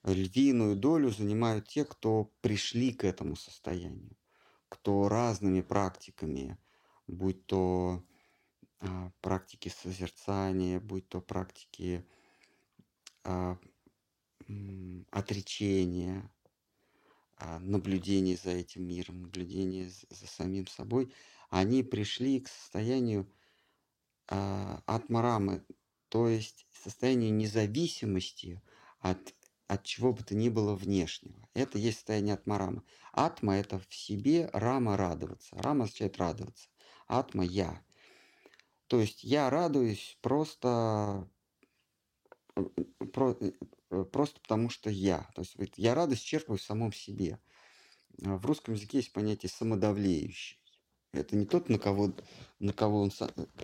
львиную 0.04 0.76
долю 0.76 1.10
занимают 1.10 1.68
те, 1.68 1.86
кто 1.86 2.32
пришли 2.42 2.94
к 2.94 3.04
этому 3.04 3.36
состоянию, 3.36 4.16
кто 4.70 5.10
разными 5.10 5.62
практиками, 5.62 6.58
будь 7.08 7.46
то 7.46 8.04
а, 8.80 9.12
практики 9.22 9.70
созерцания, 9.70 10.80
будь 10.80 11.08
то 11.10 11.22
практики 11.22 12.06
а, 13.24 13.58
отречения, 15.12 16.30
наблюдение 17.60 18.38
за 18.38 18.52
этим 18.52 18.88
миром, 18.88 19.22
наблюдение 19.22 19.90
за 19.90 20.28
самим 20.28 20.68
собой, 20.68 21.14
они 21.50 21.84
пришли 21.84 22.40
к 22.40 22.48
состоянию 22.48 23.32
а, 24.28 24.82
атмарамы, 24.86 25.66
то 26.10 26.28
есть 26.28 26.68
состоянию 26.72 27.34
независимости 27.34 28.62
от 29.00 29.34
от 29.68 29.84
чего 29.84 30.14
бы 30.14 30.24
то 30.24 30.36
ни 30.36 30.50
было 30.50 30.76
внешнего. 30.76 31.48
Это 31.54 31.78
есть 31.78 31.98
состояние 31.98 32.36
атмарамы. 32.36 32.84
Атма– 33.12 33.56
это 33.58 33.80
в 33.80 33.94
себе, 33.94 34.50
рама– 34.54 34.98
радоваться. 34.98 35.56
Рама 35.58 35.86
означает 35.86 36.18
радоваться. 36.18 36.70
Атма– 37.08 37.44
я. 37.46 37.82
То 38.88 39.00
есть 39.00 39.24
я 39.24 39.50
радуюсь 39.50 40.18
просто, 40.22 41.28
про, 43.14 43.36
просто 44.12 44.40
потому, 44.42 44.70
что 44.70 44.90
я. 44.90 45.30
То 45.36 45.42
есть 45.42 45.56
я 45.78 45.96
радость 45.96 46.26
черпаю 46.26 46.58
в 46.58 46.64
самом 46.64 46.94
себе. 46.94 47.40
В 48.18 48.46
русском 48.46 48.74
языке 48.74 48.98
есть 48.98 49.12
понятие 49.12 49.50
самодавлеющий. 49.50 50.60
Это 51.12 51.36
не 51.36 51.46
тот, 51.46 51.70
на 51.70 51.78
кого, 51.78 52.14
на 52.60 52.74
кого 52.74 53.02
он, 53.02 53.12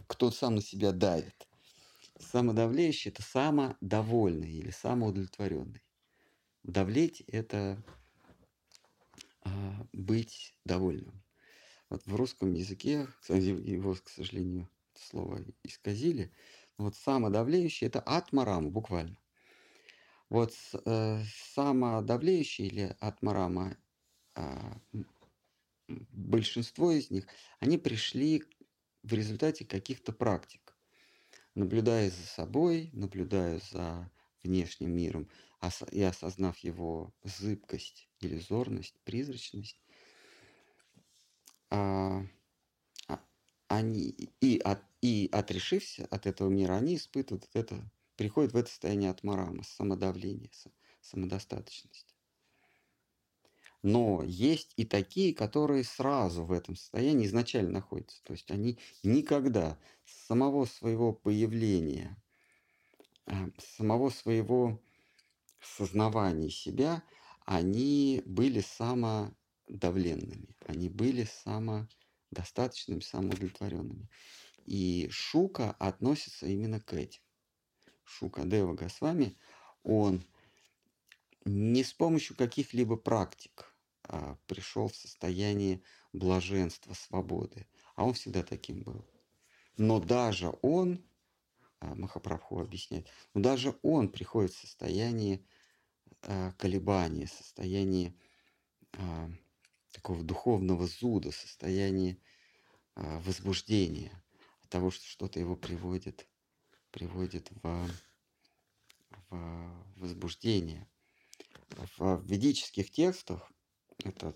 кто 0.08 0.32
сам 0.32 0.56
на 0.56 0.62
себя 0.62 0.92
давит. 0.92 1.48
Самодавлеющий– 2.20 3.12
это 3.12 3.24
самодовольный 3.24 4.52
или 4.52 4.72
самоудовлетворенный. 4.72 5.82
Давлеть– 6.64 7.22
это 7.28 7.82
а, 9.42 9.88
быть 9.94 10.54
довольным. 10.66 11.24
Вот 11.90 12.06
в 12.06 12.16
русском 12.16 12.54
языке, 12.54 13.08
его, 13.30 13.96
к 13.96 14.10
сожалению, 14.10 14.70
слово 14.94 15.44
исказили, 15.64 16.32
вот 16.78 16.96
самодавлеющий– 16.96 17.88
это 17.88 18.00
атмарама, 18.02 18.70
буквально. 18.70 19.18
Вот 20.30 20.54
э, 20.86 21.24
самодавлеющий 21.54 22.68
или 22.68 22.96
атмарама, 23.00 23.78
э, 24.36 24.42
большинство 25.88 26.92
из 26.92 27.10
них, 27.10 27.28
они 27.60 27.78
пришли 27.78 28.44
в 29.02 29.14
результате 29.14 29.66
каких-то 29.66 30.14
практик. 30.14 30.76
Наблюдая 31.56 32.12
за 32.12 32.28
собой, 32.28 32.92
наблюдая 32.94 33.60
за 33.72 34.12
внешним 34.44 34.96
миром 34.96 35.30
и 35.92 36.02
осознав 36.02 36.58
его 36.60 37.14
зыбкость, 37.24 38.08
иллюзорность, 38.22 38.96
призрачность, 39.04 39.82
а, 41.70 42.24
а, 43.08 43.20
они 43.68 44.10
и, 44.42 44.60
от, 44.60 44.82
и 45.02 45.28
отрешившись 45.32 46.00
от 46.00 46.28
этого 46.28 46.50
мира, 46.50 46.76
они 46.76 46.96
испытывают 46.96 47.50
это, 47.54 47.84
приходят 48.20 48.54
в 48.54 48.58
это 48.58 48.70
состояние 48.70 49.10
атмарама, 49.10 49.64
самодавления, 49.64 50.52
самодостаточности. 51.02 52.14
Но 53.82 54.24
есть 54.24 54.74
и 54.76 54.86
такие, 54.86 55.34
которые 55.34 55.84
сразу 55.84 56.44
в 56.44 56.52
этом 56.52 56.76
состоянии 56.76 57.26
изначально 57.26 57.72
находятся. 57.72 58.22
То 58.24 58.34
есть 58.34 58.52
они 58.52 58.78
никогда 59.04 59.80
с 60.06 60.28
самого 60.28 60.66
своего 60.66 61.14
появления– 61.14 62.16
Э, 63.30 63.52
самого 63.60 64.10
своего 64.10 64.82
сознавания 65.62 66.50
себя, 66.50 67.04
они 67.46 68.24
были 68.26 68.60
самодавленными, 68.60 70.56
они 70.66 70.90
были 70.90 71.26
самодостаточными, 71.26 73.02
самоудовлетворенными. 73.02 74.10
И 74.66 75.08
Шука 75.12 75.76
относится 75.80 76.48
именно 76.48 76.80
к 76.80 76.94
этим. 76.94 77.22
Шука 78.10 78.44
Дева 78.44 78.74
Госвами, 78.74 79.38
он 79.84 80.26
не 81.46 81.84
с 81.84 81.94
помощью 81.94 82.36
каких-либо 82.36 82.98
практик 82.98 83.74
а, 84.04 84.38
пришел 84.48 84.88
в 84.88 84.96
состояние 84.96 85.82
блаженства, 86.14 86.94
свободы, 86.94 87.68
а 87.96 88.06
он 88.06 88.14
всегда 88.14 88.44
таким 88.44 88.82
был. 88.82 89.06
Но 89.78 90.00
даже 90.00 90.54
он 90.62 91.04
а, 91.80 91.96
Махапрабху 91.96 92.60
объясняет. 92.60 93.08
Но 93.34 93.42
даже 93.42 93.78
он 93.84 94.10
приходит 94.10 94.52
в 94.54 94.60
состояние 94.60 95.46
а, 96.24 96.52
колебания, 96.54 97.28
состояние 97.28 98.14
а, 98.94 99.30
такого 99.92 100.24
духовного 100.24 100.88
зуда, 100.88 101.32
состояние 101.32 102.18
возбуждения 102.96 104.12
от 104.62 104.70
того, 104.70 104.92
что 104.92 105.06
что-то 105.06 105.40
его 105.40 105.56
приводит, 105.56 106.29
приводит 106.92 107.50
в, 107.64 107.90
в 109.30 109.84
возбуждение. 109.98 110.88
В 111.98 112.22
ведических 112.26 112.90
текстах 112.92 113.52
это, 114.04 114.36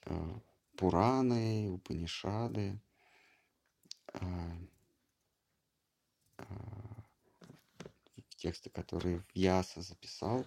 это 0.00 0.42
Пураны, 0.76 1.70
Упанишады, 1.70 2.80
а, 4.14 4.58
а, 6.38 7.04
тексты, 8.36 8.70
которые 8.70 9.24
Вьяса 9.34 9.82
записал 9.82 10.46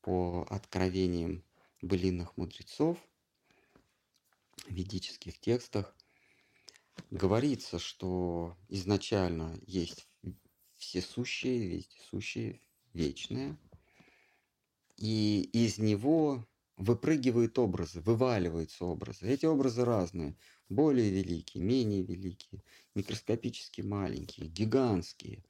по 0.00 0.46
откровениям 0.48 1.44
былинных 1.82 2.36
мудрецов, 2.36 2.98
в 4.64 4.70
ведических 4.72 5.38
текстах, 5.38 5.94
говорится, 7.10 7.78
что 7.78 8.56
изначально 8.68 9.58
есть 9.66 10.08
всесущее, 10.76 11.68
вездесущее, 11.68 12.60
вечное, 12.92 13.58
и 14.96 15.48
из 15.52 15.78
него 15.78 16.46
выпрыгивают 16.76 17.58
образы, 17.58 18.00
вываливаются 18.00 18.84
образы. 18.84 19.26
Эти 19.26 19.46
образы 19.46 19.84
разные, 19.84 20.36
более 20.68 21.10
великие, 21.10 21.62
менее 21.62 22.02
великие, 22.02 22.62
микроскопически 22.94 23.82
маленькие, 23.82 24.48
гигантские. 24.48 25.44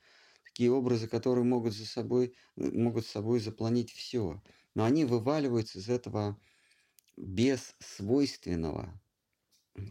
Такие 0.45 0.71
образы, 0.71 1.09
которые 1.09 1.45
могут 1.45 1.73
за 1.75 1.87
собой, 1.87 2.35
могут 2.57 3.07
собой 3.07 3.41
запланить 3.41 3.91
все. 3.91 4.43
Но 4.75 4.85
они 4.85 5.05
вываливаются 5.05 5.79
из 5.79 5.89
этого 5.89 6.39
бессвойственного 7.17 9.01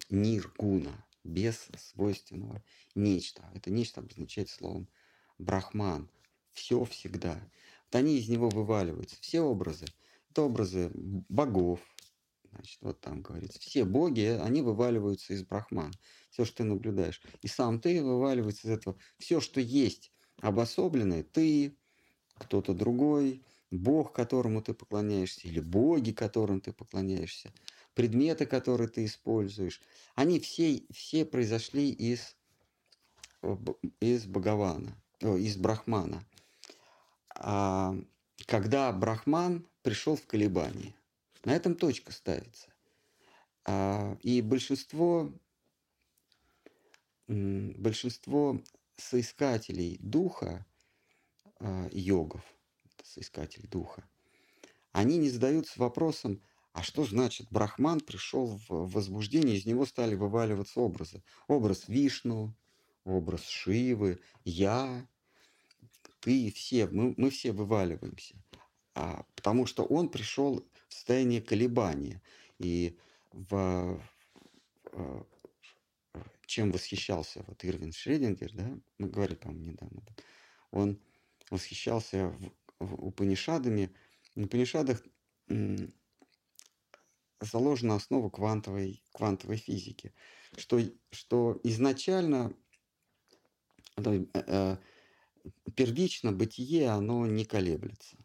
ниргуна, 0.10 1.06
без 1.24 1.68
свойственного 1.78 2.64
нечто. 2.96 3.50
Это 3.54 3.72
нечто 3.72 4.02
обозначает 4.02 4.50
словом 4.50 4.88
брахман. 5.38 6.10
Все 6.54 6.84
всегда. 6.86 7.34
Вот 7.86 7.96
они 7.96 8.18
из 8.18 8.30
него 8.30 8.50
вываливаются. 8.50 9.16
Все 9.22 9.42
образы. 9.42 9.86
Это 10.30 10.44
образы 10.44 10.92
богов. 10.94 11.80
Значит, 12.52 12.80
вот 12.82 13.00
там 13.00 13.22
говорится. 13.22 13.60
Все 13.60 13.86
боги, 13.86 14.38
они 14.42 14.62
вываливаются 14.62 15.34
из 15.34 15.44
брахман. 15.44 15.94
Все, 16.30 16.46
что 16.46 16.58
ты 16.58 16.64
наблюдаешь. 16.66 17.22
И 17.42 17.48
сам 17.48 17.80
ты 17.80 18.04
вываливается 18.04 18.68
из 18.68 18.72
этого. 18.72 18.98
Все, 19.18 19.40
что 19.40 19.62
есть 19.62 20.12
обособленное, 20.42 21.24
ты, 21.24 21.78
кто-то 22.36 22.74
другой, 22.74 23.44
бог, 23.72 24.14
которому 24.14 24.62
ты 24.62 24.74
поклоняешься, 24.74 25.48
или 25.48 25.60
боги, 25.60 26.12
которым 26.12 26.60
ты 26.60 26.74
поклоняешься, 26.74 27.54
предметы, 27.94 28.46
которые 28.46 28.88
ты 28.88 29.06
используешь, 29.06 29.82
они 30.16 30.40
все, 30.40 30.84
все 30.92 31.26
произошли 31.26 31.92
из, 31.92 32.36
из 34.00 34.26
Бхагавана, 34.26 34.96
из 35.20 35.58
Брахмана. 35.58 36.26
А 37.36 37.96
когда 38.46 38.92
Брахман 38.92 39.68
пришел 39.82 40.16
в 40.16 40.26
колебание, 40.26 40.94
на 41.44 41.56
этом 41.56 41.76
точка 41.76 42.12
ставится. 42.12 42.72
А, 43.66 44.18
и 44.22 44.42
большинство, 44.42 45.32
большинство 47.28 48.62
соискателей 48.98 49.98
духа, 50.00 50.66
а, 51.60 51.88
йогов, 51.92 52.44
соискатель 53.04 53.68
духа, 53.68 54.08
они 54.92 55.18
не 55.18 55.30
задаются 55.30 55.80
вопросом, 55.80 56.42
а 56.74 56.84
что 56.84 57.04
значит 57.04 57.48
Брахман 57.50 58.00
пришел 58.00 58.60
в 58.68 58.92
возбуждение, 58.92 59.58
из 59.58 59.66
него 59.66 59.86
стали 59.86 60.16
вываливаться 60.16 60.80
образы. 60.80 61.24
Образ 61.48 61.88
Вишну, 61.88 62.56
образ 63.04 63.46
Шивы, 63.46 64.20
я, 64.46 65.06
ты, 66.22 66.52
все, 66.52 66.88
мы, 66.88 67.14
мы 67.18 67.30
все 67.30 67.52
вываливаемся. 67.52 68.36
А, 68.94 69.26
потому 69.36 69.66
что 69.66 69.84
он 69.84 70.10
пришел 70.10 70.66
в 70.88 70.94
состояние 70.94 71.42
колебания. 71.42 72.22
И 72.58 72.98
в, 73.32 74.02
в, 74.92 75.26
чем 76.46 76.72
восхищался 76.72 77.44
вот 77.48 77.64
Ирвин 77.66 77.92
Шредингер, 77.92 78.52
да, 78.54 78.78
мы 78.98 79.10
говорили, 79.10 79.38
по-моему, 79.38 79.72
недавно, 79.72 80.04
он 80.72 81.02
восхищался 81.50 82.30
в, 82.30 82.52
в 82.80 83.06
Упанишадами. 83.06 83.94
В 84.36 84.44
Упанишадах 84.44 85.04
заложена 87.42 87.96
основа 87.96 88.30
квантовой, 88.30 89.04
квантовой 89.12 89.58
физики, 89.58 90.14
что, 90.58 90.80
что 91.12 91.60
изначально 91.64 92.54
э, 93.98 94.26
э, 94.34 94.78
первично 95.76 96.32
бытие, 96.32 96.90
оно 96.90 97.26
не 97.26 97.46
колеблется. 97.46 98.18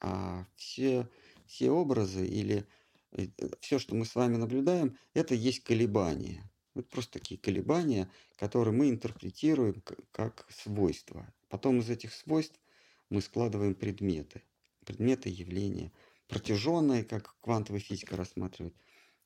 А 0.00 0.46
все, 0.56 1.08
все 1.46 1.70
образы 1.70 2.26
или 2.26 2.66
э, 3.12 3.28
все, 3.60 3.78
что 3.78 3.94
мы 3.94 4.04
с 4.04 4.14
вами 4.14 4.36
наблюдаем, 4.36 4.98
это 5.14 5.34
есть 5.34 5.60
колебания. 5.60 6.50
Это 6.74 6.88
просто 6.88 7.18
такие 7.18 7.40
колебания, 7.40 8.10
которые 8.36 8.74
мы 8.74 8.90
интерпретируем 8.90 9.82
как 10.12 10.46
свойства. 10.50 11.32
Потом 11.48 11.80
из 11.80 11.88
этих 11.88 12.12
свойств 12.12 12.60
мы 13.08 13.20
складываем 13.20 13.74
предметы, 13.74 14.42
предметы 14.84 15.28
явления– 15.28 15.92
протяженные, 16.28 17.04
как 17.04 17.36
квантовая 17.40 17.80
физика 17.80 18.16
рассматривает, 18.16 18.74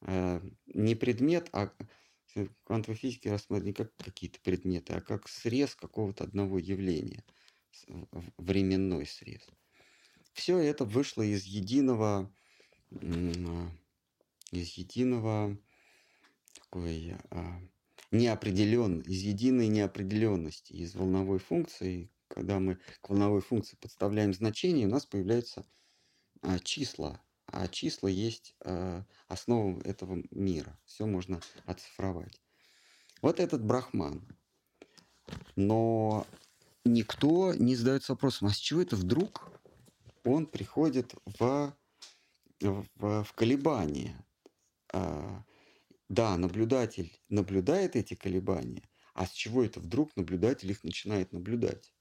э, 0.03 0.41
не 0.67 0.95
предмет, 0.95 1.49
а 1.53 1.73
квантовая 2.65 2.97
физика 2.97 3.31
рассматривает 3.31 3.79
не 3.79 3.85
как 3.85 3.97
какие-то 3.97 4.41
предметы, 4.41 4.95
а 4.95 5.01
как 5.01 5.29
срез 5.29 5.75
какого-то 5.75 6.25
одного 6.25 6.59
явления, 6.59 7.25
временной 8.37 9.07
срез. 9.07 9.47
Все 10.33 10.59
это 10.59 10.85
вышло 10.85 11.23
из 11.23 11.45
единого, 11.45 12.33
из 14.53 14.69
единого 14.75 15.59
такой 16.71 17.17
а, 17.31 17.61
неопределен, 18.13 19.01
из 19.01 19.23
единой 19.23 19.69
неопределенности, 19.69 20.73
из 20.73 20.95
волновой 20.95 21.39
функции. 21.39 22.11
Когда 22.29 22.61
мы 22.61 22.79
к 23.01 23.11
волновой 23.11 23.41
функции 23.41 23.77
подставляем 23.77 24.33
значение, 24.33 24.87
у 24.87 24.91
нас 24.91 25.05
появляется 25.05 25.61
а, 25.61 25.65
числа. 26.63 27.21
А 27.47 27.67
числа 27.69 28.09
есть 28.09 28.55
а, 28.65 29.05
основа 29.29 29.81
этого 29.83 30.23
мира. 30.31 30.79
Все 30.85 31.07
можно 31.07 31.41
оцифровать. 31.67 32.41
Вот 33.23 33.41
этот 33.41 33.65
брахман. 33.65 34.27
Но 35.57 36.27
никто 36.85 37.55
не 37.55 37.77
задается 37.77 38.13
вопросом, 38.13 38.49
а 38.49 38.53
с 38.53 38.57
чего 38.57 38.83
это 38.83 38.97
вдруг 38.97 39.51
он 40.25 40.47
приходит 40.47 41.15
в, 41.25 41.75
в, 42.61 42.87
в 43.25 43.33
колебания? 43.35 44.25
А, 44.93 45.45
да, 46.09 46.37
наблюдатель 46.37 47.21
наблюдает 47.29 47.97
эти 47.97 48.15
колебания, 48.15 48.89
а 49.15 49.27
с 49.27 49.31
чего 49.31 49.63
это 49.63 49.81
вдруг 49.81 50.17
наблюдатель 50.17 50.71
их 50.71 50.83
начинает 50.85 51.33
наблюдать? 51.33 51.93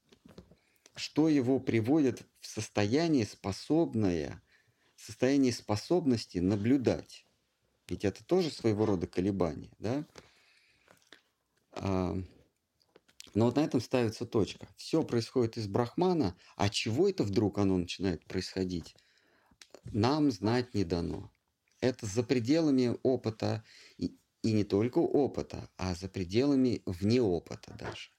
Что 0.94 1.28
его 1.28 1.60
приводит 1.60 2.22
в 2.40 2.46
состояние 2.46 3.26
способное, 3.26 4.42
состояние 4.96 5.52
способности 5.52 6.38
наблюдать. 6.38 7.26
Ведь 7.88 8.04
это 8.04 8.24
тоже 8.24 8.50
своего 8.50 8.86
рода 8.86 9.06
колебание, 9.06 9.72
да? 9.78 10.06
А, 11.72 12.16
но 13.34 13.44
вот 13.44 13.56
на 13.56 13.60
этом 13.60 13.80
ставится 13.80 14.26
точка. 14.26 14.68
Все 14.76 15.02
происходит 15.02 15.56
из 15.56 15.66
Брахмана, 15.66 16.36
а 16.56 16.68
чего 16.68 17.08
это 17.08 17.24
вдруг 17.24 17.58
оно 17.58 17.76
начинает 17.78 18.24
происходить, 18.26 18.94
нам 19.84 20.30
знать 20.30 20.74
не 20.74 20.84
дано. 20.84 21.32
Это 21.80 22.06
за 22.06 22.22
пределами 22.22 22.98
опыта, 23.02 23.64
и, 23.96 24.18
и 24.42 24.52
не 24.52 24.64
только 24.64 24.98
опыта, 24.98 25.70
а 25.76 25.94
за 25.94 26.08
пределами 26.08 26.82
вне 26.86 27.22
опыта 27.22 27.74
даже. 27.74 28.10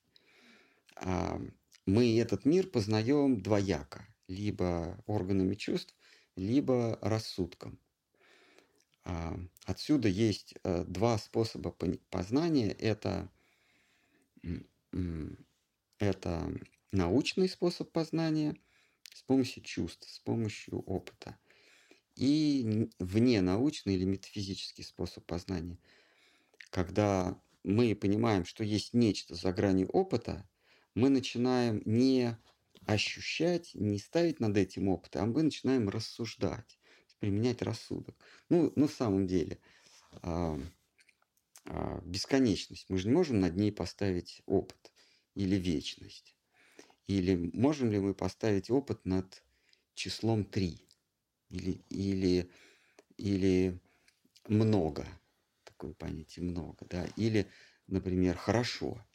А, 0.96 1.40
мы 1.86 2.20
этот 2.20 2.46
мир 2.46 2.68
познаем 2.68 3.42
двояко, 3.42 4.08
либо 4.28 5.04
органами 5.08 5.56
чувств, 5.56 5.96
либо 6.36 6.98
рассудком. 7.02 7.80
А, 9.04 9.38
отсюда 9.66 10.08
есть 10.08 10.56
э, 10.64 10.84
два 10.86 11.18
способа 11.18 11.76
познания. 12.10 12.72
Это, 12.72 13.32
это 15.98 16.54
научный 16.92 17.50
способ 17.50 17.92
познания 17.92 18.56
с 19.14 19.24
помощью 19.24 19.64
чувств, 19.64 20.10
с 20.10 20.20
помощью 20.20 20.80
опыта. 20.82 21.38
И 22.16 22.90
вне 23.00 23.42
научный 23.42 23.96
или 23.96 24.04
метафизический 24.04 24.84
способ 24.84 25.26
познания, 25.26 25.80
когда 26.70 27.42
мы 27.64 27.96
понимаем, 27.96 28.46
что 28.46 28.64
есть 28.64 28.94
нечто 28.94 29.34
за 29.36 29.52
гранью 29.54 29.88
опыта, 29.90 30.48
мы 30.96 31.10
начинаем 31.10 31.82
не 31.86 32.38
ощущать, 32.86 33.72
не 33.74 34.00
ставить 34.00 34.40
над 34.40 34.58
этим 34.58 34.90
опыт, 34.90 35.16
а 35.16 35.26
мы 35.26 35.44
начинаем 35.44 35.90
рассуждать, 35.90 36.80
применять 37.20 37.62
рассудок. 37.62 38.16
Ну, 38.50 38.74
на 38.76 38.88
самом 38.88 39.28
деле, 39.28 39.60
а, 40.24 40.60
а, 41.66 42.02
бесконечность. 42.04 42.90
Мы 42.90 42.98
же 42.98 43.08
не 43.08 43.14
можем 43.14 43.40
над 43.40 43.56
ней 43.56 43.72
поставить 43.72 44.42
опыт 44.46 44.92
или 45.36 45.56
вечность. 45.56 46.36
Или 47.08 47.52
можем 47.54 47.92
ли 47.92 48.00
мы 48.00 48.14
поставить 48.14 48.70
опыт 48.70 49.06
над 49.06 49.44
числом 49.94 50.46
3? 50.46 50.88
Или, 51.50 51.84
или, 51.90 52.50
или 53.18 53.80
много, 54.48 55.06
такое 55.64 55.94
понятие 55.94 56.46
много, 56.46 56.86
да? 56.86 57.06
Или, 57.18 57.48
например, 57.88 58.38
хорошо, 58.38 59.06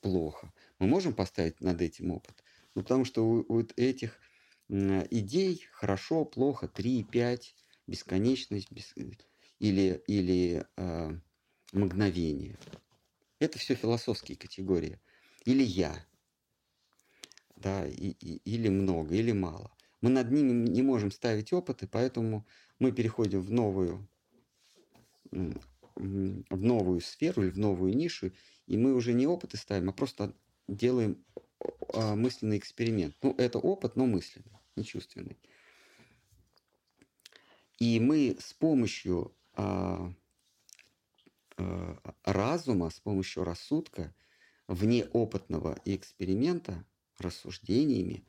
плохо. 0.00 0.52
Мы 0.78 0.86
можем 0.86 1.12
поставить 1.12 1.60
над 1.60 1.80
этим 1.80 2.10
опыт? 2.10 2.42
Ну, 2.74 2.82
потому 2.82 3.04
что 3.04 3.26
у, 3.26 3.44
у 3.48 3.66
этих 3.76 4.18
идей 4.68 5.66
хорошо, 5.72 6.24
плохо, 6.24 6.68
3, 6.68 7.04
5, 7.04 7.54
бесконечность 7.86 8.70
без, 8.70 8.94
или, 9.58 10.02
или 10.06 10.64
э, 10.76 11.10
мгновение. 11.72 12.56
Это 13.40 13.58
все 13.58 13.74
философские 13.74 14.36
категории. 14.36 15.00
Или 15.44 15.62
я, 15.62 16.06
да, 17.56 17.86
и, 17.86 18.10
и, 18.10 18.36
или 18.44 18.68
много, 18.68 19.14
или 19.14 19.32
мало. 19.32 19.72
Мы 20.00 20.10
над 20.10 20.30
ними 20.30 20.52
не 20.68 20.82
можем 20.82 21.10
ставить 21.10 21.52
опыты, 21.52 21.86
поэтому 21.86 22.46
мы 22.78 22.92
переходим 22.92 23.40
в 23.40 23.50
новую, 23.50 24.08
в 25.30 26.62
новую 26.62 27.00
сферу 27.00 27.42
или 27.42 27.50
в 27.50 27.58
новую 27.58 27.94
нишу, 27.94 28.32
и 28.70 28.76
мы 28.76 28.94
уже 28.94 29.14
не 29.14 29.26
опыты 29.26 29.56
ставим, 29.56 29.90
а 29.90 29.92
просто 29.92 30.32
делаем 30.68 31.24
а, 31.92 32.14
мысленный 32.14 32.56
эксперимент. 32.56 33.16
Ну, 33.20 33.34
это 33.36 33.58
опыт, 33.58 33.96
но 33.96 34.06
мысленный, 34.06 34.60
не 34.76 34.84
чувственный. 34.84 35.36
И 37.80 37.98
мы 37.98 38.36
с 38.38 38.52
помощью 38.52 39.34
а, 39.54 40.12
э, 41.58 41.96
разума, 42.22 42.90
с 42.90 43.00
помощью 43.00 43.42
рассудка, 43.42 44.14
вне 44.68 45.04
опытного 45.06 45.76
эксперимента, 45.84 46.84
рассуждениями, 47.18 48.24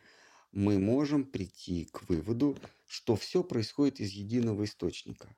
мы 0.52 0.80
можем 0.80 1.24
прийти 1.24 1.86
к 1.86 2.10
выводу, 2.10 2.58
что 2.88 3.16
все 3.16 3.44
происходит 3.44 4.00
из 4.00 4.10
единого 4.10 4.64
источника. 4.64 5.36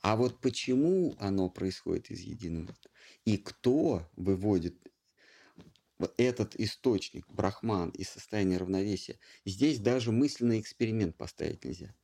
А 0.00 0.14
вот 0.14 0.40
почему 0.40 1.16
оно 1.18 1.50
происходит 1.50 2.12
из 2.12 2.20
единого 2.20 2.72
и 3.24 3.38
кто 3.38 4.08
выводит 4.16 4.76
этот 6.16 6.56
источник, 6.56 7.26
брахман, 7.28 7.90
из 7.90 8.10
состояния 8.10 8.58
равновесия, 8.58 9.18
здесь 9.44 9.78
даже 9.78 10.12
мысленный 10.12 10.60
эксперимент 10.60 11.16
поставить 11.16 11.64
нельзя. 11.64 11.94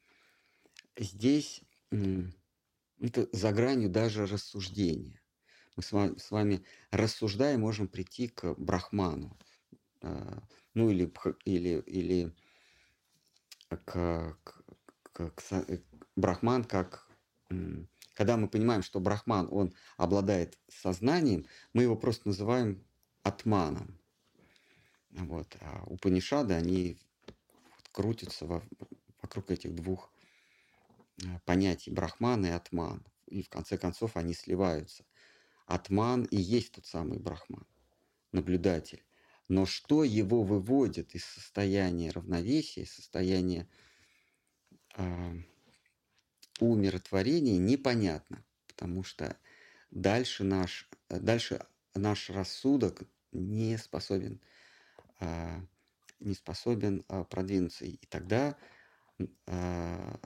Здесь 0.96 1.62
это 1.90 3.28
за 3.32 3.52
гранью 3.52 3.90
даже 3.90 4.26
рассуждения. 4.26 5.20
Мы 5.76 5.82
с 5.82 5.92
вами, 5.92 6.18
с 6.18 6.30
вами 6.30 6.64
рассуждая 6.90 7.58
можем 7.58 7.88
прийти 7.88 8.28
к 8.28 8.54
брахману. 8.54 9.36
А, 10.02 10.42
ну 10.74 10.90
или, 10.90 11.12
или, 11.44 11.82
или 11.86 12.34
к, 13.68 14.38
к, 14.42 14.64
к, 15.12 15.30
к 15.30 15.82
брахман 16.16 16.64
как 16.64 17.08
когда 18.20 18.36
мы 18.36 18.48
понимаем, 18.48 18.82
что 18.82 19.00
брахман, 19.00 19.48
он 19.50 19.72
обладает 19.96 20.58
сознанием, 20.68 21.46
мы 21.72 21.84
его 21.84 21.96
просто 21.96 22.28
называем 22.28 22.84
атманом. 23.22 23.98
Вот. 25.08 25.56
А 25.62 25.84
Упанишады, 25.86 26.52
они 26.52 26.98
крутятся 27.92 28.44
во, 28.44 28.62
вокруг 29.22 29.50
этих 29.50 29.74
двух 29.74 30.12
э, 31.24 31.28
понятий 31.46 31.90
брахман 31.90 32.44
и 32.44 32.50
атман. 32.50 33.02
И 33.24 33.42
в 33.42 33.48
конце 33.48 33.78
концов 33.78 34.18
они 34.18 34.34
сливаются. 34.34 35.06
Атман 35.64 36.24
и 36.24 36.36
есть 36.36 36.72
тот 36.72 36.84
самый 36.84 37.18
брахман, 37.18 37.66
наблюдатель. 38.32 39.02
Но 39.48 39.64
что 39.64 40.04
его 40.04 40.42
выводит 40.42 41.14
из 41.14 41.24
состояния 41.24 42.10
равновесия, 42.10 42.82
из 42.82 42.94
состояния 42.94 43.66
э, 44.98 45.42
умиротворения, 46.66 47.58
непонятно. 47.58 48.44
Потому 48.66 49.02
что 49.02 49.36
дальше 49.90 50.44
наш, 50.44 50.88
дальше 51.08 51.64
наш 51.94 52.30
рассудок 52.30 53.02
не 53.32 53.76
способен, 53.78 54.40
э, 55.20 55.60
не 56.20 56.34
способен 56.34 57.04
э, 57.08 57.24
продвинуться. 57.24 57.84
И 57.84 57.98
тогда 58.08 58.56
э, 59.18 60.16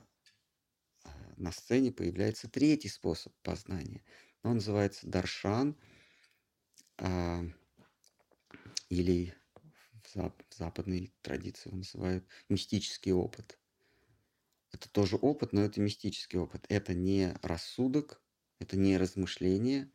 на 1.36 1.52
сцене 1.52 1.92
появляется 1.92 2.48
третий 2.48 2.88
способ 2.88 3.32
познания. 3.42 4.02
Он 4.42 4.54
называется 4.54 5.06
даршан– 5.06 5.76
или 8.88 9.34
в 10.14 10.32
западной 10.50 11.12
традиции 11.22 11.68
его 11.68 11.78
называют 11.78 12.24
мистический 12.48 13.12
опыт. 13.12 13.58
Это 14.74 14.90
тоже 14.90 15.16
опыт, 15.16 15.52
но 15.52 15.62
это 15.62 15.80
мистический 15.80 16.38
опыт. 16.38 16.66
Это 16.68 16.94
не 16.94 17.36
рассудок, 17.42 18.20
это 18.58 18.76
не 18.76 18.96
размышление, 18.96 19.90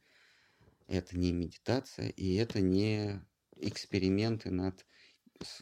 это 0.88 1.18
не 1.18 1.34
медитация, 1.34 2.10
и 2.10 2.36
это 2.36 2.62
не 2.62 3.22
эксперименты 3.58 4.52
над 4.52 4.86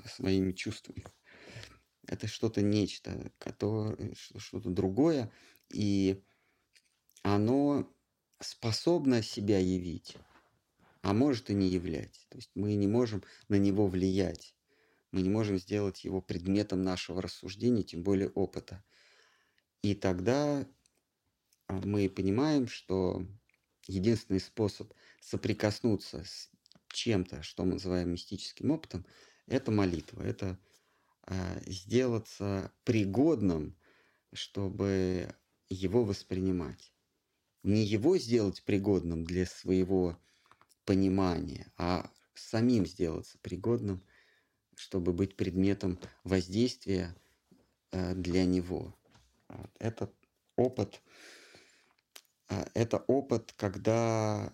своими 0.05 0.51
чувствами. 0.51 1.03
Это 2.05 2.27
что-то 2.27 2.61
нечто, 2.61 3.31
которое, 3.39 4.13
что-то 4.13 4.69
другое, 4.69 5.31
и 5.69 6.23
оно 7.23 7.91
способно 8.39 9.23
себя 9.23 9.57
явить 9.57 10.15
а 11.01 11.13
может 11.13 11.49
и 11.49 11.53
не 11.53 11.69
являть. 11.69 12.27
То 12.29 12.37
есть 12.37 12.51
мы 12.53 12.75
не 12.75 12.87
можем 12.87 13.23
на 13.47 13.55
него 13.55 13.87
влиять. 13.87 14.53
Мы 15.11 15.21
не 15.21 15.29
можем 15.29 15.57
сделать 15.57 16.03
его 16.03 16.21
предметом 16.21 16.83
нашего 16.83 17.21
рассуждения, 17.21 17.83
тем 17.83 18.03
более 18.03 18.29
опыта. 18.31 18.83
И 19.87 19.95
тогда 19.95 20.67
а, 21.67 21.73
мы 21.85 22.09
понимаем, 22.09 22.67
что 22.67 23.25
единственный 23.87 24.41
способ 24.41 24.91
соприкоснуться 25.21 26.25
с 26.25 26.49
чем-то, 26.89 27.41
что 27.41 27.63
мы 27.63 27.75
называем 27.75 28.11
мистическим 28.11 28.71
опытом, 28.71 29.05
это 29.45 29.71
молитва, 29.71 30.23
это 30.23 30.59
э, 31.25 31.61
сделаться 31.67 32.73
пригодным, 32.83 33.77
чтобы 34.33 35.33
его 35.69 36.03
воспринимать. 36.03 36.91
Не 37.63 37.81
его 37.81 38.17
сделать 38.17 38.63
пригодным 38.63 39.23
для 39.23 39.45
своего 39.45 40.19
понимания, 40.83 41.71
а 41.77 42.11
самим 42.33 42.85
сделаться 42.85 43.37
пригодным, 43.37 44.03
чтобы 44.75 45.13
быть 45.13 45.37
предметом 45.37 45.97
воздействия 46.25 47.15
э, 47.91 48.15
для 48.15 48.43
него. 48.43 48.96
Этот 49.79 50.13
опыт, 50.55 51.01
э, 52.49 52.65
это 52.73 52.97
опыт, 52.97 53.53
когда 53.57 54.53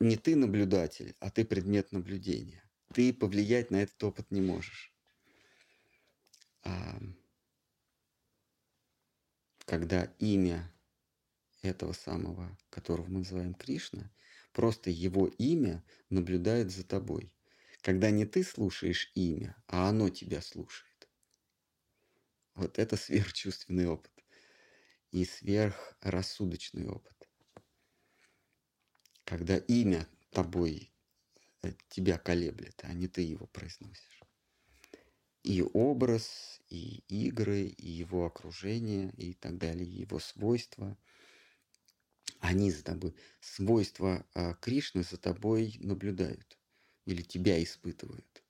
не 0.00 0.16
ты 0.16 0.36
наблюдатель, 0.36 1.16
а 1.20 1.30
ты 1.30 1.44
предмет 1.44 1.92
наблюдения. 1.92 2.62
Ты 2.94 3.12
повлиять 3.12 3.70
на 3.70 3.82
этот 3.82 4.02
опыт 4.02 4.30
не 4.30 4.40
можешь. 4.40 4.94
Когда 9.66 10.04
имя 10.18 10.72
этого 11.62 11.92
самого, 11.92 12.56
которого 12.70 13.06
мы 13.06 13.18
называем 13.18 13.54
Кришна, 13.54 14.10
Просто 14.58 14.90
его 14.90 15.28
имя 15.38 15.84
наблюдает 16.10 16.72
за 16.72 16.84
тобой. 16.84 17.32
Когда 17.80 18.10
не 18.10 18.26
ты 18.26 18.42
слушаешь 18.42 19.12
имя, 19.14 19.56
а 19.68 19.88
оно 19.88 20.08
тебя 20.08 20.42
слушает. 20.42 20.87
Вот 22.58 22.78
это 22.78 22.96
сверхчувственный 22.96 23.86
опыт 23.86 24.12
и 25.12 25.24
сверхрассудочный 25.24 26.88
опыт. 26.88 27.14
Когда 29.24 29.56
имя 29.56 30.06
тобой 30.30 30.92
э, 31.62 31.72
тебя 31.88 32.18
колеблет, 32.18 32.80
а 32.82 32.92
не 32.92 33.08
ты 33.08 33.22
его 33.22 33.46
произносишь. 33.46 34.22
И 35.44 35.62
образ, 35.62 36.60
и 36.68 37.04
игры, 37.08 37.62
и 37.68 37.88
его 37.88 38.26
окружение, 38.26 39.12
и 39.16 39.34
так 39.34 39.56
далее, 39.56 39.88
его 39.88 40.18
свойства– 40.18 40.98
они 42.40 42.70
за 42.70 42.84
тобой, 42.84 43.14
свойства 43.40 44.24
а, 44.34 44.54
Кришны 44.54 45.02
за 45.02 45.16
тобой 45.16 45.76
наблюдают 45.80 46.58
или 47.04 47.22
тебя 47.22 47.62
испытывают. 47.62 48.44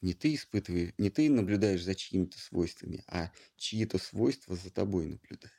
Не 0.00 0.14
ты 0.14 0.34
испытываешь, 0.34 0.92
не 0.98 1.10
ты 1.10 1.30
наблюдаешь 1.30 1.82
за 1.82 1.94
чьими-то 1.94 2.38
свойствами, 2.38 3.04
а 3.06 3.32
чьи-то 3.56 3.98
свойства 3.98 4.56
за 4.56 4.70
тобой 4.70 5.06
наблюдают. 5.06 5.54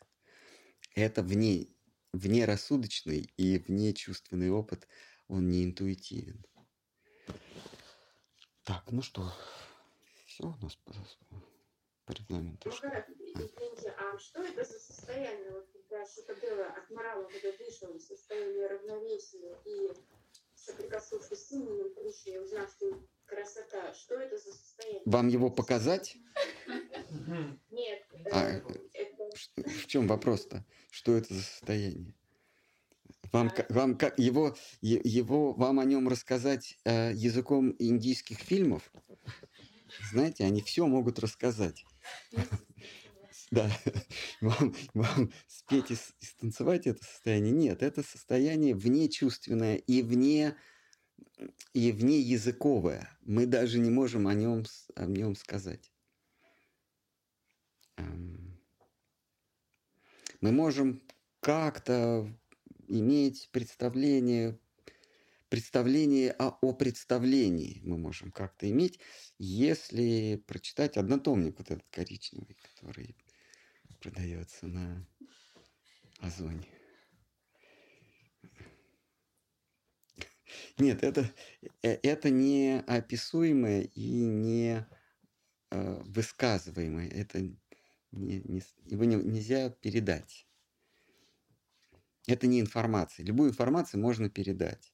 Это 0.96 1.24
вне, 1.24 1.68
вне 2.12 2.46
рассудочный 2.46 3.34
и 3.38 3.58
вне 3.58 3.94
чувственный 3.94 4.50
опыт, 4.50 4.88
он 5.28 5.50
не 5.50 5.64
интуитивен. 5.64 6.46
Так, 8.64 8.84
ну 8.92 9.02
что, 9.02 9.34
все 10.26 10.46
у 10.46 10.56
нас 10.64 10.76
по, 10.76 10.94
по 12.06 12.12
регламенту. 12.12 12.70
Ну, 12.70 12.90
извините, 13.36 13.94
а 13.98 14.18
что 14.18 14.42
это 14.42 14.64
за 14.64 14.80
состояние? 14.80 15.52
Вот 15.52 15.70
когда 15.74 16.06
Шукадева 16.06 16.68
от 16.68 16.90
морала 16.92 17.28
вышел 17.60 17.94
в 17.94 18.02
состояние 18.02 18.68
равновесия 18.68 19.58
и 19.66 19.92
соприкоснувшись 20.56 21.48
с 21.48 21.52
именем 21.52 21.94
Кришны, 21.94 22.42
узнав, 22.42 22.70
что 22.72 23.00
красота, 23.26 23.94
что 23.94 24.16
это 24.16 24.38
за 24.38 24.52
состояние? 24.52 25.04
Вам 25.06 25.28
его 25.28 25.50
показать? 25.50 26.18
Нет. 27.72 28.04
А, 28.32 28.50
э, 28.50 28.62
это... 28.94 29.70
В 29.70 29.88
чем 29.88 30.08
вопрос-то? 30.08 30.66
Что 30.92 31.16
это 31.16 31.34
за 31.34 31.42
состояние? 31.42 32.14
Вам, 33.32 33.52
вам 33.70 33.98
как 33.98 34.20
его, 34.20 34.56
его, 34.82 35.54
вам 35.54 35.80
о 35.80 35.86
нем 35.86 36.08
рассказать 36.08 36.78
э, 36.86 37.14
языком 37.14 37.76
индийских 37.80 38.40
фильмов? 38.40 38.92
Знаете, 40.12 40.46
они 40.46 40.62
все 40.62 40.86
могут 40.86 41.20
рассказать. 41.20 41.86
Да, 43.52 43.70
вам, 44.42 44.76
вам 44.94 45.32
спеть 45.48 45.92
и, 45.92 45.94
и 45.94 46.26
станцевать 46.26 46.88
это 46.88 47.04
состояние? 47.04 47.52
Нет, 47.52 47.84
это 47.84 48.02
состояние 48.02 48.74
вне 48.74 49.10
чувственное 49.10 49.76
и 49.76 50.02
вне, 50.02 50.56
и 51.74 51.92
вне 51.92 52.20
языковое. 52.20 53.10
Мы 53.22 53.46
даже 53.46 53.80
не 53.80 53.90
можем 53.90 54.28
о 54.28 54.34
нем, 54.34 54.64
о 54.96 55.06
нем 55.06 55.36
сказать. 55.36 55.92
Мы 60.42 60.52
можем 60.52 61.02
как-то 61.40 62.30
иметь 62.90 63.50
представление, 63.52 64.60
представление 65.50 66.32
о, 66.32 66.58
о 66.62 66.74
представлении 66.74 67.80
мы 67.84 67.98
можем 67.98 68.32
как-то 68.32 68.70
иметь, 68.70 69.00
если 69.38 70.44
прочитать 70.46 70.98
однотомник 70.98 71.58
вот 71.58 71.72
этот 71.72 71.88
коричневый, 71.90 72.58
который 72.62 73.16
продается 74.02 74.68
на 74.68 75.08
Озоне. 76.20 76.68
Нет, 80.78 81.04
это, 81.04 81.30
э, 81.82 82.00
это 82.04 82.30
не 82.30 82.80
описуемое 82.88 83.82
и 83.82 84.26
не 84.26 84.86
э, 85.72 86.02
высказываемое. 86.06 87.10
Это 87.10 87.40
не, 88.12 88.42
не, 88.42 88.64
его 88.86 89.04
не, 89.06 89.16
нельзя 89.16 89.70
передать. 89.70 90.48
Это 92.28 92.48
не 92.48 92.60
информация. 92.62 93.26
Любую 93.26 93.50
информацию 93.50 94.02
можно 94.02 94.30
передать. 94.30 94.94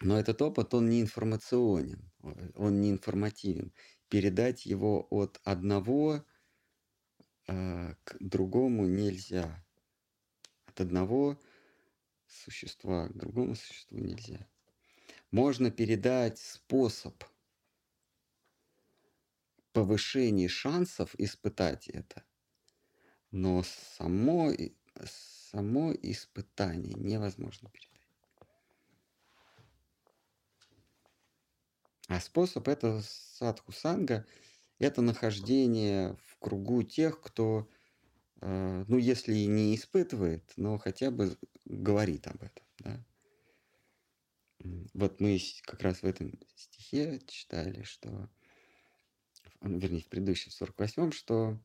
Но 0.00 0.18
этот 0.18 0.40
опыт, 0.42 0.74
он 0.74 0.88
не 0.88 1.00
информационен, 1.00 2.12
он 2.54 2.80
не 2.80 2.90
информативен. 2.90 3.72
Передать 4.08 4.64
его 4.64 5.06
от 5.10 5.40
одного 5.42 6.24
э, 7.48 7.94
к 8.04 8.16
другому 8.20 8.86
нельзя. 8.86 9.64
От 10.66 10.80
одного 10.80 11.40
существа 12.28 13.08
к 13.08 13.16
другому 13.16 13.54
существу 13.54 13.98
нельзя. 13.98 14.46
Можно 15.30 15.70
передать 15.70 16.38
способ 16.38 17.22
повышения 19.72 20.48
шансов 20.48 21.14
испытать 21.18 21.88
это, 21.88 22.24
но 23.30 23.62
само, 23.62 24.50
само 25.04 25.92
испытание 26.02 26.94
невозможно 26.94 27.70
передать. 27.70 27.88
А 32.08 32.20
способ 32.20 32.66
это 32.68 33.02
садху 33.02 33.70
санга, 33.70 34.26
это 34.78 35.02
нахождение 35.02 36.16
в 36.24 36.38
кругу 36.38 36.82
тех, 36.82 37.20
кто, 37.20 37.68
э, 38.40 38.84
ну, 38.88 38.96
если 38.96 39.34
и 39.34 39.46
не 39.46 39.74
испытывает, 39.76 40.50
но 40.56 40.78
хотя 40.78 41.10
бы 41.10 41.36
говорит 41.68 42.26
об 42.26 42.42
этом. 42.42 42.64
Да? 42.78 43.04
Вот 44.94 45.20
мы 45.20 45.38
как 45.62 45.82
раз 45.82 46.02
в 46.02 46.04
этом 46.04 46.32
стихе 46.56 47.20
читали, 47.26 47.82
что, 47.82 48.28
вернее, 49.60 50.00
в 50.00 50.08
предыдущем 50.08 50.50
48-м, 50.50 51.12
что 51.12 51.60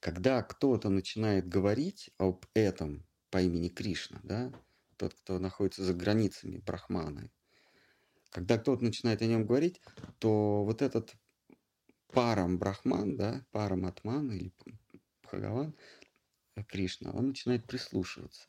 когда 0.00 0.42
кто-то 0.42 0.88
начинает 0.88 1.48
говорить 1.48 2.10
об 2.18 2.46
этом 2.54 3.06
по 3.30 3.42
имени 3.42 3.68
Кришна, 3.68 4.20
да, 4.22 4.52
тот, 4.96 5.14
кто 5.14 5.38
находится 5.38 5.84
за 5.84 5.94
границами 5.94 6.58
Брахманы, 6.58 7.30
когда 8.30 8.56
кто-то 8.56 8.82
начинает 8.82 9.20
о 9.20 9.26
нем 9.26 9.44
говорить, 9.44 9.80
то 10.18 10.64
вот 10.64 10.80
этот 10.80 11.14
парам 12.08 12.58
Брахман, 12.58 13.16
да, 13.16 13.44
парам 13.52 13.84
Атман 13.84 14.32
или 14.32 14.52
Бхагаван, 15.22 15.74
Кришна, 16.68 17.12
он 17.12 17.28
начинает 17.28 17.66
прислушиваться. 17.66 18.46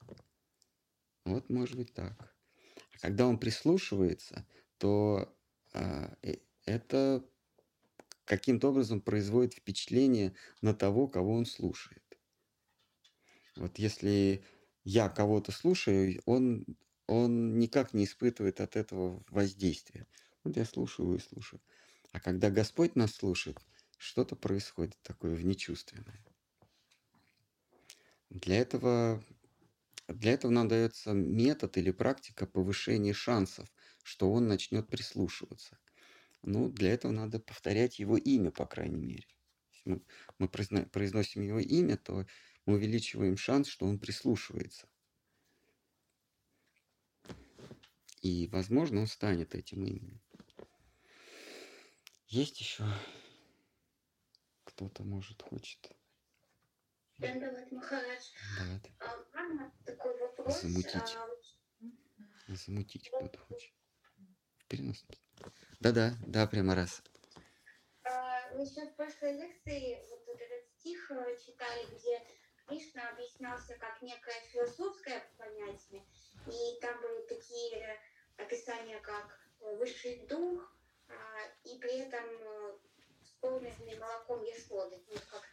Вот 1.25 1.49
может 1.49 1.77
быть 1.77 1.93
так. 1.93 2.35
А 2.93 2.99
когда 2.99 3.27
он 3.27 3.39
прислушивается, 3.39 4.45
то 4.77 5.34
а, 5.73 6.13
э, 6.21 6.35
это 6.65 7.23
каким-то 8.25 8.69
образом 8.69 9.01
производит 9.01 9.53
впечатление 9.53 10.34
на 10.61 10.73
того, 10.73 11.07
кого 11.07 11.34
он 11.34 11.45
слушает. 11.45 12.03
Вот 13.55 13.77
если 13.77 14.43
я 14.84 15.09
кого-то 15.09 15.51
слушаю, 15.51 16.21
он 16.25 16.65
он 17.07 17.59
никак 17.59 17.93
не 17.93 18.05
испытывает 18.05 18.61
от 18.61 18.75
этого 18.75 19.23
воздействия. 19.30 20.07
Вот 20.43 20.55
я 20.55 20.65
слушаю 20.65 21.15
и 21.15 21.19
слушаю. 21.19 21.61
А 22.11 22.19
когда 22.19 22.49
Господь 22.49 22.95
нас 22.95 23.13
слушает, 23.13 23.59
что-то 23.97 24.35
происходит 24.35 24.97
такое 25.03 25.35
внечувственное. 25.35 26.23
Для 28.34 28.57
этого, 28.57 29.23
для 30.07 30.34
этого 30.34 30.51
нам 30.51 30.68
дается 30.68 31.14
метод 31.14 31.77
или 31.77 31.91
практика 31.91 32.47
повышения 32.47 33.14
шансов, 33.14 33.69
что 34.01 34.31
он 34.31 34.47
начнет 34.47 34.88
прислушиваться. 34.88 35.77
Ну, 36.41 36.68
для 36.68 36.93
этого 36.93 37.11
надо 37.11 37.39
повторять 37.39 37.99
его 37.99 38.18
имя, 38.18 38.49
по 38.49 38.65
крайней 38.65 39.03
мере. 39.03 39.27
Если 39.72 39.89
мы, 39.89 40.01
мы 40.39 40.47
произносим 40.47 41.43
его 41.43 41.60
имя, 41.60 41.95
то 41.95 42.26
мы 42.65 42.73
увеличиваем 42.73 43.38
шанс, 43.38 43.68
что 43.68 43.85
он 43.85 43.99
прислушивается. 43.99 44.88
И, 48.22 48.47
возможно, 48.47 49.01
он 49.01 49.07
станет 49.07 49.53
этим 49.53 49.85
именем. 49.85 50.19
Есть 52.30 52.60
еще 52.60 52.84
кто-то, 54.64 55.03
может, 55.03 55.43
хочет. 55.43 55.95
Дандават 57.23 57.71
Махарадж. 57.71 58.25
А, 58.59 59.71
такой 59.85 60.17
вопрос. 60.19 60.61
Замутить. 60.61 61.15
А, 62.49 62.55
Замутить 62.55 63.09
кто-то 63.09 63.39
хочет. 63.39 63.73
В 64.57 64.65
переносном. 64.67 65.17
Да-да, 65.79 66.13
да, 66.27 66.47
прямо 66.47 66.75
раз. 66.75 67.01
а, 68.03 68.51
мы 68.55 68.65
сейчас 68.65 68.89
в 68.89 68.95
прошлой 68.95 69.33
лекции 69.33 69.99
вот 70.27 70.39
этот 70.41 70.67
стих 70.79 71.11
э, 71.11 71.37
читали, 71.45 71.85
где 71.95 72.21
Кришна 72.67 73.09
объяснялся 73.09 73.75
как 73.75 74.01
некое 74.01 74.39
философское 74.51 75.23
понятие, 75.37 76.03
и 76.47 76.79
там 76.81 77.01
были 77.01 77.21
такие 77.27 77.99
описание 78.37 78.99
как 78.99 79.39
э, 79.61 79.75
высший 79.77 80.25
дух, 80.27 80.75
а, 81.07 81.13
и 81.63 81.77
при 81.79 81.99
этом 81.99 82.25
э, 82.25 82.77
с 83.21 83.99
молоком 83.99 84.43
Ешоды. 84.43 85.01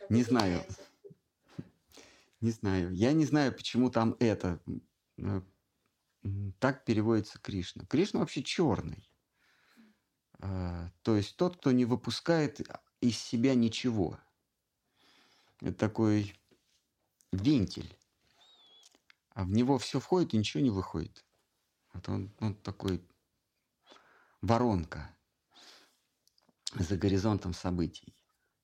Ну, 0.09 0.17
не 0.17 0.23
знаю. 0.23 0.65
Не 2.41 2.51
знаю. 2.51 2.93
Я 2.93 3.13
не 3.13 3.27
знаю, 3.27 3.53
почему 3.55 3.91
там 3.91 4.17
это 4.19 4.61
э, 5.19 5.43
так 6.59 6.85
переводится 6.85 7.39
Кришна. 7.39 7.85
Кришна 7.85 8.21
вообще 8.21 8.43
черный. 8.43 9.11
А, 10.39 10.91
то 11.03 11.17
есть 11.17 11.37
тот, 11.37 11.59
кто 11.59 11.73
не 11.73 11.85
выпускает 11.85 12.61
из 13.01 13.19
себя 13.19 13.55
ничего. 13.55 14.19
Это 15.61 15.75
такой 15.75 16.35
вентиль. 17.33 17.95
А 19.35 19.45
в 19.45 19.51
него 19.51 19.79
все 19.79 20.01
входит 20.01 20.35
и 20.35 20.39
ничего 20.39 20.63
не 20.63 20.71
выходит. 20.71 21.25
Вот 21.93 22.09
он, 22.09 22.33
он 22.41 22.55
такой 22.55 23.03
воронка 24.41 25.15
за 26.75 26.97
горизонтом 26.97 27.53
событий. 27.53 28.15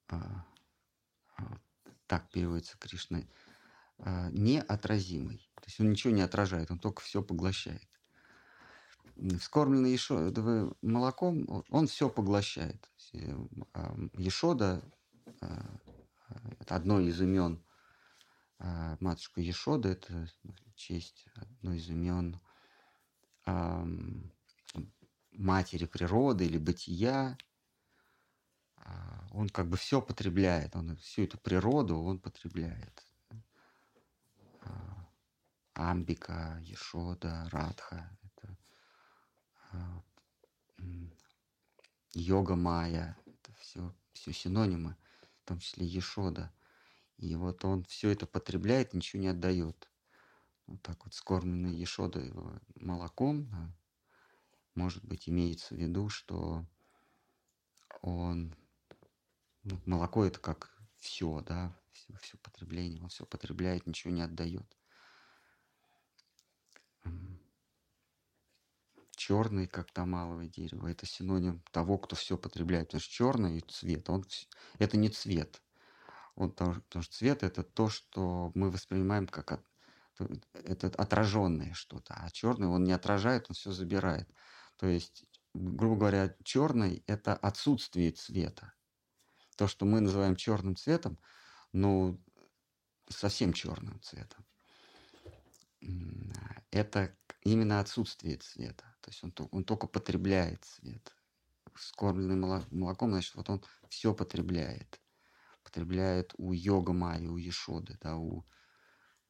А, 0.09 0.47
а, 1.37 1.59
так 2.07 2.31
переводится 2.31 2.79
Кришна. 2.79 3.23
А, 3.99 4.29
неотразимый. 4.31 5.51
То 5.57 5.65
есть 5.67 5.81
он 5.81 5.91
ничего 5.91 6.13
не 6.13 6.23
отражает, 6.23 6.71
он 6.71 6.79
только 6.79 7.03
все 7.03 7.23
поглощает. 7.23 7.89
Вскормленный 9.41 9.93
Ешодовым 9.93 10.77
молоком 10.83 11.65
он 11.71 11.87
все 11.87 12.11
поглощает. 12.11 12.91
Ешода– 14.13 14.83
это 15.41 16.77
одно 16.77 17.01
из 17.01 17.21
имен 17.21 17.65
матушка 18.59 19.41
Ешода, 19.41 19.89
это 19.89 20.31
честь 20.75 21.27
одно 21.35 21.73
из 21.73 21.89
имен 21.89 22.39
матери 25.33 25.87
природы 25.87 26.45
или 26.47 26.59
бытия, 26.59 27.39
а, 28.77 29.29
он 29.33 29.49
как 29.49 29.69
бы 29.69 29.77
все 29.77 30.01
потребляет, 30.01 30.77
он 30.77 30.97
всю 30.97 31.23
эту 31.23 31.39
природу 31.39 31.99
он 32.03 32.19
потребляет. 32.19 33.05
А, 35.79 35.91
Амбика, 35.91 36.59
Ешода, 36.63 37.47
Радха, 37.51 38.19
это 38.23 38.57
а, 39.73 40.03
йога 42.15 42.57
майя, 42.57 43.15
это 43.27 43.53
все, 43.61 43.95
все 44.15 44.33
синонимы, 44.33 44.97
в 45.43 45.49
том 45.49 45.59
числе 45.59 45.87
Ешода. 45.87 46.51
И 47.19 47.37
вот 47.37 47.63
он 47.67 47.85
все 47.85 48.09
это 48.09 48.27
потребляет, 48.27 48.95
ничего 48.95 49.21
не 49.21 49.29
отдает 49.29 49.91
вот 50.67 50.81
так 50.81 51.05
вот 51.05 51.13
скормленный 51.13 51.75
Ешодой 51.75 52.33
молоком, 52.77 53.47
да, 53.51 53.71
может 54.75 55.05
быть, 55.05 55.29
имеется 55.29 55.75
в 55.75 55.79
виду, 55.79 56.09
что 56.09 56.65
он, 58.01 58.55
ну, 59.63 59.79
молоко 59.85 60.25
это 60.25 60.41
как 60.41 60.75
все, 61.01 61.43
да, 61.43 61.77
все, 61.93 62.15
все 62.23 62.39
потребление, 62.39 63.03
он 63.03 63.11
все 63.11 63.27
потребляет, 63.27 63.87
ничего 63.87 64.13
не 64.13 64.23
отдает. 64.23 64.67
Черный, 69.17 69.67
как 69.67 69.91
тамаловое 69.93 70.49
дерево, 70.49 70.89
это 70.89 71.07
синоним 71.07 71.63
того, 71.73 71.99
кто 71.99 72.15
все 72.17 72.37
потребляет. 72.37 72.89
Потому 72.89 73.01
что 73.01 73.13
черный 73.13 73.61
цвет, 73.61 74.09
он, 74.11 74.25
это 74.79 74.97
не 74.97 75.09
цвет. 75.09 75.63
Он, 76.35 76.51
потому, 76.51 77.03
что 77.03 77.17
цвет 77.17 77.43
это 77.43 77.63
то, 77.63 77.89
что 77.89 78.53
мы 78.55 78.71
воспринимаем 78.71 79.27
как 79.27 79.63
это 80.53 80.89
отраженное 80.89 81.73
что-то, 81.75 82.15
а 82.15 82.31
черный 82.31 82.69
он 82.69 82.85
не 82.85 82.93
отражает, 82.93 83.47
он 83.49 83.55
все 83.55 83.73
забирает. 83.73 84.29
То 84.77 84.87
есть, 84.87 85.25
грубо 85.55 85.97
говоря, 85.97 86.35
черный 86.45 87.03
это 87.07 87.35
отсутствие 87.35 88.13
цвета. 88.13 88.73
То, 89.57 89.67
что 89.67 89.87
мы 89.87 90.01
называем 90.01 90.37
черным 90.37 90.77
цветом, 90.77 91.19
ну, 91.73 92.23
совсем 93.09 93.53
черным 93.53 94.01
цветом. 94.03 94.45
Это 96.71 97.17
именно 97.43 97.81
отсутствие 97.81 98.37
цвета. 98.37 98.85
То 99.01 99.11
есть 99.11 99.23
он, 99.25 99.35
он 99.51 99.65
только 99.65 99.87
потребляет 99.87 100.65
цвет. 100.65 101.15
Скормленный 101.77 102.37
молоком, 102.71 103.11
значит, 103.11 103.35
вот 103.35 103.51
он 103.51 103.63
все 103.89 104.15
потребляет. 104.15 105.01
Потребляет 105.63 106.33
у 106.39 106.53
йога 106.53 106.93
Майи, 106.93 107.27
у 107.27 107.37
Ешоды, 107.37 107.99
да, 108.01 108.17
у, 108.17 108.47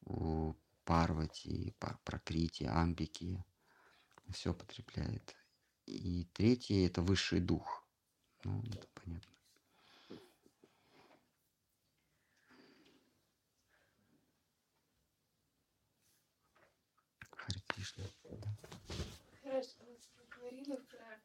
у 0.02 0.54
Парвати, 0.84 1.74
Прокрити, 2.04 2.64
Амбики. 2.64 3.44
Все 4.30 4.54
потребляет. 4.54 5.34
И 5.86 6.28
третье– 6.32 6.86
это 6.88 7.02
высший 7.02 7.40
дух. 7.40 7.86
Ну, 8.44 8.62
это 8.62 8.86
понятно. 8.94 9.35
Кришна. 17.86 18.04
Хорошо, 19.42 19.84
вы 20.16 20.26
говорили 20.28 20.76
про 20.76 21.20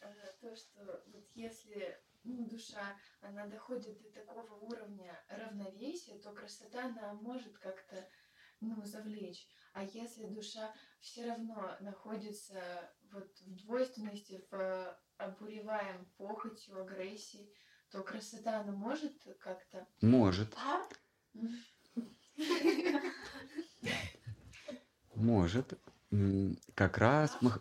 э, 0.00 0.32
то, 0.40 0.54
что 0.54 1.02
вот 1.06 1.26
если 1.34 1.98
ну, 2.24 2.46
душа, 2.46 2.96
она 3.20 3.46
доходит 3.46 4.02
до 4.02 4.10
такого 4.10 4.54
уровня 4.56 5.18
равновесия, 5.28 6.18
то 6.18 6.32
красота, 6.32 6.86
она 6.86 7.14
может 7.14 7.56
как-то 7.58 8.06
ну, 8.60 8.84
завлечь. 8.84 9.48
А 9.72 9.84
если 9.84 10.26
душа 10.26 10.74
все 11.00 11.26
равно 11.26 11.76
находится 11.80 12.92
вот 13.10 13.38
в 13.40 13.56
двойственности, 13.56 14.44
в 14.50 15.00
обуреваем 15.16 16.04
похотью, 16.16 16.82
агрессией, 16.82 17.54
то 17.90 18.02
красота, 18.02 18.60
она 18.60 18.72
может 18.72 19.14
как-то... 19.38 19.86
Может. 20.02 20.54
Может. 25.26 25.76
Как 26.76 26.98
раз... 26.98 27.36
Мах... 27.40 27.58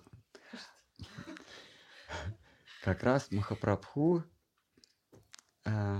Как 2.83 3.01
раз 3.01 3.31
Махапрабху 3.31 4.23
э, 5.65 5.99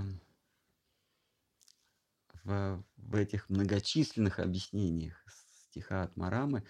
в, 2.44 2.84
в 2.96 3.14
этих 3.16 3.50
многочисленных 3.50 4.38
объяснениях 4.38 5.20
стиха 5.26 6.04
от 6.04 6.16
Марамы, 6.16 6.64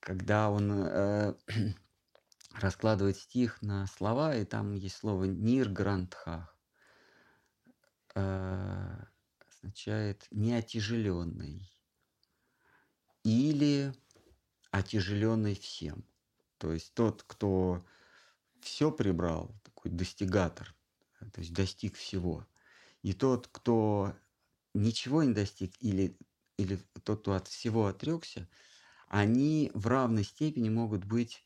когда 0.00 0.48
он 0.48 0.72
э, 0.72 1.34
раскладывает 2.54 3.18
стих 3.18 3.60
на 3.60 3.86
слова, 3.86 4.34
и 4.34 4.46
там 4.46 4.72
есть 4.72 4.96
слово 4.96 5.24
«нир 5.24 5.68
грантхах», 5.68 6.58
э, 8.14 9.04
означает 9.46 10.26
«неотяжеленный» 10.30 11.75
или 13.26 13.92
«отяжеленный 14.70 15.56
всем». 15.56 16.04
То 16.58 16.72
есть 16.72 16.94
тот, 16.94 17.24
кто 17.24 17.84
все 18.60 18.92
прибрал, 18.92 19.52
такой 19.64 19.90
достигатор, 19.90 20.72
то 21.18 21.40
есть 21.40 21.52
достиг 21.52 21.96
всего. 21.96 22.46
И 23.02 23.12
тот, 23.12 23.48
кто 23.48 24.16
ничего 24.74 25.24
не 25.24 25.34
достиг 25.34 25.74
или, 25.80 26.16
или 26.56 26.76
тот, 27.02 27.22
кто 27.22 27.32
от 27.32 27.48
всего 27.48 27.86
отрекся, 27.86 28.48
они 29.08 29.72
в 29.74 29.88
равной 29.88 30.22
степени 30.22 30.68
могут 30.68 31.04
быть 31.04 31.44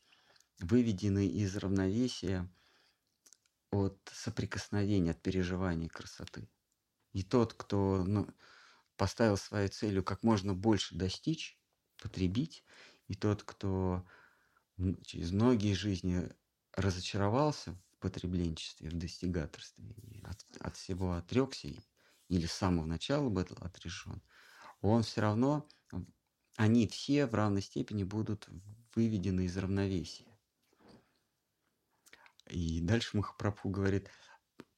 выведены 0.59 1.25
из 1.27 1.57
равновесия 1.57 2.47
от 3.71 3.97
соприкосновения, 4.13 5.11
от 5.11 5.21
переживания 5.21 5.89
красоты. 5.89 6.47
И 7.13 7.23
тот, 7.23 7.55
кто 7.55 8.03
ну, 8.05 8.27
поставил 8.97 9.37
своей 9.37 9.69
целью 9.69 10.03
как 10.03 10.21
можно 10.21 10.53
больше 10.53 10.95
достичь, 10.95 11.57
потребить, 12.01 12.63
и 13.07 13.15
тот, 13.15 13.43
кто 13.43 14.05
через 15.05 15.31
многие 15.31 15.73
жизни 15.73 16.29
разочаровался 16.73 17.73
в 17.91 17.97
потребленчестве, 17.99 18.89
в 18.89 18.93
достигаторстве, 18.93 19.85
от, 20.23 20.45
от 20.59 20.75
всего 20.75 21.13
отрекся, 21.13 21.69
или 22.27 22.45
с 22.45 22.53
самого 22.53 22.85
начала 22.85 23.29
был 23.29 23.45
отрешен, 23.59 24.21
он 24.81 25.03
все 25.03 25.21
равно, 25.21 25.67
они 26.55 26.87
все 26.87 27.27
в 27.27 27.35
равной 27.35 27.61
степени 27.61 28.03
будут 28.03 28.49
выведены 28.95 29.45
из 29.45 29.55
равновесия. 29.57 30.25
И 32.47 32.81
дальше 32.81 33.15
Махапрабху 33.15 33.69
говорит, 33.69 34.09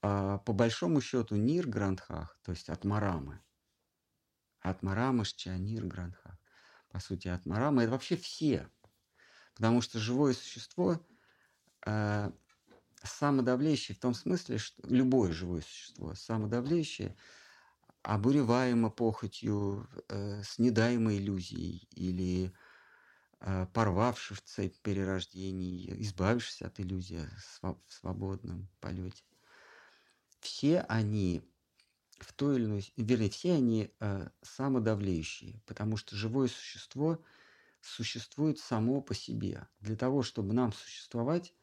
а 0.01 0.39
по 0.39 0.53
большому 0.53 1.01
счету 1.01 1.35
Нир 1.35 1.67
Грандхах, 1.67 2.37
то 2.43 2.51
есть 2.51 2.69
от 2.69 2.83
Марамы, 2.83 3.41
от 4.59 4.83
Марамы 4.83 5.25
Шчанир 5.25 5.85
Грандхах, 5.85 6.37
по 6.93 6.99
сути 6.99 7.27
от 7.27 7.45
Марамы, 7.45 7.83
это 7.83 7.91
вообще 7.91 8.15
все. 8.15 8.69
Потому 9.55 9.81
что 9.81 9.99
живое 9.99 10.33
существо 10.33 11.05
э, 11.85 12.31
самодавлеющее 13.03 13.97
в 13.97 13.99
том 13.99 14.13
смысле, 14.13 14.57
что 14.57 14.81
любое 14.87 15.33
живое 15.33 15.61
существо 15.61 16.15
самодавлеющее, 16.15 17.17
обуреваемо 18.03 18.89
похотью, 18.89 19.89
э, 20.07 20.41
снедаемо 20.43 21.13
иллюзией 21.15 21.89
или 21.91 22.53
Э, 23.45 23.67
порвавшись 23.73 24.37
в 24.37 24.41
цепь 24.43 24.77
перерождений, 24.81 26.01
избавившись 26.01 26.61
от 26.61 26.79
иллюзии 26.79 27.27
в 27.61 27.93
свободном 27.93 28.69
полете. 28.79 29.21
Все 30.39 30.79
они 30.87 31.41
в 32.19 32.33
той 32.33 32.55
или 32.55 32.65
иной, 32.65 32.93
вернее, 32.97 33.29
все 33.29 33.53
они 33.53 33.91
э, 33.99 34.29
самодавлеющие, 34.41 35.61
потому 35.65 35.97
что 35.97 36.15
живое 36.15 36.47
существо 36.47 37.23
существует 37.81 38.59
само 38.59 39.01
по 39.01 39.13
себе. 39.13 39.67
Для 39.79 39.95
того, 39.95 40.23
чтобы 40.23 40.53
нам 40.53 40.71
существовать, 40.73 41.53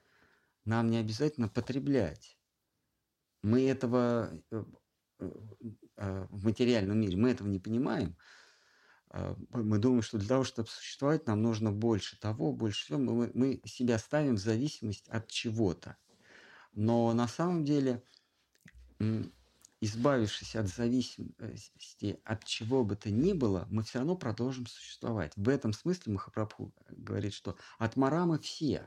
нам 0.64 0.90
не 0.90 0.98
обязательно 0.98 1.48
потреблять. 1.48 2.38
Мы 3.42 3.68
этого 3.68 4.30
э, 4.50 4.64
э, 5.20 5.30
э 5.96 6.26
в 6.30 6.44
материальном 6.44 7.00
мире, 7.00 7.16
мы 7.16 7.30
этого 7.30 7.48
не 7.48 7.58
понимаем, 7.58 8.16
а, 9.12 9.36
мы 9.50 9.78
думаем, 9.78 10.02
что 10.02 10.18
для 10.18 10.28
того, 10.28 10.44
чтобы 10.44 10.68
существовать, 10.68 11.26
нам 11.26 11.42
нужно 11.42 11.72
больше 11.72 12.18
того, 12.18 12.52
больше 12.52 12.84
всего. 12.84 12.98
Мы, 12.98 13.30
мы 13.34 13.60
себя 13.64 13.98
ставим 13.98 14.36
в 14.36 14.40
зависимость 14.40 15.08
от 15.08 15.28
чего-то. 15.28 15.96
Но 16.72 17.12
на 17.12 17.26
самом 17.26 17.64
деле, 17.64 18.04
избавившись 19.80 20.56
от 20.56 20.68
зависимости 20.68 22.20
от 22.24 22.44
чего 22.44 22.84
бы 22.84 22.96
то 22.96 23.10
ни 23.10 23.32
было, 23.32 23.66
мы 23.70 23.82
все 23.82 23.98
равно 23.98 24.16
продолжим 24.16 24.66
существовать. 24.66 25.32
В 25.36 25.48
этом 25.48 25.72
смысле 25.72 26.12
Махапрабху 26.12 26.72
говорит, 26.90 27.32
что 27.32 27.56
от 27.78 27.96
Марамы 27.96 28.38
все. 28.38 28.86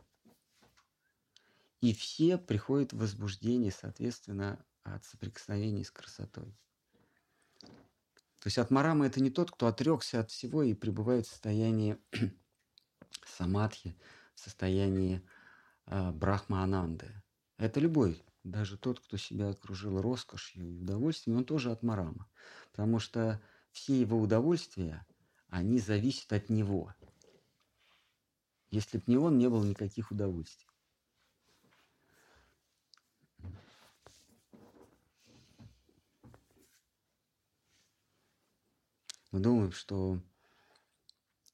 И 1.82 1.94
все 1.94 2.38
приходят 2.38 2.94
в 2.94 3.00
возбуждение, 3.00 3.72
соответственно, 3.72 4.64
от 4.84 5.04
соприкосновения 5.06 5.84
с 5.84 5.92
красотой. 5.92 6.56
То 7.62 8.48
есть 8.48 8.58
Атмарама– 8.58 9.06
это 9.08 9.22
не 9.22 9.30
тот, 9.30 9.52
кто 9.52 9.68
отрекся 9.68 10.20
от 10.20 10.30
всего 10.30 10.64
и 10.64 10.74
пребывает 10.74 11.26
в 11.26 11.30
состоянии 11.30 11.98
самадхи, 13.26 13.96
в 14.36 14.40
состоянии 14.42 15.22
э, 15.86 16.12
брахма-ананды. 16.12 17.10
Это 17.58 17.80
любой, 17.80 18.22
даже 18.44 18.78
тот, 18.78 19.00
кто 19.00 19.18
себя 19.18 19.50
окружил 19.50 20.02
роскошью 20.02 20.66
и 20.66 20.82
удовольствием, 20.82 21.38
он 21.38 21.46
тоже 21.46 21.72
Атмарама. 21.72 22.30
Потому 22.72 23.00
что 23.00 23.42
все 23.72 24.00
его 24.00 24.20
удовольствия, 24.20 25.06
они 25.48 25.80
зависят 25.80 26.32
от 26.34 26.50
него. 26.50 26.94
Если 28.70 28.98
бы 28.98 29.04
не 29.08 29.18
он, 29.18 29.38
не 29.38 29.50
было 29.50 29.64
никаких 29.64 30.12
удовольствий. 30.12 30.68
Мы 39.32 39.40
думаем, 39.40 39.72
что 39.72 40.22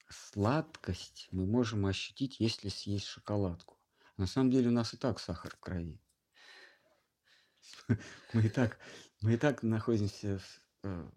сладкость 0.09 1.29
мы 1.31 1.45
можем 1.45 1.85
ощутить, 1.85 2.39
если 2.39 2.67
съесть 2.67 3.05
шоколадку. 3.05 3.77
На 4.17 4.27
самом 4.27 4.51
деле 4.51 4.67
у 4.67 4.73
нас 4.73 4.93
и 4.93 4.97
так 4.97 5.19
сахар 5.19 5.55
в 5.55 5.59
крови. 5.59 6.01
Мы 8.33 8.45
и 8.45 8.49
так, 8.49 8.77
мы 9.21 9.33
и 9.33 9.37
так 9.37 9.63
находимся 9.63 10.39
в, 10.39 10.61
э, 10.83 11.09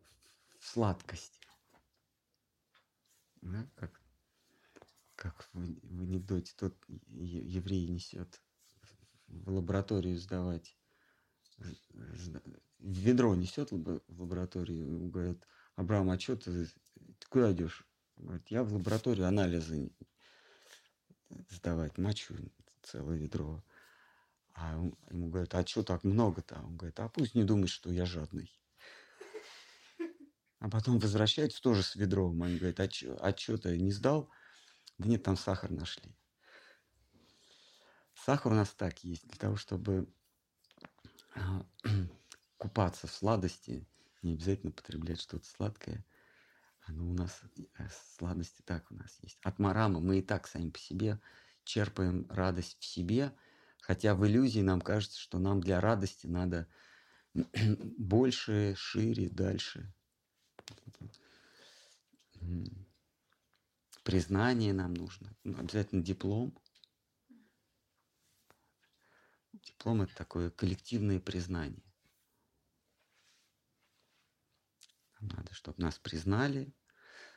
в 0.58 0.66
сладкости. 0.66 1.40
Да? 3.42 3.68
Как, 3.76 4.00
как 5.16 5.48
в, 5.52 5.58
в 5.58 6.02
анекдоте 6.02 6.52
тот 6.56 6.76
еврей 7.08 7.86
несет 7.88 8.40
в 9.28 9.50
лабораторию 9.50 10.18
сдавать, 10.18 10.76
ведро 12.78 13.34
несет 13.34 13.70
в 13.70 14.02
лабораторию, 14.08 15.08
говорит, 15.08 15.46
Абрам, 15.76 16.10
а 16.10 16.18
что 16.18 16.36
ты, 16.36 16.66
ты 16.66 17.26
куда 17.28 17.52
идешь? 17.52 17.86
Говорит, 18.16 18.48
я 18.48 18.62
в 18.62 18.72
лабораторию 18.72 19.26
анализы 19.26 19.90
сдавать, 21.50 21.98
мочу 21.98 22.34
целое 22.82 23.16
ведро. 23.16 23.64
А 24.54 24.74
ему 25.10 25.28
говорят, 25.28 25.54
а 25.54 25.66
что 25.66 25.82
так 25.82 26.04
много-то? 26.04 26.60
Он 26.64 26.76
говорит, 26.76 27.00
а 27.00 27.08
пусть 27.08 27.34
не 27.34 27.44
думает, 27.44 27.70
что 27.70 27.90
я 27.90 28.04
жадный. 28.04 28.52
А 30.58 30.68
потом 30.68 30.98
возвращаются 30.98 31.60
тоже 31.60 31.82
с 31.82 31.96
ведром. 31.96 32.42
Они 32.42 32.56
говорят, 32.58 32.78
а 32.78 32.88
что 32.88 33.16
а 33.20 33.32
чё 33.32 33.58
ты 33.58 33.78
не 33.78 33.90
сдал? 33.90 34.30
Да 34.98 35.08
нет, 35.08 35.22
там 35.22 35.36
сахар 35.36 35.70
нашли. 35.70 36.14
Сахар 38.14 38.52
у 38.52 38.54
нас 38.54 38.70
так 38.70 39.02
есть, 39.02 39.26
для 39.26 39.36
того, 39.36 39.56
чтобы 39.56 40.06
а, 41.34 41.66
купаться 42.58 43.08
в 43.08 43.12
сладости, 43.12 43.88
не 44.22 44.34
обязательно 44.34 44.70
потреблять 44.70 45.20
что-то 45.20 45.44
сладкое. 45.46 46.04
Оно 46.82 47.08
у 47.08 47.12
нас, 47.12 47.40
э, 47.78 47.88
сладости 48.16 48.62
так 48.62 48.90
у 48.90 48.94
нас 48.94 49.18
есть. 49.22 49.38
От 49.42 49.58
марама 49.58 50.00
мы 50.00 50.18
и 50.18 50.22
так 50.22 50.46
сами 50.46 50.70
по 50.70 50.78
себе 50.78 51.20
черпаем 51.64 52.26
радость 52.28 52.76
в 52.78 52.84
себе, 52.84 53.32
хотя 53.82 54.14
в 54.14 54.24
иллюзии 54.26 54.60
нам 54.60 54.80
кажется, 54.80 55.20
что 55.20 55.38
нам 55.38 55.60
для 55.60 55.80
радости 55.80 56.26
надо 56.26 56.68
больше, 57.34 58.74
шире, 58.76 59.28
дальше. 59.28 59.92
Признание 64.04 64.72
нам 64.72 64.94
нужно. 64.94 65.36
Ну, 65.44 65.58
обязательно 65.58 66.02
диплом. 66.02 66.56
Диплом– 69.52 70.02
это 70.02 70.14
такое 70.14 70.50
коллективное 70.50 71.20
признание. 71.20 71.84
Нам 75.20 75.28
надо, 75.36 75.54
чтобы 75.54 75.80
нас 75.82 75.98
признали, 75.98 76.74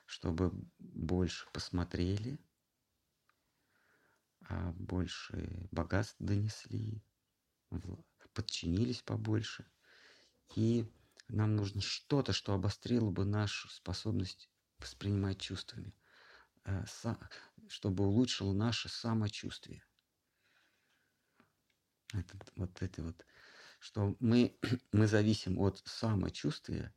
чтобы 0.06 0.52
больше 0.80 1.48
посмотрели, 1.52 2.40
больше 4.50 5.68
богатств 5.72 6.16
донесли, 6.20 7.02
подчинились 8.34 9.02
побольше. 9.02 9.66
И 10.56 10.86
нам 11.28 11.56
нужно 11.56 11.82
что-то, 11.82 12.34
что 12.34 12.54
обострило 12.54 13.10
бы 13.10 13.26
нашу 13.26 13.70
способность 13.70 14.50
воспринимать 14.80 15.40
чувствами, 15.40 15.94
э, 16.66 16.86
чтобы 17.68 18.06
улучшило 18.06 18.54
наше 18.54 18.90
самочувствие. 18.90 19.84
Это, 22.14 22.38
вот 22.56 22.82
это 22.82 23.04
вот, 23.04 23.26
что 23.80 24.16
мы, 24.20 24.58
мы 24.92 25.08
зависим 25.08 25.60
от 25.60 25.82
самочувствия, 25.86 26.94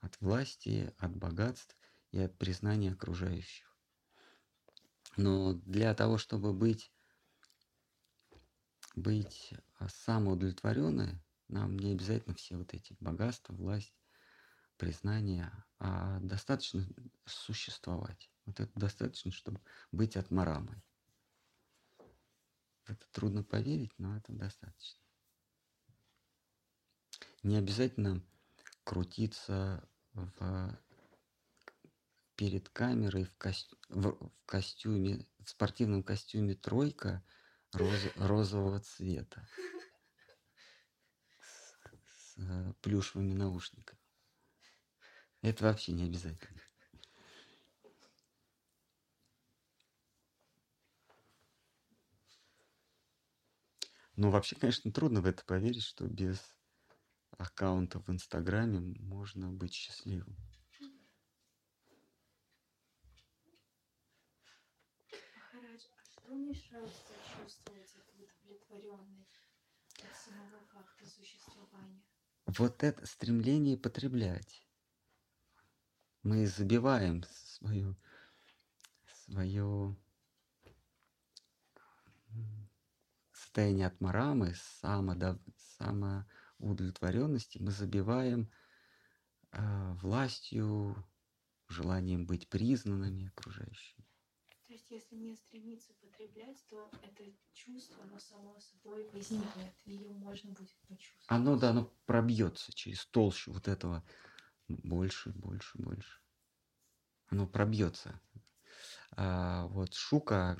от 0.00 0.20
власти, 0.20 0.92
от 0.98 1.16
богатств 1.16 1.76
и 2.10 2.18
от 2.18 2.36
признания 2.38 2.92
окружающих. 2.92 3.67
Но 5.18 5.54
для 5.54 5.92
того, 5.94 6.16
чтобы 6.16 6.52
быть, 6.52 6.92
быть 8.94 9.52
а, 9.78 9.88
самоудовлетворенной, 9.88 11.20
нам 11.48 11.76
не 11.76 11.90
обязательно 11.90 12.36
все 12.36 12.56
вот 12.56 12.72
эти 12.72 12.96
богатства, 13.00 13.52
власть, 13.52 13.92
признание, 14.76 15.52
а 15.80 16.20
достаточно 16.20 16.86
существовать. 17.26 18.30
Вот 18.46 18.60
это 18.60 18.70
достаточно, 18.78 19.32
чтобы 19.32 19.60
быть 19.90 20.16
отмарамой. 20.16 20.80
Это 22.86 23.04
трудно 23.10 23.42
поверить, 23.42 23.92
но 23.98 24.16
это 24.16 24.32
достаточно. 24.32 25.00
Не 27.42 27.56
обязательно 27.56 28.22
крутиться 28.84 29.82
в, 30.12 30.78
перед 32.38 32.68
камерой 32.68 33.24
в, 33.24 33.36
кост, 33.36 33.74
в, 33.88 34.12
в 34.12 34.46
костюме, 34.46 35.26
в 35.44 35.50
спортивном 35.50 36.04
костюме 36.04 36.54
тройка 36.54 37.24
роз, 37.72 38.00
розового 38.14 38.78
цвета 38.78 39.44
с, 41.40 41.74
с 42.06 42.38
э, 42.38 42.72
плюшевыми 42.80 43.32
наушниками. 43.32 43.98
Это 45.42 45.64
вообще 45.64 45.90
не 45.90 46.04
обязательно. 46.04 46.60
Ну, 54.14 54.30
вообще, 54.30 54.54
конечно, 54.54 54.92
трудно 54.92 55.22
в 55.22 55.26
это 55.26 55.44
поверить, 55.44 55.82
что 55.82 56.06
без 56.06 56.40
аккаунта 57.30 57.98
в 57.98 58.08
Инстаграме 58.10 58.78
можно 59.00 59.50
быть 59.50 59.74
счастливым. 59.74 60.36
Махарадж, 65.52 65.82
мешает 66.48 66.90
чувствовать 67.36 67.94
удовлетворенность 68.06 69.40
от 69.98 70.16
самого 70.16 70.60
факта 70.72 71.06
существования? 71.06 72.02
Вот 72.46 72.82
это 72.82 73.04
стремление 73.06 73.76
потреблять. 73.76 74.66
Мы 76.22 76.46
забиваем 76.46 77.22
свою, 77.24 77.96
свое 79.26 79.96
состояние 83.32 83.86
атмарамы, 83.86 84.54
само, 84.80 85.14
само, 85.76 86.24
удовлетворенности 86.58 87.58
мы 87.58 87.70
забиваем 87.70 88.50
э, 89.52 89.92
властью, 90.00 90.96
желанием 91.68 92.26
быть 92.26 92.48
признанными 92.48 93.28
окружающими. 93.28 94.07
Есть, 94.90 95.12
если 95.12 95.16
не 95.16 95.36
стремиться 95.36 95.92
потреблять, 96.00 96.64
то 96.68 96.90
это 97.02 97.24
чувство, 97.52 98.02
оно 98.04 98.18
само 98.18 98.58
собой 98.60 99.08
возникнет, 99.12 99.74
ее 99.84 100.08
можно 100.08 100.50
будет 100.52 100.74
почувствовать. 100.88 101.26
Оно, 101.26 101.56
да, 101.56 101.70
оно 101.70 101.92
пробьется 102.06 102.72
через 102.72 103.04
толщу 103.06 103.52
вот 103.52 103.68
этого 103.68 104.02
больше, 104.68 105.30
больше, 105.30 105.76
больше. 105.78 106.20
Оно 107.26 107.46
пробьется. 107.46 108.18
А, 109.12 109.66
вот 109.66 109.92
Шука, 109.92 110.58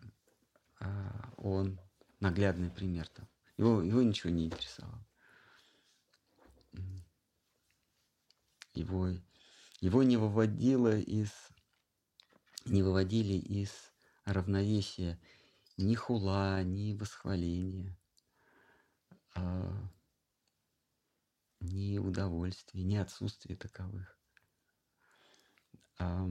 а, 0.79 1.33
он 1.39 1.81
наглядный 2.21 2.71
пример 2.71 3.09
там. 3.09 3.29
Его, 3.57 3.83
его 3.83 4.03
ничего 4.03 4.31
не 4.31 4.47
интересовало. 4.47 5.05
его, 8.75 9.09
его 9.81 10.03
не 10.05 10.17
выводило 10.17 10.97
из, 10.97 11.33
не 12.65 12.83
выводили 12.83 13.35
из 13.35 13.73
равновесия 14.33 15.19
ни 15.77 15.95
хула, 15.95 16.63
ни 16.63 16.93
восхваления, 16.93 17.97
а, 19.35 19.91
ни 21.61 21.99
удовольствия, 21.99 22.83
ни 22.83 22.97
отсутствия 22.97 23.57
таковых. 23.57 24.19
А, 25.99 26.29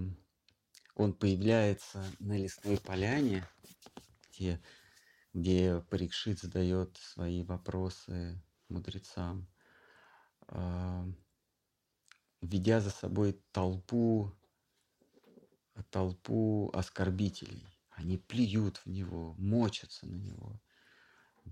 он 0.95 1.13
появляется 1.13 2.03
на 2.19 2.37
лесной 2.37 2.77
поляне, 2.79 3.47
где, 4.31 4.61
где 5.33 5.81
Парикшит 5.89 6.39
задает 6.39 6.97
свои 6.97 7.43
вопросы 7.43 8.41
мудрецам. 8.67 9.47
А, 10.47 11.05
ведя 12.41 12.81
за 12.81 12.89
собой 12.89 13.41
толпу, 13.51 14.33
толпу 15.89 16.69
оскорбителей. 16.73 17.76
Они 17.97 18.17
плюют 18.17 18.77
в 18.77 18.85
него, 18.85 19.33
мочатся 19.39 20.05
на 20.05 20.13
него, 20.13 20.61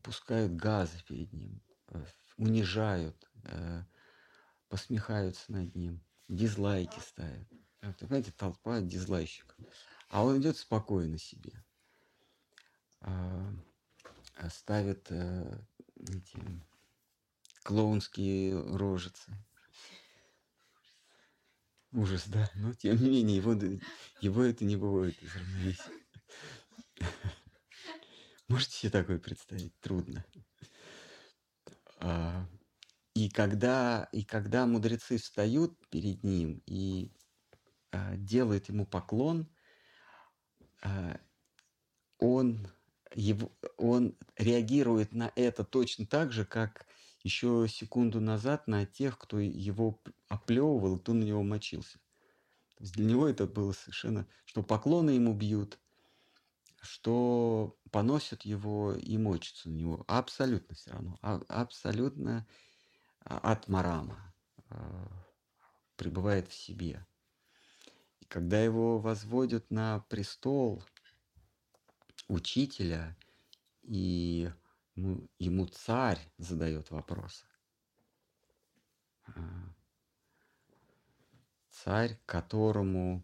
пускают 0.03 0.55
газы 0.55 1.01
перед 1.07 1.33
ним, 1.33 1.59
э, 1.87 2.05
унижают, 2.37 3.27
э, 3.45 3.83
посмехаются 4.69 5.51
над 5.51 5.75
ним, 5.75 6.05
дизлайки 6.27 6.99
ставят. 6.99 7.47
Это, 7.81 8.05
понимаете, 8.05 8.31
толпа 8.31 8.79
дизлайщиков. 8.79 9.57
А 10.09 10.23
он 10.23 10.39
идет 10.39 10.55
спокойно 10.55 11.17
себе. 11.17 11.51
А, 13.01 13.51
ставит 14.51 15.07
э, 15.09 15.59
эти 15.95 16.61
клоунские 17.63 18.61
рожицы 18.77 19.33
Ужас, 21.91 22.27
да. 22.27 22.51
Но 22.55 22.73
тем 22.73 23.01
не 23.01 23.09
менее, 23.09 23.37
его, 23.37 23.53
его 24.19 24.43
это 24.43 24.65
не 24.65 24.75
бывает 24.75 25.15
из 25.23 25.33
равновесия. 25.33 26.04
Можете 28.47 28.73
себе 28.73 28.91
такое 28.91 29.19
представить? 29.19 29.77
Трудно. 29.79 30.23
А, 31.99 32.45
и 33.13 33.29
когда, 33.29 34.09
и 34.11 34.23
когда 34.23 34.65
мудрецы 34.65 35.17
встают 35.17 35.77
перед 35.89 36.23
ним 36.23 36.61
и 36.65 37.11
а, 37.91 38.15
делают 38.17 38.69
ему 38.69 38.85
поклон, 38.85 39.49
а, 40.83 41.19
он, 42.19 42.67
его, 43.13 43.51
он 43.77 44.17
реагирует 44.37 45.13
на 45.13 45.31
это 45.35 45.63
точно 45.63 46.05
так 46.05 46.31
же, 46.31 46.45
как 46.45 46.85
еще 47.23 47.65
секунду 47.67 48.19
назад 48.21 48.67
на 48.67 48.85
тех, 48.85 49.17
кто 49.17 49.39
его 49.39 49.99
оплевывал, 50.27 50.99
кто 50.99 51.13
на 51.13 51.23
него 51.23 51.41
мочился. 51.41 51.99
То 52.75 52.83
есть 52.83 52.93
для 52.93 53.05
него 53.05 53.27
это 53.27 53.47
было 53.47 53.71
совершенно, 53.71 54.27
что 54.45 54.61
поклоны 54.61 55.11
ему 55.11 55.33
бьют, 55.33 55.79
что 56.85 57.77
поносят 57.91 58.43
его 58.43 58.93
и 58.93 59.17
мочатся 59.17 59.69
на 59.69 59.73
него. 59.73 60.05
Абсолютно 60.07 60.75
все 60.75 60.91
равно. 60.91 61.17
А, 61.21 61.41
абсолютно 61.49 62.47
а, 63.21 63.37
от 63.51 63.67
марама 63.67 64.33
а, 64.69 65.07
пребывает 65.97 66.47
в 66.47 66.53
себе. 66.53 67.05
когда 68.27 68.61
его 68.61 68.99
возводят 68.99 69.69
на 69.69 69.99
престол 70.09 70.83
учителя, 72.27 73.15
и 73.83 74.51
ему, 74.95 75.29
ему 75.37 75.67
царь 75.67 76.19
задает 76.37 76.89
вопросы. 76.91 77.45
А, 79.27 79.75
царь, 81.69 82.19
которому 82.25 83.23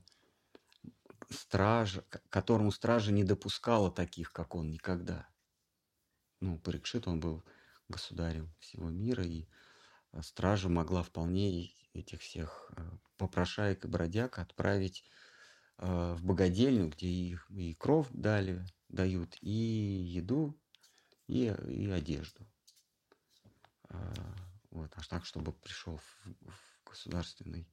стража, 1.31 2.03
которому 2.29 2.71
стража 2.71 3.11
не 3.11 3.23
допускала 3.23 3.91
таких, 3.91 4.31
как 4.31 4.55
он, 4.55 4.69
никогда. 4.69 5.27
Ну, 6.39 6.57
Парикшит, 6.59 7.07
он 7.07 7.19
был 7.19 7.43
государем 7.87 8.53
всего 8.59 8.89
мира, 8.89 9.23
и 9.23 9.47
а, 10.11 10.23
стража 10.23 10.69
могла 10.69 11.03
вполне 11.03 11.71
этих 11.93 12.21
всех 12.21 12.71
а, 12.75 12.97
попрошаек 13.17 13.85
и 13.85 13.87
бродяг 13.87 14.39
отправить 14.39 15.03
в 15.77 16.19
богадельню, 16.21 16.89
где 16.89 17.07
их 17.07 17.49
и 17.49 17.73
кровь 17.73 18.07
дали, 18.11 18.63
дают, 18.87 19.35
и 19.41 19.49
еду, 19.49 20.55
и, 21.25 21.45
и 21.67 21.89
одежду. 21.89 22.45
Вот, 24.69 24.91
аж 24.95 25.07
так, 25.07 25.25
чтобы 25.25 25.53
пришел 25.53 25.97
в, 25.97 26.25
в 26.41 26.83
государственный, 26.85 27.67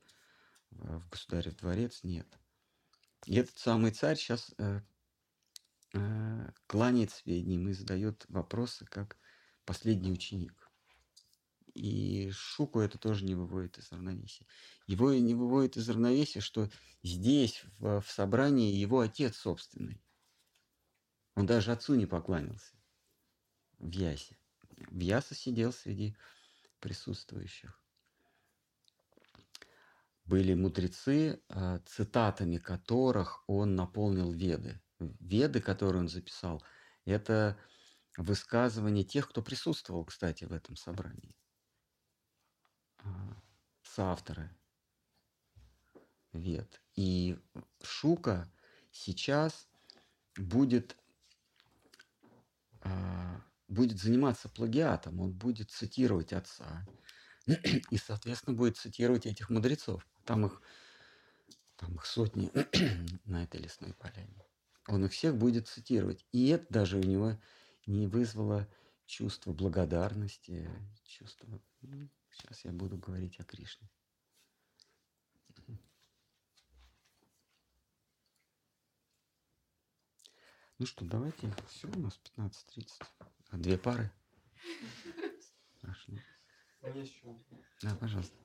в 0.70 1.06
государев 1.10 1.54
дворец, 1.56 2.00
нет. 2.02 2.26
И 3.26 3.36
этот 3.36 3.58
самый 3.58 3.90
царь 3.90 4.16
сейчас 4.16 4.54
э, 4.58 4.80
э, 5.94 6.50
кланяется 6.66 7.22
перед 7.24 7.46
ним 7.46 7.68
и 7.68 7.72
задает 7.72 8.24
вопросы, 8.28 8.86
как 8.86 9.16
последний 9.64 10.12
ученик. 10.12 10.70
И 11.74 12.30
Шуку 12.30 12.80
это 12.80 12.98
тоже 12.98 13.24
не 13.24 13.34
выводит 13.34 13.78
из 13.78 13.92
равновесия. 13.92 14.46
Его 14.86 15.12
не 15.12 15.34
выводит 15.34 15.76
из 15.76 15.88
равновесия, 15.88 16.40
что 16.40 16.70
здесь, 17.02 17.62
в, 17.78 18.00
в 18.00 18.10
собрании, 18.10 18.74
его 18.74 19.00
отец 19.00 19.36
собственный. 19.36 20.02
Он 21.34 21.46
даже 21.46 21.70
отцу 21.70 21.94
не 21.94 22.06
покланялся 22.06 22.74
в 23.78 23.92
Ясе. 23.92 24.36
В 24.90 24.98
Ясе 24.98 25.34
сидел 25.34 25.72
среди 25.72 26.16
присутствующих 26.80 27.80
были 30.28 30.52
мудрецы, 30.54 31.42
а, 31.48 31.78
цитатами 31.86 32.58
которых 32.58 33.42
он 33.46 33.74
наполнил 33.74 34.30
веды. 34.30 34.80
Веды, 34.98 35.60
которые 35.60 36.00
он 36.02 36.08
записал, 36.08 36.62
это 37.06 37.58
высказывания 38.16 39.04
тех, 39.04 39.28
кто 39.28 39.42
присутствовал, 39.42 40.04
кстати, 40.04 40.44
в 40.44 40.52
этом 40.52 40.76
собрании. 40.76 41.34
А, 42.98 43.42
соавторы 43.82 44.54
вед. 46.32 46.82
И 46.94 47.38
Шука 47.82 48.52
сейчас 48.90 49.66
будет, 50.36 50.94
а, 52.82 53.42
будет 53.66 53.98
заниматься 53.98 54.50
плагиатом, 54.50 55.20
он 55.20 55.32
будет 55.32 55.70
цитировать 55.70 56.34
отца 56.34 56.86
и, 57.90 57.96
соответственно, 57.96 58.56
будет 58.56 58.76
цитировать 58.76 59.24
этих 59.24 59.48
мудрецов. 59.48 60.06
Там 60.28 60.44
их, 60.44 60.60
там 61.76 61.94
их 61.94 62.04
сотни 62.04 62.52
на 63.24 63.44
этой 63.44 63.62
лесной 63.62 63.94
поляне. 63.94 64.44
Он 64.86 65.06
их 65.06 65.12
всех 65.12 65.34
будет 65.34 65.68
цитировать. 65.68 66.22
И 66.32 66.48
это 66.48 66.66
даже 66.68 66.98
у 66.98 67.02
него 67.02 67.40
не 67.86 68.06
вызвало 68.06 68.68
чувство 69.06 69.54
благодарности, 69.54 70.68
чувство... 71.06 71.48
Сейчас 72.30 72.62
я 72.66 72.72
буду 72.72 72.98
говорить 72.98 73.40
о 73.40 73.44
Кришне. 73.44 73.88
Ну 80.78 80.84
что, 80.84 81.06
давайте. 81.06 81.50
Все, 81.68 81.88
у 81.88 82.00
нас 82.00 82.20
15.30. 82.36 83.02
А 83.48 83.56
две 83.56 83.78
пары? 83.78 84.12
Еще. 86.84 87.34
Да, 87.80 87.94
пожалуйста 87.96 88.36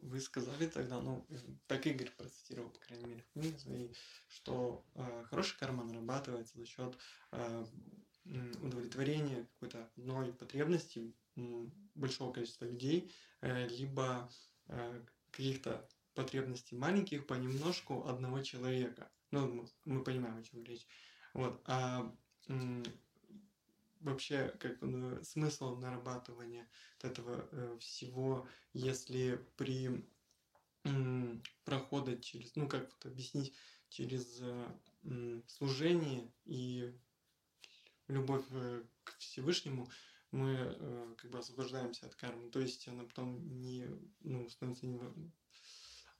вы 0.00 0.20
сказали 0.20 0.66
тогда, 0.66 1.00
ну, 1.00 1.26
так 1.66 1.86
Игорь 1.86 2.10
процитировал, 2.10 2.70
по 2.70 2.78
крайней 2.80 3.06
мере, 3.06 3.22
в 3.22 3.32
книге 3.32 3.58
своей, 3.58 3.96
что 4.28 4.84
э, 4.94 5.24
хорошая 5.28 5.58
карма 5.58 5.84
нарабатывается 5.84 6.58
за 6.58 6.66
счет 6.66 6.96
э, 7.32 7.66
удовлетворения 8.60 9.46
какой-то 9.54 9.90
одной 9.96 10.32
потребности 10.32 11.14
большого 11.94 12.32
количества 12.32 12.66
людей, 12.66 13.12
э, 13.40 13.68
либо 13.68 14.30
э, 14.68 15.02
каких-то 15.30 15.88
потребностей 16.14 16.76
маленьких 16.76 17.26
понемножку 17.26 18.06
одного 18.06 18.42
человека. 18.42 19.10
Ну, 19.30 19.48
мы, 19.48 19.68
мы 19.84 20.04
понимаем, 20.04 20.36
о 20.36 20.42
чем 20.42 20.62
речь. 20.64 20.86
Вот. 21.32 21.62
А 21.64 22.14
вообще 24.02 24.54
как 24.60 24.80
ну, 24.80 25.22
смысл 25.22 25.76
нарабатывания 25.76 26.68
этого 27.00 27.48
э, 27.50 27.76
всего, 27.80 28.46
если 28.72 29.44
при 29.56 30.04
э, 30.84 31.36
прохода 31.64 32.16
через, 32.18 32.54
ну 32.56 32.68
как 32.68 32.90
вот 32.90 33.06
объяснить, 33.06 33.54
через 33.88 34.38
э, 34.40 35.42
служение 35.46 36.30
и 36.44 36.92
любовь 38.08 38.44
э, 38.50 38.84
к 39.04 39.16
Всевышнему 39.18 39.90
мы 40.30 40.56
э, 40.56 41.14
как 41.18 41.30
бы 41.30 41.38
освобождаемся 41.38 42.06
от 42.06 42.14
кармы. 42.14 42.50
То 42.50 42.60
есть 42.60 42.88
она 42.88 43.04
потом 43.04 43.60
не, 43.60 43.86
ну, 44.20 44.48
становится 44.48 44.86
не, 44.86 44.98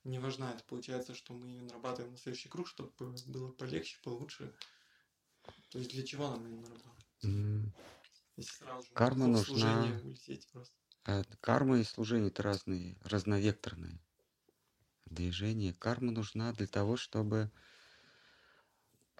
не 0.03 0.19
важна. 0.19 0.53
Это 0.53 0.63
получается, 0.63 1.15
что 1.15 1.33
мы 1.33 1.47
ее 1.47 1.61
нарабатываем 1.61 2.11
на 2.11 2.17
следующий 2.17 2.49
круг, 2.49 2.67
чтобы 2.67 2.91
было 3.27 3.51
полегче, 3.51 3.97
получше. 4.03 4.53
То 5.69 5.79
есть 5.79 5.91
для 5.91 6.03
чего 6.03 6.29
нам 6.29 6.45
ее 6.45 6.57
нарабатывать? 6.57 6.92
Карма 8.93 9.27
нужна. 9.27 10.01
А, 11.05 11.23
карма 11.41 11.79
и 11.79 11.83
служение 11.83 12.27
это 12.29 12.43
разные, 12.43 12.97
разновекторные 13.03 13.99
движения. 15.05 15.73
Карма 15.73 16.11
нужна 16.11 16.53
для 16.53 16.67
того, 16.67 16.97
чтобы 16.97 17.51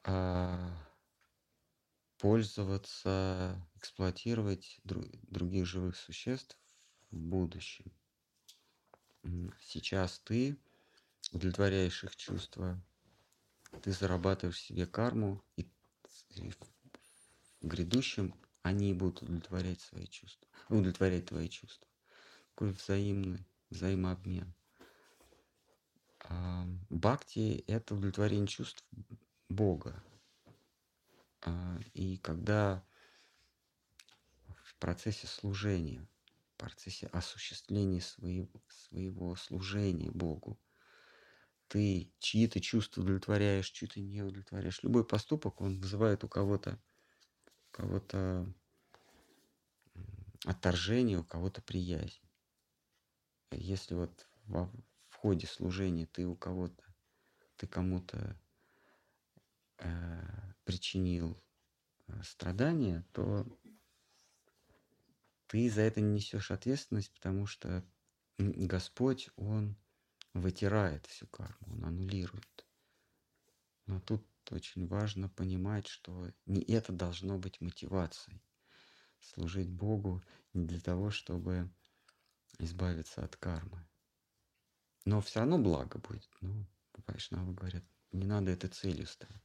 а, 0.03 0.69
пользоваться, 2.19 3.61
эксплуатировать 3.75 4.79
дру, 4.83 5.03
других 5.23 5.65
живых 5.65 5.97
существ 5.97 6.57
в 7.11 7.17
будущем. 7.17 7.91
Сейчас 9.61 10.19
ты 10.19 10.57
удовлетворяешь 11.33 12.03
их 12.03 12.15
чувства, 12.15 12.81
ты 13.81 13.91
зарабатываешь 13.91 14.59
себе 14.59 14.85
карму, 14.85 15.43
и, 15.57 15.65
грядущем 17.63 18.35
они 18.61 18.93
будут 18.93 19.21
удовлетворять 19.23 19.81
свои 19.81 20.05
чувства, 20.07 20.47
удовлетворять 20.69 21.25
твои 21.25 21.49
чувства. 21.49 21.87
Такой 22.49 22.71
взаимный, 22.71 23.45
взаимообмен. 23.69 24.53
А, 26.19 26.65
бхакти– 26.89 27.63
это 27.67 27.95
удовлетворение 27.95 28.47
чувств 28.47 28.85
Бога. 29.49 30.03
А, 31.41 31.79
и 31.93 32.17
когда 32.17 32.85
в 34.63 34.75
процессе 34.75 35.27
служения, 35.27 36.07
в 36.53 36.57
процессе 36.57 37.07
осуществления 37.07 38.01
своего, 38.01 38.61
своего 38.69 39.35
служения 39.35 40.11
Богу, 40.11 40.59
ты 41.67 42.13
чьи-то 42.19 42.61
чувства 42.61 43.01
удовлетворяешь, 43.01 43.69
чьи-то 43.69 43.99
не 43.99 44.21
удовлетворяешь. 44.21 44.83
Любой 44.83 45.05
поступок, 45.05 45.59
он 45.59 45.79
вызывает 45.79 46.23
у 46.23 46.29
кого-то 46.29 46.79
кого-то 47.73 48.47
отторжение, 50.45 51.19
у 51.19 51.23
кого-то 51.23 51.61
приязнь. 51.61 52.21
Если 53.51 53.95
вот 53.95 54.27
в, 54.45 54.69
в 55.09 55.15
ходе 55.15 55.47
служения 55.47 56.05
ты 56.05 56.25
у 56.25 56.35
кого-то, 56.35 56.83
ты 57.57 57.67
кому-то 57.67 58.39
э, 59.79 60.53
причинил 60.63 61.41
э, 62.07 62.21
страдания, 62.23 63.05
то 63.11 63.45
ты 65.47 65.69
за 65.69 65.81
это 65.81 66.01
не 66.01 66.15
несешь 66.15 66.51
ответственность, 66.51 67.13
потому 67.13 67.45
что 67.45 67.83
Господь, 68.37 69.29
Он 69.35 69.75
вытирает 70.33 71.05
всю 71.07 71.27
карму, 71.27 71.73
Он 71.73 71.85
аннулирует. 71.85 72.65
Но 73.85 73.99
тут 73.99 74.25
очень 74.51 74.87
важно 74.87 75.29
понимать, 75.29 75.87
что 75.87 76.31
не 76.45 76.61
это 76.63 76.91
должно 76.91 77.37
быть 77.37 77.61
мотивацией. 77.61 78.41
Служить 79.19 79.71
Богу 79.71 80.23
не 80.53 80.65
для 80.65 80.79
того, 80.79 81.11
чтобы 81.11 81.71
избавиться 82.59 83.23
от 83.23 83.35
кармы. 83.37 83.87
Но 85.05 85.21
все 85.21 85.39
равно 85.39 85.57
благо 85.57 85.99
будет. 85.99 86.29
Ну, 86.41 86.65
Вайшнавы 87.07 87.53
говорят, 87.53 87.83
не 88.11 88.25
надо 88.25 88.51
это 88.51 88.67
целью 88.67 89.07
ставить. 89.07 89.41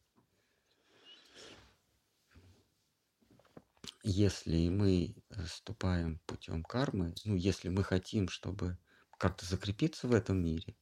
Если 4.02 4.68
мы 4.68 5.16
ступаем 5.46 6.20
путем 6.26 6.62
кармы, 6.62 7.14
ну, 7.24 7.34
если 7.34 7.68
мы 7.68 7.82
хотим, 7.82 8.28
чтобы 8.28 8.78
как-то 9.18 9.44
закрепиться 9.44 10.06
в 10.06 10.12
этом 10.12 10.42
мире, 10.42 10.76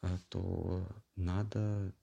а, 0.00 0.18
то 0.28 0.88
надо 1.16 1.94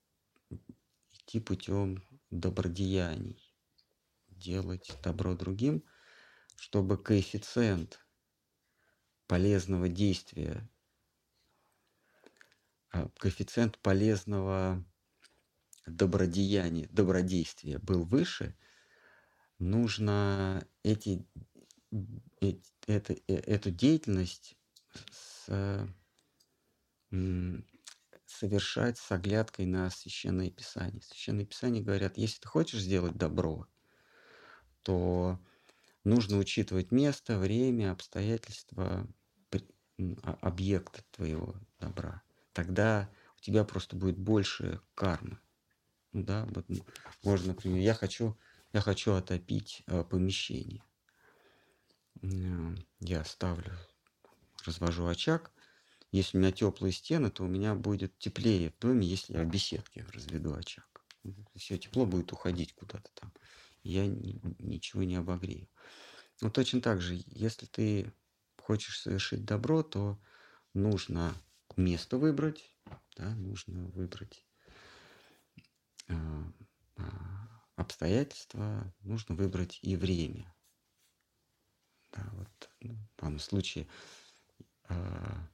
идти 1.28 1.40
путем 1.41 2.02
добродеяний, 2.32 3.54
делать 4.30 4.98
добро 5.04 5.36
другим, 5.36 5.84
чтобы 6.56 6.98
коэффициент 6.98 7.99
полезного 9.28 9.90
действия, 9.90 10.70
а, 12.91 13.10
коэффициент 13.18 13.78
полезного 13.80 14.84
добродеяния, 15.86 16.88
добродействия 16.91 17.80
был 17.80 18.06
выше, 18.06 18.58
нужно 19.60 20.66
эти, 20.84 21.28
эти, 22.40 22.64
это, 22.88 23.14
э, 23.28 23.36
эту 23.36 23.70
деятельность 23.72 24.58
с, 25.12 25.90
совершать 28.38 28.98
с 28.98 29.12
оглядкой 29.12 29.66
на 29.66 29.90
Священное 29.90 30.52
Писание. 30.52 31.02
Священное 31.02 31.46
Писание 31.46 31.84
говорят, 31.84 32.18
если 32.18 32.40
ты 32.40 32.48
хочешь 32.48 32.82
сделать 32.82 33.18
добро, 33.18 33.68
то 34.84 35.40
нужно 36.04 36.38
учитывать 36.38 36.92
место, 36.92 37.38
время, 37.38 37.92
обстоятельства, 37.92 39.08
а, 40.24 40.38
объекта 40.42 41.04
твоего 41.12 41.56
добра. 41.80 42.22
Тогда 42.54 43.10
у 43.38 43.42
тебя 43.42 43.64
просто 43.64 43.96
будет 43.96 44.18
больше 44.18 44.82
кармы. 44.94 45.40
Ну 46.14 46.24
да, 46.24 46.46
вот 46.52 46.66
можно, 47.24 47.50
например, 47.50 47.80
я 47.80 47.94
хочу, 47.94 48.38
я 48.74 48.82
хочу 48.82 49.14
отопить 49.14 49.84
э, 49.88 50.04
помещение. 50.04 50.84
Я 53.00 53.24
ставлю, 53.26 53.74
развожу 54.66 55.06
очаг, 55.08 55.52
если 56.12 56.38
у 56.38 56.42
меня 56.42 56.52
теплые 56.52 56.92
стены, 56.94 57.30
то 57.30 57.44
у 57.44 57.48
меня 57.48 57.76
будет 57.76 58.18
теплее 58.18 58.72
в 58.72 58.80
доме, 58.80 59.08
если 59.08 59.34
я 59.34 59.44
в 59.44 59.50
беседке 59.50 60.06
разведу 60.14 60.54
очаг. 60.54 60.86
Все 61.56 61.78
тепло 61.78 62.06
будет 62.06 62.32
уходить 62.32 62.74
куда-то 62.74 63.10
там. 63.14 63.34
Я 63.84 64.06
ничего 64.06 65.04
не 65.04 65.16
обогрею. 65.16 65.68
Ну, 66.42 66.52
точно 66.52 66.82
так 66.82 67.02
же, 67.02 67.22
если 67.28 67.66
ты 67.66 68.14
хочешь 68.58 69.00
совершить 69.00 69.46
добро, 69.46 69.84
то 69.84 70.20
нужно 70.74 71.34
место 71.76 72.18
выбрать, 72.18 72.72
да, 73.16 73.34
нужно 73.36 73.86
выбрать 73.88 74.46
э, 76.08 76.14
э, 76.98 77.02
обстоятельства, 77.76 78.94
нужно 79.02 79.36
выбрать 79.36 79.80
и 79.82 79.96
время. 79.96 80.54
Да, 82.12 82.28
вот, 82.34 82.70
ну, 82.82 82.96
в 82.96 83.22
данном 83.22 83.40
случае 83.40 83.88
э, 84.90 85.48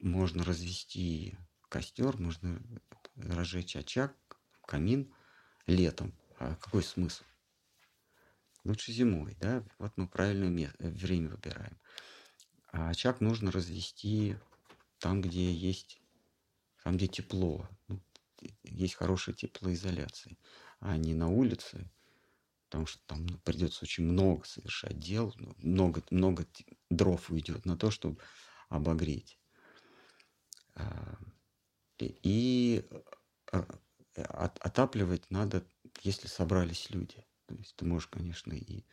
можно 0.00 0.44
развести 0.44 1.36
костер, 1.68 2.18
можно 2.18 2.60
разжечь 3.16 3.76
очаг, 3.76 4.14
камин 4.66 5.12
летом. 5.66 6.12
А 6.38 6.54
какой 6.56 6.82
смысл? 6.82 7.24
Лучше 8.64 8.92
зимой, 8.92 9.36
да? 9.40 9.64
Вот 9.78 9.92
мы 9.96 10.08
правильное 10.08 10.72
время 10.78 11.30
выбираем. 11.30 11.78
А 12.70 12.90
очаг 12.90 13.20
нужно 13.20 13.50
развести 13.50 14.36
там, 14.98 15.22
где 15.22 15.52
есть, 15.52 16.00
там, 16.84 16.96
где 16.96 17.06
тепло. 17.06 17.68
Ну, 17.88 18.00
есть 18.64 18.94
хорошая 18.94 19.34
теплоизоляция. 19.34 20.36
А 20.80 20.96
не 20.96 21.14
на 21.14 21.28
улице, 21.28 21.90
потому 22.66 22.86
что 22.86 23.00
там 23.06 23.26
ну, 23.26 23.38
придется 23.38 23.84
очень 23.84 24.04
много 24.04 24.44
совершать 24.44 24.98
дел, 24.98 25.34
ну, 25.38 25.54
много, 25.58 26.02
много 26.10 26.46
дров 26.90 27.30
уйдет 27.30 27.64
на 27.64 27.76
то, 27.76 27.90
чтобы 27.90 28.20
обогреть. 28.68 29.38
А, 30.78 31.18
и 31.98 32.88
а, 33.52 33.66
отапливать 34.16 35.30
надо, 35.30 35.64
если 36.02 36.28
собрались 36.28 36.90
люди. 36.90 37.24
То 37.46 37.54
есть 37.54 37.76
ты 37.76 37.84
можешь, 37.84 38.08
конечно, 38.08 38.52
и 38.52 38.84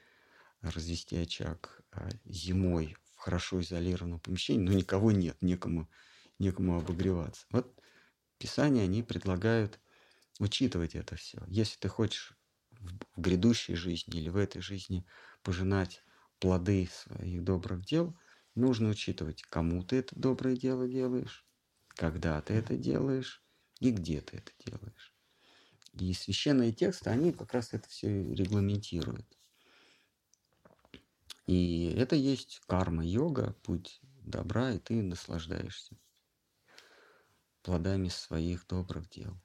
развести 0.61 1.17
очаг 1.17 1.81
зимой 2.25 2.95
в 3.15 3.19
хорошо 3.19 3.61
изолированном 3.61 4.19
помещении, 4.19 4.63
но 4.63 4.73
никого 4.73 5.11
нет, 5.11 5.41
некому, 5.41 5.89
некому 6.39 6.77
обогреваться. 6.79 7.45
Вот 7.51 7.79
Писания, 8.37 8.83
они 8.83 9.03
предлагают 9.03 9.79
учитывать 10.39 10.95
это 10.95 11.15
все. 11.15 11.43
Если 11.47 11.77
ты 11.77 11.87
хочешь 11.89 12.37
в 13.15 13.21
грядущей 13.21 13.75
жизни 13.75 14.19
или 14.19 14.29
в 14.29 14.37
этой 14.37 14.61
жизни 14.61 15.05
пожинать 15.43 16.03
плоды 16.39 16.89
своих 16.91 17.43
добрых 17.43 17.85
дел, 17.85 18.17
нужно 18.55 18.89
учитывать, 18.89 19.43
кому 19.43 19.83
ты 19.83 19.97
это 19.97 20.15
доброе 20.19 20.55
дело 20.55 20.87
делаешь, 20.87 21.44
когда 21.95 22.41
ты 22.41 22.53
это 22.53 22.75
делаешь 22.77 23.43
и 23.79 23.91
где 23.91 24.21
ты 24.21 24.37
это 24.37 24.51
делаешь. 24.65 25.13
И 25.93 26.13
священные 26.13 26.73
тексты, 26.73 27.09
они 27.09 27.31
как 27.31 27.53
раз 27.53 27.73
это 27.73 27.87
все 27.89 28.07
регламентируют. 28.33 29.25
И 31.47 31.93
это 31.97 32.15
есть 32.15 32.61
карма-йога, 32.67 33.53
путь 33.63 34.01
добра, 34.23 34.71
и 34.71 34.79
ты 34.79 35.01
наслаждаешься 35.01 35.95
плодами 37.65 38.09
своих 38.09 38.67
добрых 38.67 39.09
дел. 39.09 39.35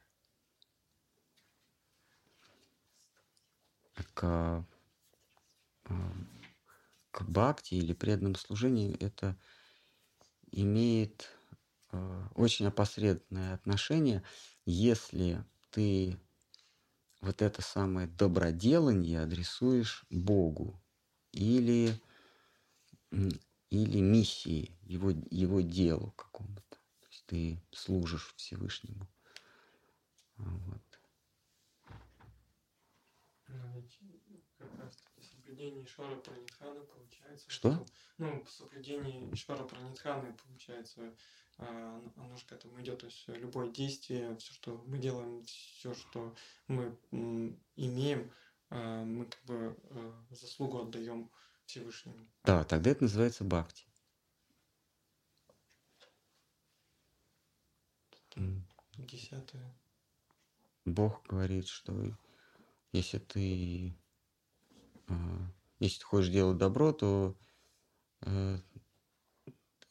К, 4.14 4.66
а, 5.84 6.12
к 7.10 7.22
бхакти 7.22 7.74
или 7.74 7.94
преданному 7.94 8.34
служению 8.34 8.96
это 9.00 9.38
имеет 10.52 11.30
очень 12.34 12.66
опосредованное 12.66 13.54
отношение, 13.54 14.22
если 14.64 15.44
ты 15.70 16.18
вот 17.20 17.42
это 17.42 17.62
самое 17.62 18.06
доброделание 18.06 19.22
адресуешь 19.22 20.04
Богу 20.10 20.80
или, 21.32 21.94
или 23.10 24.00
миссии, 24.00 24.76
его, 24.82 25.10
его 25.10 25.60
делу 25.60 26.12
какому-то. 26.12 26.76
То 27.00 27.06
есть 27.10 27.24
ты 27.26 27.62
служишь 27.72 28.34
Всевышнему. 28.36 29.06
Вот. 30.36 30.82
Соблюдение 35.50 35.84
Ишвара 35.84 36.14
Пранитханы 36.14 36.80
получается. 36.84 37.50
Что? 37.50 37.72
что 37.72 37.86
ну, 38.18 38.44
соблюдение 38.46 39.34
Ишвара 39.34 39.64
Пранитханы 39.64 40.32
получается 40.32 41.12
а, 41.58 42.02
оно 42.16 42.36
же 42.36 42.46
к 42.46 42.52
этому 42.52 42.80
идет. 42.80 43.00
То 43.00 43.06
есть 43.06 43.26
любое 43.26 43.68
действие, 43.68 44.36
все, 44.36 44.52
что 44.52 44.80
мы 44.86 44.98
делаем, 44.98 45.42
все, 45.44 45.92
что 45.94 46.36
мы 46.68 46.96
имеем, 47.74 48.30
а, 48.68 49.02
мы 49.04 49.26
как 49.26 49.42
бы 49.42 49.76
а, 49.90 50.24
заслугу 50.30 50.82
отдаем 50.82 51.28
Всевышнему. 51.66 52.28
Да, 52.44 52.62
тогда 52.62 52.90
это 52.92 53.02
называется 53.02 53.42
бхакти. 53.42 53.86
Десятое. 58.98 59.76
Бог 60.84 61.26
говорит, 61.26 61.66
что 61.66 61.92
если 62.92 63.18
ты, 63.18 63.96
если 65.78 65.98
ты 66.00 66.04
хочешь 66.04 66.30
делать 66.30 66.58
добро, 66.58 66.92
то 66.92 67.36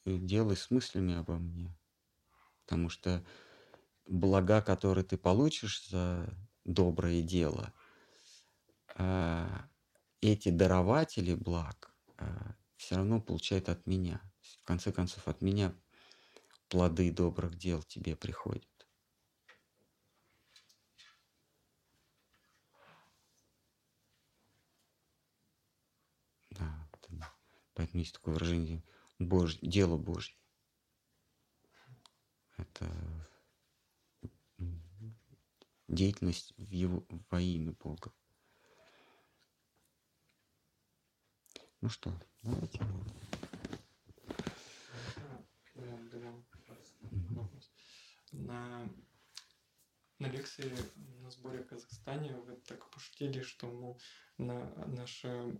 делай 0.06 0.56
с 0.56 0.72
мыслями 0.72 1.16
обо 1.16 1.38
мне. 1.38 1.76
Потому 2.66 2.90
что 2.90 3.24
блага, 4.08 4.62
которые 4.62 5.04
ты 5.06 5.18
получишь 5.18 5.88
за 5.90 6.34
доброе 6.66 7.22
дело, 7.22 7.74
а, 8.96 9.68
эти 10.22 10.50
дарователи 10.50 11.34
благ 11.36 11.94
а, 12.18 12.56
все 12.78 12.96
равно 12.96 13.22
получают 13.22 13.70
от 13.70 13.86
меня. 13.88 14.22
В 14.62 14.66
конце 14.66 14.91
концов, 14.91 15.28
от 15.28 15.41
меня 15.41 15.74
плоды 16.70 17.12
добрых 17.12 17.58
дел 17.58 17.84
тебе 17.84 18.16
приходят. 18.16 18.68
Да, 26.52 26.88
поэтому 27.80 28.02
есть 28.02 28.14
такое 28.14 28.34
выражение– 28.34 28.84
Божь, 29.20 29.58
дело 29.62 29.96
Божье. 29.96 30.36
Это 32.58 32.90
деятельность 35.88 36.54
в 36.58 36.70
его, 36.72 37.06
во 37.30 37.40
имя 37.40 37.72
Бога. 37.72 38.14
Ну 41.80 41.88
что, 41.88 42.14
давайте. 42.44 42.82
На, 48.32 48.90
на 50.20 50.28
лекции 50.28 50.74
на 51.22 51.32
сборе 51.32 51.64
в 51.64 51.68
Казахстане 51.68 52.36
вы 52.36 52.58
так 52.58 52.90
пошутили, 52.90 53.42
что 53.42 53.68
мол, 53.68 54.02
на, 54.38 54.76
наша 54.88 55.58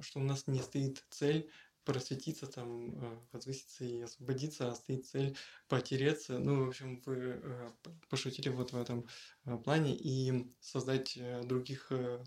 что 0.00 0.20
у 0.20 0.22
нас 0.22 0.46
не 0.46 0.60
стоит 0.60 1.04
цель 1.10 1.50
просветиться, 1.86 2.46
там, 2.48 2.98
э, 3.00 3.18
возвыситься 3.32 3.84
и 3.84 4.00
освободиться, 4.00 4.68
а 4.68 4.74
стоит 4.74 5.06
цель 5.06 5.36
потереться. 5.68 6.38
Ну, 6.38 6.64
в 6.64 6.68
общем, 6.68 7.00
вы 7.06 7.40
п- 7.82 7.92
пошутили 8.10 8.48
вот 8.48 8.72
в 8.72 8.76
этом 8.76 9.08
плане 9.64 9.96
и 9.96 10.52
создать 10.60 11.16
э, 11.16 11.44
других 11.44 11.86
э, 11.90 12.22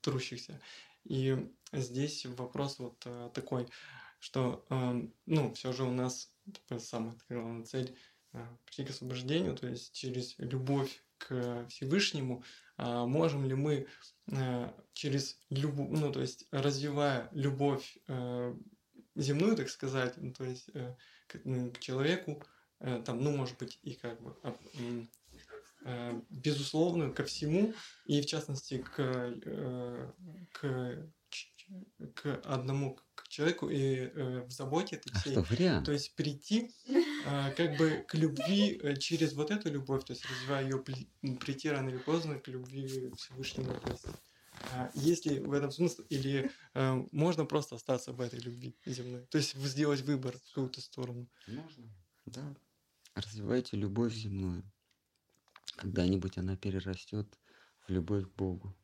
трущихся. 0.00 0.60
И 1.04 1.36
здесь 1.72 2.24
вопрос 2.24 2.78
вот 2.78 2.98
такой, 3.34 3.68
что, 4.20 4.64
ну, 5.26 5.52
все 5.52 5.72
же 5.72 5.84
у 5.84 5.90
нас 5.90 6.32
такая 6.50 6.78
самая 6.78 7.14
главная 7.28 7.66
цель 7.66 7.94
прийти 8.64 8.84
к 8.84 8.90
освобождению, 8.90 9.54
то 9.54 9.66
есть 9.66 9.92
через 9.92 10.38
любовь 10.38 11.03
к 11.18 11.66
Всевышнему, 11.68 12.44
а 12.76 13.06
можем 13.06 13.46
ли 13.46 13.54
мы 13.54 13.86
э, 14.30 14.72
через 14.92 15.38
любовь, 15.50 15.88
ну, 15.90 16.12
то 16.12 16.20
есть 16.20 16.46
развивая 16.50 17.28
любовь 17.32 17.98
э, 18.08 18.54
земную, 19.14 19.56
так 19.56 19.68
сказать, 19.68 20.14
ну, 20.16 20.32
то 20.32 20.44
есть 20.44 20.70
э, 20.74 20.94
к, 21.26 21.80
человеку, 21.80 22.42
э, 22.80 23.02
там, 23.04 23.22
ну, 23.22 23.36
может 23.36 23.58
быть, 23.58 23.78
и 23.82 23.94
как 23.94 24.20
бы 24.20 24.36
а, 24.42 24.56
э, 25.84 26.20
безусловную 26.30 27.14
ко 27.14 27.24
всему, 27.24 27.74
и 28.06 28.20
в 28.20 28.26
частности 28.26 28.78
к, 28.78 28.98
э, 28.98 30.10
к, 30.52 31.08
к 32.14 32.40
одному 32.44 32.98
к 33.14 33.28
человеку 33.28 33.68
и 33.68 33.96
э, 33.96 34.40
в 34.42 34.50
заботе 34.50 34.96
этой 34.96 35.12
А 35.14 35.18
всей. 35.18 35.32
что, 35.32 35.44
то 35.84 35.92
есть 35.92 36.14
прийти 36.14 36.70
как 37.56 37.76
бы 37.76 38.04
к 38.06 38.14
любви 38.14 38.78
э, 38.82 38.96
через 38.96 39.32
вот 39.32 39.50
эту 39.50 39.70
любовь, 39.70 40.04
то 40.04 40.12
есть 40.12 40.24
развивая 40.26 40.64
ее 40.64 40.78
прийти 41.36 41.70
рано 41.70 41.88
или 41.88 41.98
поздно 41.98 42.38
к 42.38 42.48
любви 42.48 43.10
к 43.10 43.16
Всевышнему. 43.16 43.72
А, 44.72 44.90
есть 44.94 45.26
ли 45.26 45.40
в 45.40 45.52
этом 45.52 45.70
смысл, 45.70 46.02
или 46.10 46.50
э, 46.74 47.04
можно 47.12 47.44
просто 47.44 47.76
остаться 47.76 48.12
в 48.12 48.20
этой 48.20 48.38
любви 48.40 48.76
земной? 48.86 49.26
То 49.26 49.38
есть 49.38 49.54
сделать 49.54 50.00
выбор 50.02 50.36
в 50.38 50.48
какую-то 50.48 50.80
сторону. 50.80 51.28
Можно. 51.46 51.84
Да. 52.26 52.54
Развивайте 53.14 53.76
любовь 53.76 54.12
земную. 54.14 54.62
Когда-нибудь 55.76 56.38
она 56.38 56.56
перерастет 56.56 57.38
в 57.86 57.90
любовь 57.90 58.24
к 58.24 58.34
Богу. 58.34 58.74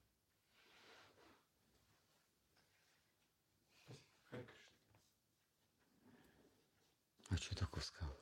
А 7.29 7.37
что 7.37 7.55
такое 7.55 7.83
сказал? 7.83 8.19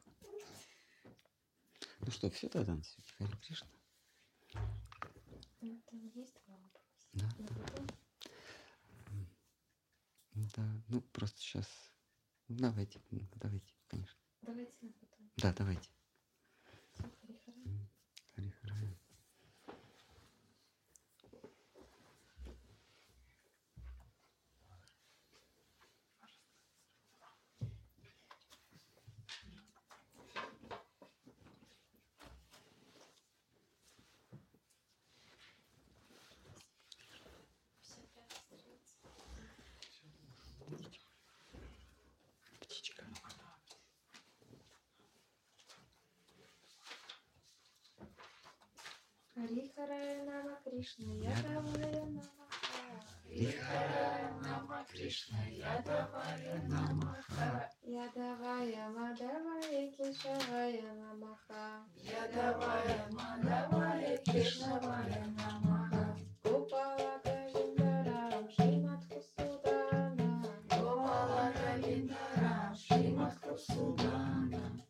Ну 2.09 2.12
что, 2.12 2.30
все 2.30 2.48
тогда 2.48 2.74
на 2.74 2.82
свете? 2.82 3.12
Харе 3.18 3.36
Кришна? 3.43 3.68
Ну, 5.60 5.78
там 5.90 6.06
есть 6.14 6.32
два 6.47 6.56
вопроса. 6.56 7.06
Да, 7.12 7.28
да. 7.39 7.82
Да, 10.56 10.62
ну 10.89 11.02
просто 11.02 11.39
сейчас. 11.39 11.66
Давайте, 12.48 12.98
м, 13.10 13.28
давайте, 13.36 13.74
конечно. 13.89 14.16
давайте 14.40 14.72
на 14.80 14.93
потом. 14.93 15.30
Да, 15.36 15.52
давайте. 15.52 15.90
Всё, 16.94 17.05
Хари-Хара. 18.35 18.74
М, 18.74 18.97
Харихарая 49.59 50.24
Нама 50.24 50.56
Кришна, 50.64 51.14
Ядавая 51.14 52.05
Намаха. 52.05 52.78
Харихарая 53.24 54.32
Нама 54.40 54.86
Кришна, 54.89 55.43
Ядавая 55.51 56.62
Намаха. 56.68 57.68
Ядавая 57.82 58.89
Мадавая 58.90 59.90
Кешавая 59.97 60.94
Намаха. 60.94 61.85
Ядавая 61.97 63.10
Мадавая 63.10 64.16
Кешавая 64.18 65.26
Намаха. 65.39 66.16
Гопала 66.44 67.20
Говиндарам 67.24 68.48
Шримат 68.51 69.02
Кусудана. 69.10 70.44
Гопала 70.70 71.52
Говиндарам 71.59 72.76
Шримат 72.76 73.35
Кусудана. 73.40 74.88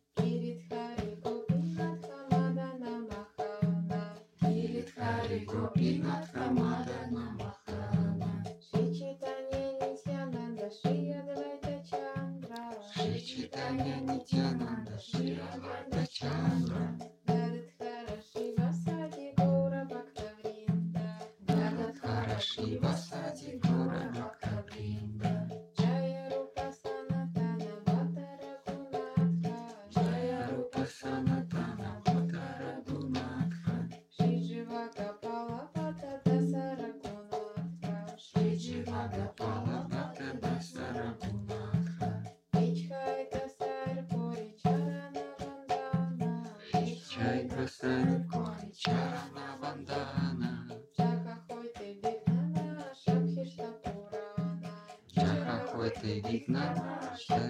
Бхата 39.37 40.33
Даса 40.41 40.85
Рагунатха. 40.95 42.09
Ичхай 42.61 43.29
Дасар 43.33 44.07
Пури 44.09 44.55
Чарана 44.61 45.23
Вандана. 45.39 46.45
Ичай 46.85 47.47
Гасари 47.47 48.27
Кори 48.31 48.71
Чарана 48.77 49.57
Вандана. 49.61 50.67
Джака 50.95 51.35
Хойте 51.47 51.87
Вигнана 52.03 52.85
Шабхишта 53.03 53.69
Пурана. 53.83 54.71
Джаха 55.13 55.67
Хойте 55.67 56.21
Вигнана 56.25 57.15
Шагишта 57.17 57.27
Пурана. 57.27 57.48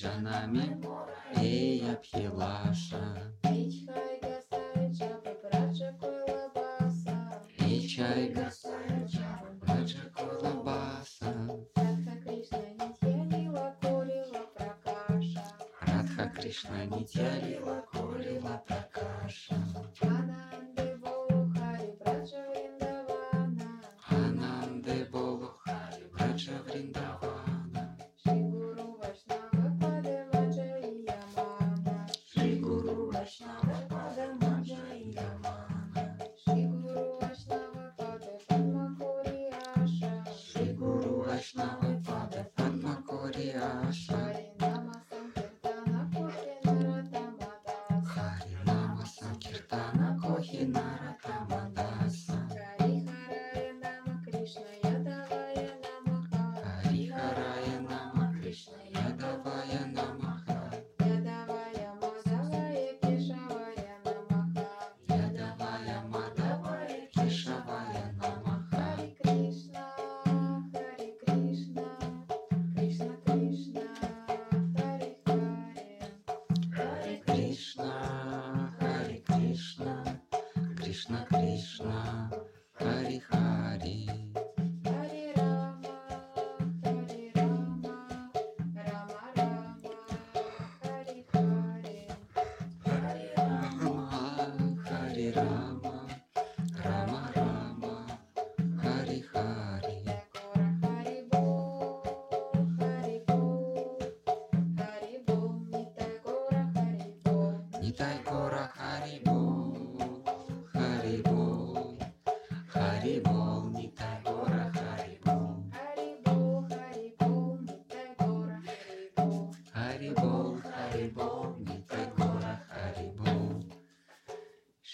Джанами 0.00 0.80
Эй 1.36 1.92
Абхилаша. 1.92 3.04
Ичхай 3.42 4.16
Гасай 8.30 9.04
Джаба 9.04 9.50
Браджа 9.60 10.04
Кулабаса. 10.16 11.32
Радха 15.82 16.24
Кришна 16.34 16.86
Нитья 16.86 17.30
Лила 17.40 17.84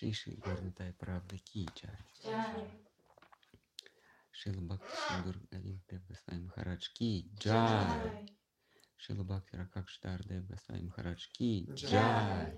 Тише, 0.07 0.37
горнитай 0.39 0.93
правда 0.93 1.37
Кіча. 1.37 1.99
Шилбак 4.31 4.81
Синдур 4.95 5.37
Олимпия 5.51 6.01
Басвай 6.09 6.39
Махарадж 6.39 6.89
Ки 6.95 7.29
Джай. 7.35 8.29
Шилбак 8.97 9.49
Ракакштар 9.53 10.23
Дев 10.25 10.45
Басвай 10.45 10.83
Махарадж 10.83 11.27
Ки 11.33 11.67
Джай. 11.75 12.57